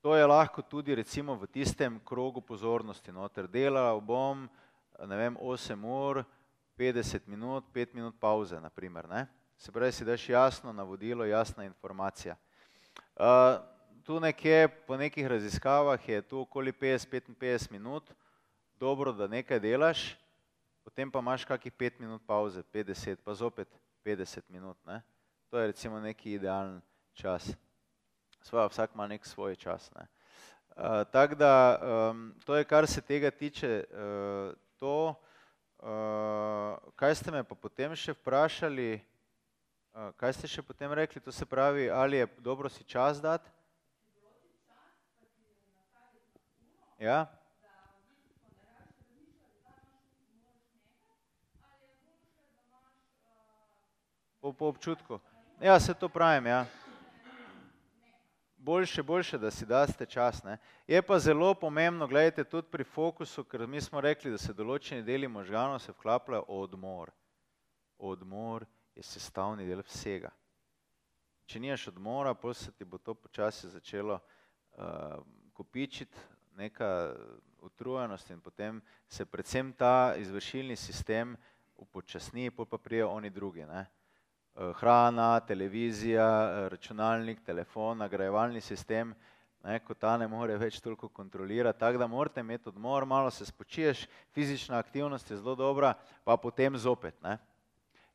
[0.00, 4.44] To je lahko tudi recimo v tistem krogu pozornosti, noter delal bom,
[5.00, 6.24] ne vem, 8 ur,
[6.76, 9.26] 50 minut, 5 minut pauze, naprimer, ne.
[9.58, 12.36] Se pravi, si daš jasno navodilo, jasna informacija.
[13.16, 13.24] Uh,
[14.04, 18.10] tu nekje po nekih raziskavah je tu okoli 50-55 minut,
[18.80, 20.16] dobro, da nekaj delaš,
[20.84, 23.68] potem pa imaš kakih 5 minut pauze, 50, pa zopet
[24.04, 24.76] 50 minut.
[24.86, 25.02] Ne?
[25.50, 26.80] To je recimo neki idealen
[27.12, 27.50] čas.
[28.42, 29.90] Svoja, vsak ima nek svoj čas.
[29.94, 30.06] Ne?
[30.76, 35.14] Uh, Tako da um, to je, kar se tega tiče, uh, to,
[35.78, 39.00] uh, kaj ste me pa potem še vprašali,
[40.16, 43.50] kaj ste še potem rekli, to se pravi, ali je dobro si čas dati?
[46.98, 47.26] Ja.
[54.40, 55.20] Po, po občutku.
[55.60, 56.66] Ja, se to pravim, ja.
[58.56, 60.42] Boljše, boljše, da si daste čas.
[60.44, 60.58] Ne.
[60.86, 65.02] Je pa zelo pomembno, gledajte, tudi pri fokusu, ker mi smo rekli, da se določeni
[65.02, 67.10] deli možganov se vklapljajo odmor.
[67.98, 68.66] Odmor
[68.98, 70.30] je sestavni del vsega.
[71.46, 75.20] Če nimaš odmora, potem se ti bo to počasi začelo uh,
[75.54, 76.18] kopičiti,
[76.58, 77.14] neka
[77.62, 81.36] utrujenost in potem se predvsem ta izvršilni sistem
[81.78, 83.66] upočasni, potem pa prijejo oni drugi.
[83.70, 83.84] Ne.
[84.54, 86.26] Uh, hrana, televizija,
[86.74, 89.14] računalnik, telefon, nagrajevalni sistem,
[89.62, 93.46] ne, ko ta ne more več toliko kontrolirati, tako da morate imeti odmor, malo se
[93.46, 95.94] spočiješ, fizična aktivnost je zelo dobra,
[96.24, 97.14] pa potem zopet.
[97.22, 97.38] Ne.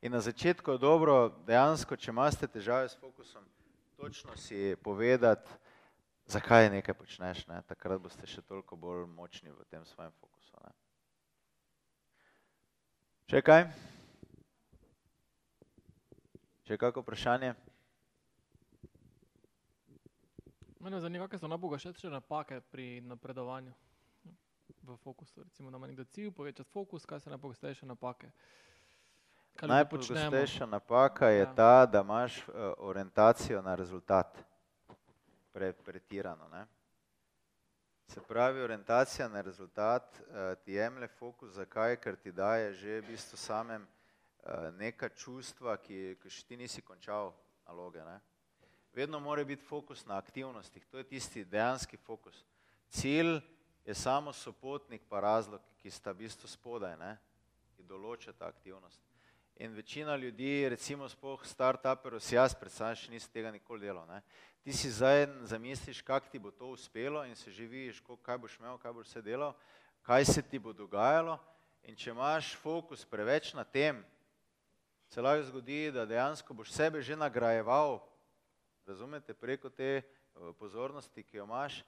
[0.04, 3.44] In na začetku je dobro, dejansko, če imate težave s fokusom,
[3.96, 5.48] točno si povedati,
[6.28, 7.62] zakaj nekaj počneš, ne?
[7.64, 10.60] takrat boste še toliko bolj močni v tem svojem fokusu.
[10.60, 10.74] Ne?
[13.32, 13.64] Še kaj?
[16.68, 17.54] Še kako vprašanje?
[20.84, 23.72] Mene zanima, kakšne so najpogostejše napake pri napredovanju
[24.84, 25.48] v fokusu.
[25.48, 28.36] Recimo, da ima nekdo cilj, povečati fokus, kaj so najpogostejše napake?
[28.36, 28.73] Kaj
[29.54, 29.74] počnemo?
[29.74, 31.54] Najpogostejša napaka je Ja.
[31.56, 34.38] ta, da imaš uh, orientacijo na rezultat.
[35.54, 36.48] Pre, pretirano.
[36.48, 36.66] Ne?
[38.08, 41.96] Se pravi, orientacija na rezultat uh, ti jemlje fokus, zakaj?
[41.96, 43.88] Ker ti daje že v bistvu samem
[44.44, 47.34] uh, neka čustva, ki, ki še ti nisi končal
[47.68, 48.04] naloge.
[48.04, 48.20] Ne?
[48.94, 52.46] Vedno mora biti fokus na aktivnostih, to je tisti dejanski fokus.
[52.90, 53.42] Cilj
[53.86, 57.18] je samo sopotnik pa razlog, ki sta v bistvu spodaj, ne?
[57.76, 59.13] ki določa ta aktivnost.
[59.56, 64.08] In večina ljudi, recimo spoh start-uperov, si jaz predstavljam, še nisem tega nikoli delal.
[64.10, 64.24] Ne?
[64.66, 68.58] Ti si zdaj zamisliš, kako ti bo to uspelo in se že vidiš, kaj boš
[68.60, 69.54] imel, kaj boš vse delal,
[70.02, 71.38] kaj se ti bo dogajalo.
[71.84, 74.02] In če imaš fokus preveč na tem,
[75.12, 78.00] se lahko zgodi, da dejansko boš sebe že nagrajeval,
[78.88, 80.06] razumete, preko te eh,
[80.58, 81.84] pozornosti, ki jo imaš,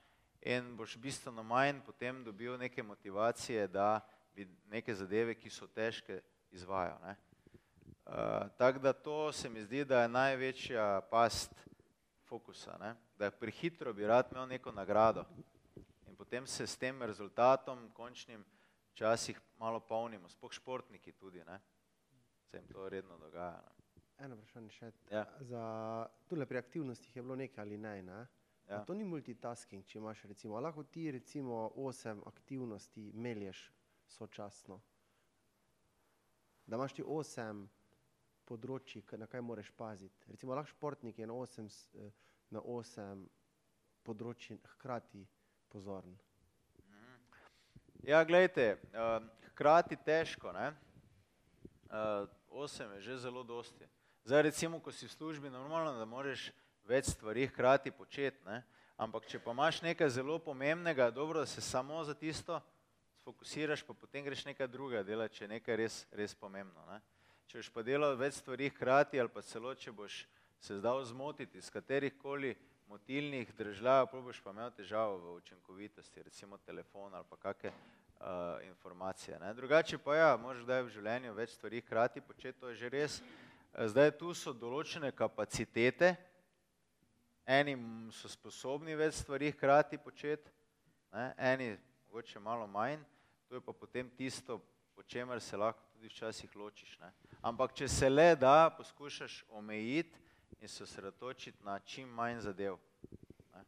[0.46, 4.06] in boš bistveno manj potem dobil neke motivacije, da
[4.36, 6.22] bi neke zadeve, ki so težke,
[6.52, 7.02] izvajal.
[7.02, 7.16] Ne?
[8.06, 8.14] Uh,
[8.57, 11.52] Tako da to se mi zdi, da je največja past
[12.27, 12.95] fokusa, ne?
[13.18, 15.26] da prehitro bi rad imel neko nagrado
[16.07, 18.45] in potem se s tem rezultatom končnim
[18.91, 21.60] včasih malo polnimo, sploh športniki tudi, ne?
[22.52, 23.61] se jim to redno dogaja.
[23.61, 24.26] Ne?
[24.26, 24.91] Eno vprašanje še.
[25.11, 25.26] Ja.
[25.40, 25.64] Za
[26.27, 28.02] tule pri aktivnostih je bilo nekaj ali ne.
[28.03, 28.11] ne?
[28.11, 28.27] Ja.
[28.69, 28.84] Ja.
[28.86, 33.72] To ni multitasking, če imaš recimo, a lahko ti recimo osem aktivnosti melješ
[34.07, 34.80] sočasno.
[36.65, 37.65] Da imaš ti osem
[38.46, 40.30] področji, na kaj moraš paziti.
[40.32, 42.12] Recimo lahko športnik je na osem, eh,
[42.50, 43.26] na osem
[44.06, 45.26] področji hkrati
[45.70, 46.16] pozoren.
[48.06, 50.68] Ja, gledajte, uh, hkrati težko, ne?
[51.90, 53.88] Uh, osem je že zelo dosti.
[54.26, 56.52] Zdaj recimo, ko si v službi, normalno, da moraš
[56.86, 58.62] več stvari hkrati početi, ne?
[59.02, 62.62] Ampak če pa imaš nekaj zelo pomembnega, dobro, da se samo za tisto
[63.26, 66.86] sfokusiraš, pa potem greš nekaj drugega delati, če je nekaj res, res pomembno.
[66.86, 67.02] Ne?
[67.46, 70.24] Če boš pa delal več stvari hkrati ali pa celo, če boš
[70.58, 72.56] se zdal zmotiti iz katerih koli
[72.90, 78.66] motilnih držav, pa boš pa imel težavo v učinkovitosti, recimo telefon ali pa kakšne uh,
[78.66, 79.38] informacije.
[79.40, 79.54] Ne?
[79.54, 83.22] Drugače pa ja, moraš da v življenju več stvari hkrati početi, to je že res.
[83.94, 86.16] Zdaj tu so določene kapacitete,
[87.46, 87.78] eni
[88.10, 90.50] so sposobni več stvari hkrati početi,
[91.14, 91.30] ne?
[91.38, 91.76] eni
[92.10, 93.04] mogoče malo manj,
[93.46, 94.58] to je pa potem tisto,
[94.96, 96.98] po čemer se lahko tudi včasih ločiš.
[97.00, 97.12] Ne?
[97.42, 100.20] Ampak če se le da, poskušaš omejiti
[100.60, 102.76] in se osredotočiti na čim manj zadev.
[103.54, 103.64] Ne?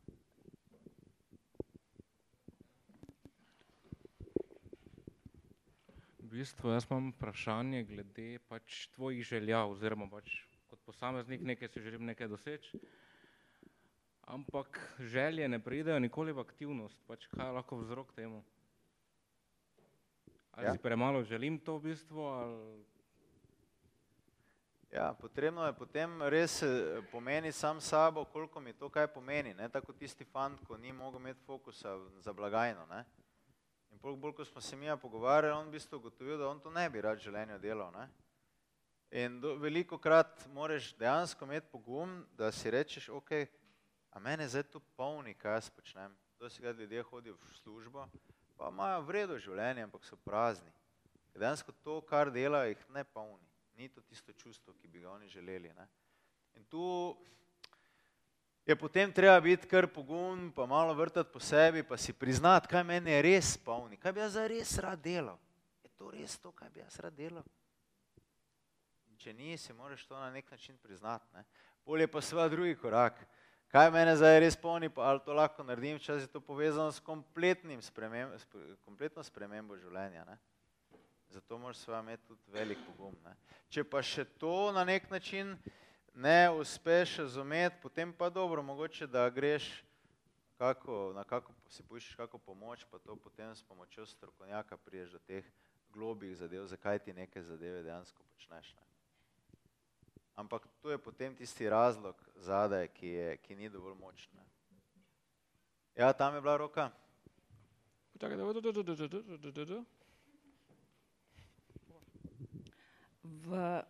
[6.20, 10.36] V bistvu jaz imam vprašanje glede pač tvojih želja oziroma pač
[10.68, 12.80] kot posameznik nekaj si želim nekaj doseči,
[14.28, 18.44] ampak želje ne pridejo nikoli v aktivnost, pač kaj je lahko vzrok temu?
[20.58, 20.74] Ali Ja.
[20.74, 22.86] si premalo želim to v bistvu ali
[24.92, 29.54] Ja, potrebno je potem res eh, pomeni sam sabo, koliko mi to kaj pomeni.
[29.54, 29.70] Ne?
[29.70, 32.86] Tako tisti fant, ko ni mogel imeti fokusa za blagajno.
[32.86, 33.04] Ne?
[33.92, 36.72] In bolj, bolj, ko smo se mi pogovarjali, on v bistvu ugotovil, da on to
[36.72, 37.92] ne bi rad v življenju delal.
[37.92, 38.08] Ne?
[39.12, 43.32] In do, veliko krat moraš dejansko imeti pogum, da si rečeš, ok,
[44.12, 46.16] a mene zdaj tu polni, kaj jaz počnem.
[46.40, 48.08] Dosti krat ljudje hodijo v službo,
[48.58, 50.72] pa imajo vredo življenje, ampak so prazni.
[51.32, 53.48] Ker Dejansko to, kar delajo, jih ne polni
[53.78, 55.70] ni to tisto čustvo, ki bi ga oni želeli.
[55.74, 55.88] Ne?
[56.56, 57.18] In tu
[58.66, 62.84] je potem treba biti kar pogum, pa malo vrtati po sebi, pa si priznati, kaj
[62.84, 65.38] meni je res polni, kaj bi jaz res rad delal.
[65.84, 67.46] Je to res to, kaj bi jaz rad delal?
[69.08, 71.30] In če ni, si moraš to na nek način priznati.
[71.34, 71.46] Ne?
[71.86, 73.22] Bolje pa seveda drugi korak.
[73.78, 76.98] Kaj mene zdaj res polni, pa ali to lahko naredim, če je to povezano s
[77.86, 78.48] sprememb, s
[78.82, 80.24] kompletno spremembo življenja.
[80.26, 80.38] Ne?
[81.30, 83.14] Zato moraš imeti tudi velik pogum.
[83.22, 83.36] Ne?
[83.70, 85.54] Če pa še to na nek način
[86.16, 89.70] ne uspeš razumeti, potem pa dobro, mogoče da greš
[90.58, 95.22] kako, na kako si poiščeš kako pomoč, pa to potem s pomočjo strokovnjaka priješ do
[95.30, 95.46] teh
[95.94, 98.74] globih zadev, zakaj ti neke zadeve dejansko počneš.
[98.74, 98.87] Ne?
[100.38, 104.32] Ampak to je potem tisti razlog zadaj, ki, je, ki ni dovolj močen.
[104.38, 104.46] ne.
[105.96, 106.92] Ja, tam je bila roka.
[108.14, 109.82] Počakajte.
[113.48, 113.84] v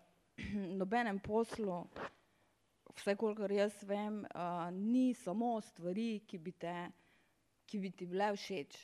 [0.77, 1.87] nobenem poslu,
[2.95, 6.75] vse kolikor jaz vem, uh, ni samo stvari, ki bi, te,
[7.65, 8.77] ki bi ti bile všeč.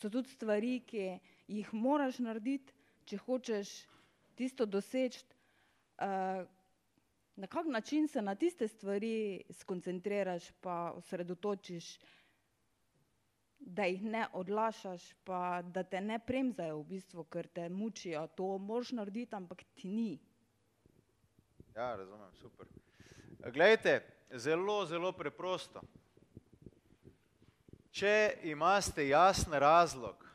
[0.00, 1.18] So tudi stvari, ki
[1.50, 2.72] jih moraš narediti,
[3.04, 3.74] če hočeš
[4.38, 5.26] tisto doseči.
[6.00, 6.46] Uh,
[7.40, 11.98] na kak način se na tiste stvari skoncentriraš, pa osredotočiš,
[13.58, 18.26] da jih ne odlašaš, pa da te ne premzajo v bistvu, ker te mučijo.
[18.36, 20.18] To moraš narediti, ampak ti ni.
[21.76, 22.66] Ja, razumem, super.
[23.52, 24.00] Glejte,
[24.36, 25.80] zelo, zelo preprosto.
[27.90, 30.26] Če imate jasen razlog,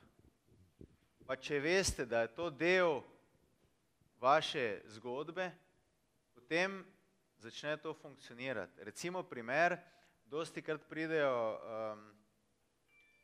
[1.26, 3.02] pa če veste, da je to del
[4.20, 5.52] vaše zgodbe,
[6.34, 6.82] potem
[7.46, 8.84] začne to funkcionirati.
[8.84, 9.78] Recimo primer,
[10.26, 11.60] dosti krat pridejo,
[11.94, 12.02] um,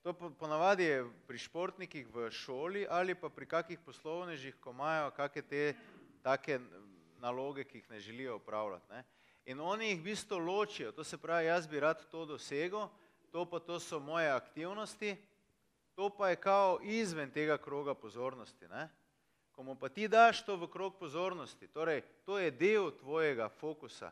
[0.03, 5.09] to po- ponavadi je pri športnikih v šoli ali pa pri kakih poslovnežih, ko imajo
[5.17, 5.73] kakšne te
[6.21, 6.59] take
[7.17, 8.85] naloge, ki jih ne želijo upravljati.
[8.93, 9.03] Ne?
[9.45, 12.89] In oni jih v bistvu ločijo, to se pravi, jaz bi rad to dosegel,
[13.31, 15.17] to pa to so moje aktivnosti,
[15.95, 18.67] to pa je kao izven tega kroga pozornosti.
[18.67, 18.89] Ne?
[19.51, 24.11] Ko mu pa ti daš to v krog pozornosti, torej to je del tvojega fokusa.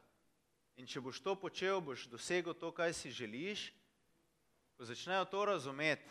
[0.79, 3.69] In če boš to počel, boš dosegel to, kaj si želiš,
[4.77, 6.07] ko začnejo to razumeti,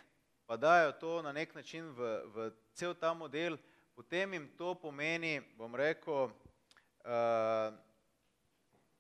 [0.46, 3.56] pa dajo to na nek način v, v cel ta model,
[3.96, 6.28] potem jim to pomeni, bom rekel,
[7.04, 7.72] uh,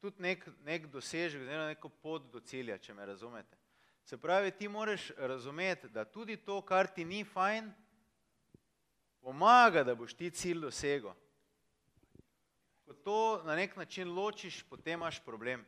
[0.00, 3.56] tudi nek, nek dosežek, oziroma neko pot do cilja, če me razumete.
[4.08, 7.68] Se pravi, ti moraš razumeti, da tudi to, kar ti ni fajn,
[9.22, 11.12] pomaga, da boš ti cilj dosegel.
[12.86, 15.64] Ko to na nek način ločiš, potem imaš problem,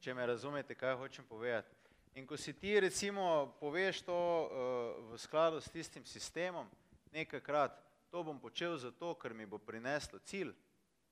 [0.00, 1.74] če me razumete, kaj hočem povedati.
[2.14, 6.68] In ko si ti recimo poveš to uh, v skladu s tistim sistemom,
[7.12, 7.78] nekajkrat,
[8.10, 10.52] to bom počel zato, ker mi bo prineslo cilj.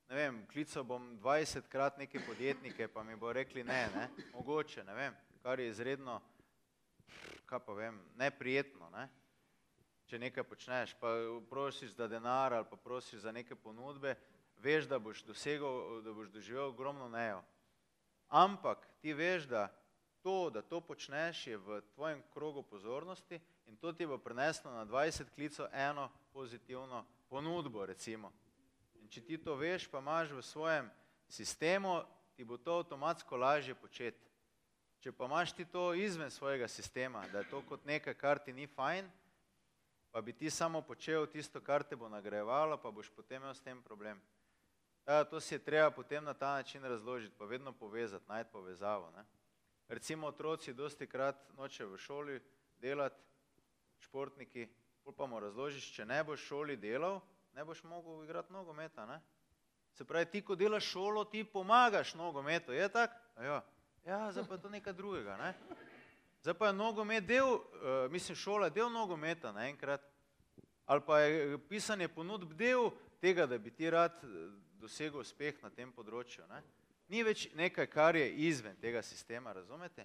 [0.09, 4.83] Ne vem, klical bom 20 krat neke podjetnike, pa mi bo rekli ne, ne, mogoče,
[4.83, 6.21] ne vem, kar je izredno,
[7.45, 9.07] kaj pa vem, neprijetno, ne.
[10.05, 11.13] Če nekaj počneš, pa
[11.49, 14.15] prosiš za denar ali pa prosiš za neke ponudbe,
[14.57, 17.41] veš, da boš dosegel, da boš doživel ogromno nejo.
[18.29, 19.67] Ampak ti veš, da
[20.23, 24.85] to, da to počneš, je v tvojem krogu pozornosti in to ti bo prineslo na
[24.85, 28.31] 20 klicov eno pozitivno ponudbo, recimo.
[29.01, 30.89] In če ti to veš, pa imaš v svojem
[31.27, 32.01] sistemu,
[32.35, 34.19] ti bo to avtomatsko lažje početi.
[35.03, 38.53] Če pa imaš ti to izven svojega sistema, da je to kot nekaj, kar ti
[38.53, 39.09] ni fajn,
[40.13, 43.61] pa bi ti samo počel tisto, kar te bo nagrajevalo, pa boš potem imel s
[43.65, 44.21] tem problem.
[45.07, 49.11] Ja, to si je treba potem na ta način razložiti, pa vedno povezati, najti povezavo.
[49.17, 49.25] Ne?
[49.87, 52.41] Recimo otroci dosti krat noče v šoli
[52.77, 53.17] delati,
[53.99, 54.67] športniki,
[55.03, 57.19] pol pa mu razložiš, če ne boš v šoli delal,
[57.57, 59.05] ne boš mogel igrati nogometa.
[59.05, 59.17] Ne?
[59.93, 63.17] Se pravi, ti, ko delaš šolo, ti pomagaš nogometu, je tako?
[63.41, 63.63] Ja,
[64.05, 65.37] ja zdaj pa to nekaj drugega.
[65.41, 65.53] Ne?
[66.43, 70.01] Zdaj pa je nogomet del, uh, mislim, šola del nogometa naenkrat.
[70.85, 72.89] Ali pa je pisanje ponudb del
[73.21, 74.11] tega, da bi ti rad
[74.75, 76.43] dosegel uspeh na tem področju.
[76.49, 76.59] Ne?
[77.07, 80.03] Ni več nekaj, kar je izven tega sistema, razumete?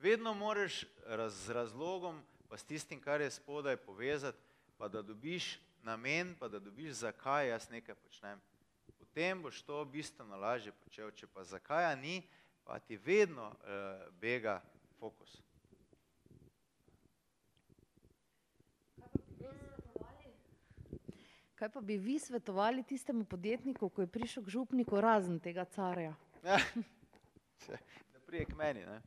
[0.00, 4.40] Vedno moraš raz, z razlogom, pa s tistim, kar je spodaj, povezati,
[4.80, 8.40] pa da dobiš namen, pa da dobiš, zakaj jaz nekaj počnem.
[8.96, 12.22] Potem boš to bistveno lažje počel, če pa zakaj ni,
[12.64, 14.62] pa ti vedno uh, bega
[14.96, 15.36] fokus.
[21.56, 26.14] Kaj pa bi vi svetovali tistemu podjetniku, ko je prišel k župniku razen tega carja?
[26.44, 26.58] Ja.
[28.12, 28.82] Da prije k meni.
[28.86, 29.00] Ne?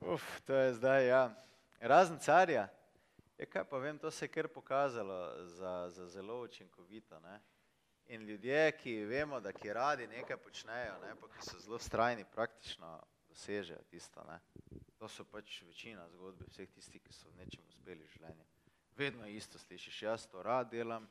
[0.00, 1.34] Uf, to je zdaj, ja.
[1.80, 2.68] Razen carja.
[3.38, 7.20] Je kaj pa vem, to se je kar pokazalo za, za zelo učinkovito.
[7.20, 7.40] Ne?
[8.06, 12.24] In ljudje, ki vemo, da ki radi nekaj počnejo, ne, pa ki so zelo strajni,
[12.24, 14.24] praktično dosežejo tisto.
[14.24, 14.40] Ne.
[14.98, 18.45] To so pač večina zgodbe vseh tistih, ki so v nečem uspeli v življenju.
[18.96, 21.08] Vedno isto slišiš, jaz to rad delam,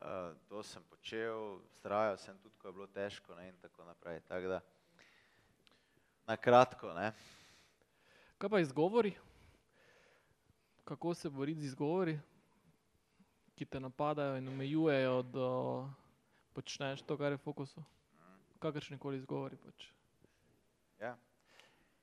[0.00, 4.20] uh, to sem počel, strajal sem tudi, ko je bilo težko ne, in tako naprej.
[4.26, 4.60] Tak da,
[6.26, 6.92] na kratko.
[6.92, 7.12] Ne.
[8.38, 9.14] Kaj pa izgovori?
[10.84, 12.18] Kako se boriti z izgovori,
[13.54, 15.48] ki te napadajo in omejujejo, da
[16.52, 17.84] počneš to, kar je v fokusu?
[18.58, 19.56] Kakršni koli izgovori.
[19.56, 19.86] Pač.
[21.00, 21.14] Ja.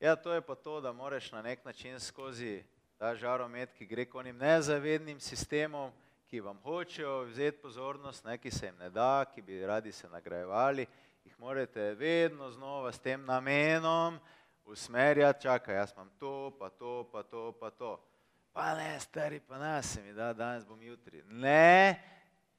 [0.00, 2.64] ja, to je pa to, da moraš na nek način skozi
[2.98, 5.92] ta žaromet, ki gre k onim nezavednim sistemom,
[6.26, 10.08] ki vam hočejo vzeti pozornost, ne, ki se jim ne da, ki bi radi se
[10.08, 10.86] nagrajevali,
[11.24, 14.18] jih morate vedno znova s tem namenom
[14.64, 18.00] usmerjati, čakaj, jaz imam to, pa to, pa to, pa to.
[18.52, 21.22] Pa ne, stari, pa nas se mi da, danes bom jutri.
[21.28, 22.00] Ne,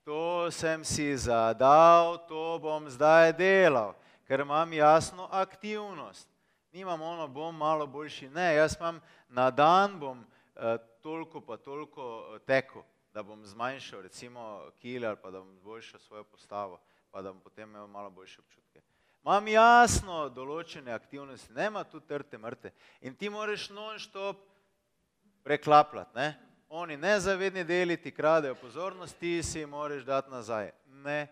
[0.04, 3.96] to sem si zadal, to bom zdaj delal,
[4.28, 6.30] ker imam jasno aktivnost.
[6.72, 8.30] Nimam ono, bom malo boljši.
[8.30, 9.00] Ne, jaz imam
[9.30, 10.64] na dan bom uh,
[11.02, 12.82] toliko pa toliko uh, tekel,
[13.14, 16.80] da bom zmanjšal recimo kile ali pa da bom zboljšal svojo postavo,
[17.12, 18.82] pa da bom potem imel malo boljše občutke.
[19.24, 22.72] Imam jasno določene aktivnosti, nema tu trte mrte
[23.02, 24.38] in ti moraš non-stop
[25.44, 26.16] preklapljati.
[26.16, 26.28] Ne?
[26.70, 30.72] Oni nezavedni deli ti kradejo pozornost, ti si moraš dati nazaj.
[30.86, 31.28] Ne,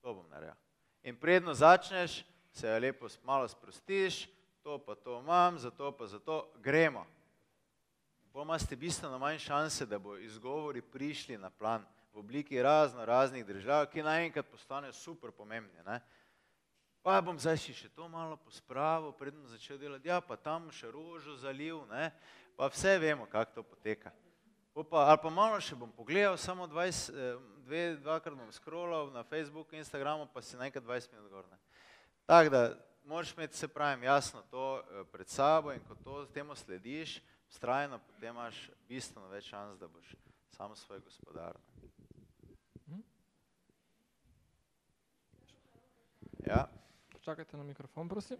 [0.00, 0.56] to bom naredil.
[1.02, 2.22] In predno začneš,
[2.54, 4.28] se lepo malo sprostiš,
[4.62, 7.06] to pa to imam, zato pa zato gremo.
[8.32, 13.86] Pomaste bistveno manj šanse, da bo izgovori prišli na plan v obliki razno raznih držav,
[13.86, 15.82] ki naenkrat postanejo super pomembni.
[15.86, 16.00] Ne?
[17.02, 21.36] Pa bom zdaj še to malo pospravil, predno začel delati, ja pa tam še rožo
[21.36, 22.12] zaliv, ne?
[22.56, 24.14] pa vse vemo, kako to poteka.
[24.74, 27.14] Pa, ali pa malo še bom pogledal, samo 20,
[27.66, 31.46] dve, dvakrat bom scrollal na Facebooku, Instagramu, pa si nekaj 20 minut gor.
[32.26, 36.54] Tako da moraš imeti, se pravim, jasno to eh, pred sabo in ko to temu
[36.54, 40.14] slediš, strajno, potem imaš bistveno več šans, da boš
[40.48, 41.58] sam svoj gospodar.
[42.88, 43.00] Mhm.
[46.46, 46.66] Ja.
[47.20, 48.38] Čakajte na mikrofon, prosim.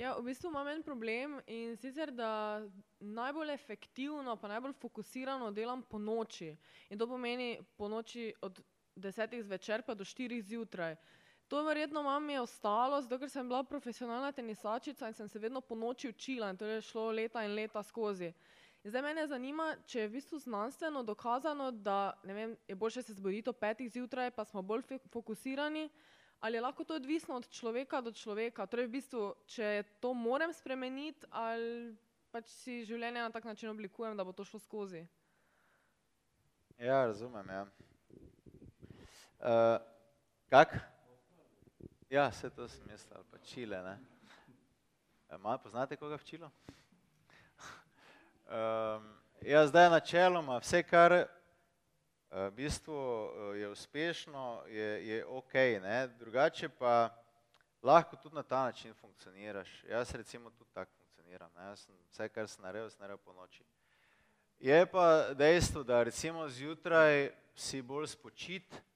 [0.00, 2.62] Ja, v bistvu imam en problem in sicer, da
[3.00, 6.54] najbolj efektivno, pa najbolj fokusirano delam po noči.
[6.88, 8.62] In to pomeni po noči od
[8.96, 10.96] desetih zvečer pa do štirih zjutraj.
[11.50, 15.60] To verjetno mam je ostalo, zato ker sem bila profesionalna tenisačica in sem se vedno
[15.60, 18.32] po noči učila in to je šlo leta in leta skozi.
[18.84, 23.50] Zdaj mene zanima, če je v bistvu znanstveno dokazano, da vem, je boljše se zbuditi
[23.50, 25.90] ob petih zjutraj, pa smo bolj fokusirani,
[26.40, 28.66] ali je lahko to odvisno od človeka do človeka.
[28.66, 31.96] Torej, v bistvu, če to moram spremeniti, ali
[32.30, 35.04] pač si življenje na tak način oblikujem, da bo to šlo skozi.
[36.78, 37.48] Ja, razumem.
[37.52, 37.66] Ja.
[39.40, 39.80] Uh,
[40.50, 40.76] kak?
[42.10, 43.96] Ja, vse to sem mislil, ali pa Čile.
[45.30, 46.44] E, malo poznate koga v Čilu?
[46.44, 46.52] um,
[49.40, 51.24] ja, zdaj načeloma vse, kar uh,
[52.28, 52.92] v bistvu
[53.56, 55.54] je uspešno, je, je ok.
[55.80, 56.08] Ne?
[56.20, 57.08] Drugače pa
[57.82, 59.84] lahko tudi na ta način funkcioniraš.
[59.88, 61.50] Jaz recimo tudi tako funkcioniram.
[61.56, 61.64] Ne?
[61.64, 63.64] Jaz sem vse, kar sem naredil, sem naredil po noči.
[64.58, 68.89] Je pa dejstvo, da recimo zjutraj si bolj spočit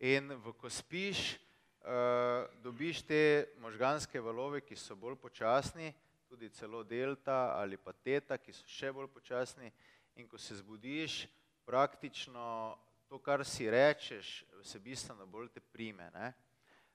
[0.00, 1.36] in v, ko spiš,
[1.84, 5.92] uh, dobiš te možganske valove, ki so bolj počasni,
[6.28, 9.68] tudi celo delta ali pa teta, ki so še bolj počasni
[10.16, 11.26] in ko se zbudiš,
[11.68, 12.76] praktično
[13.08, 16.10] to, kar si rečeš, se bistveno bolj te prime.
[16.14, 16.32] Ne?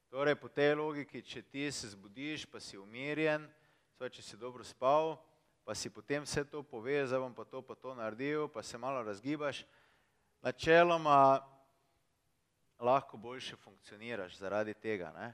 [0.10, 3.46] Torej, po tej logiki, če ti se zbudiš, pa si umirjen,
[3.96, 5.18] svoje, če si dobro spal,
[5.66, 8.78] pa si potem vse to pove, zdaj bom pa to pa to naredil, pa se
[8.78, 9.64] malo razgibaš,
[10.42, 11.42] načeloma
[12.80, 15.12] lahko boljše funkcioniraš zaradi tega.
[15.16, 15.34] Ne?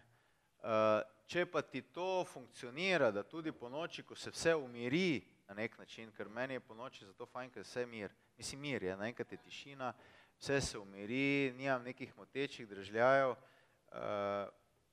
[0.62, 5.56] Uh, če pa ti to funkcionira, da tudi po noči, ko se vse umiri na
[5.58, 8.98] nek način, ker meni je po noči zato fajn, ker vse mir, mislim mir je,
[8.98, 9.94] naenkrat je tišina,
[10.40, 13.38] vse se umiri, nimam nekih motečih držljajev, uh,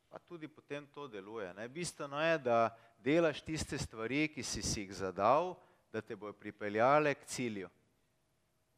[0.09, 1.53] pa tudi potem to deluje.
[1.55, 1.69] Ne?
[1.69, 5.55] Bistveno je, da delaš tiste stvari, ki si si jih zadal,
[5.93, 7.69] da te bojo pripeljale k cilju.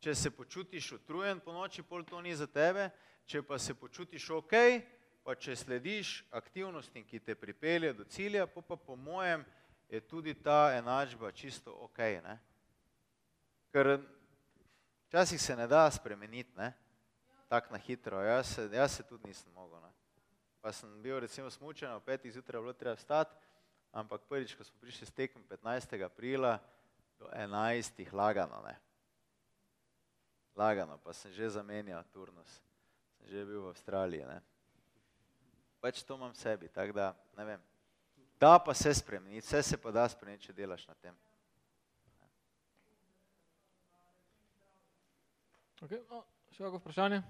[0.01, 2.91] Če se počutiš utrujen po noči, pol to ni za tebe,
[3.27, 4.55] če pa se počutiš ok,
[5.25, 9.45] pa če slediš aktivnostim, ki te pripelje do cilja, pa, pa po mojem
[9.91, 11.99] je tudi ta enačba čisto ok.
[12.25, 12.39] Ne?
[13.73, 13.99] Ker
[15.09, 16.73] včasih se ne da spremeniti, ne?
[17.49, 19.81] tako na hitro, jaz se, jaz se tudi nisem mogel.
[19.83, 19.91] Ne?
[20.61, 23.35] Pa sem bil recimo smučen, ob petih zjutraj bilo treba vstati,
[23.93, 26.05] ampak prvič, ko smo prišli s tekom 15.
[26.05, 26.59] aprila
[27.19, 28.13] do 11.
[28.13, 28.77] lagano, ne?
[30.57, 32.63] lagano, pa sem že zamenjal turnus,
[33.29, 34.25] že bil v Avstraliji.
[34.27, 34.39] Ne?
[35.81, 37.07] Pač to imam v sebi, tako da
[37.37, 37.61] ne vem.
[38.41, 41.17] Da pa se spremeniti, vse se pa da spremeniti, če delaš na tem.
[45.81, 46.01] Okay.
[46.11, 47.23] No, še kako vprašanje?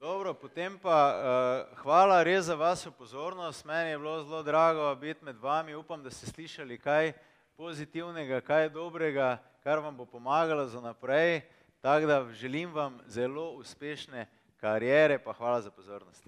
[0.00, 3.66] Dobro, potem pa uh, hvala res za vašo pozornost.
[3.68, 5.74] Meni je bilo zelo drago biti med vami.
[5.74, 7.12] Upam, da ste slišali kaj
[7.58, 11.40] pozitivnega, kaj dobrega, kar vam bo pomagalo za naprej.
[11.80, 14.26] Tako da želim vam zelo uspešne
[14.60, 16.24] karijere, pa hvala za pozornost.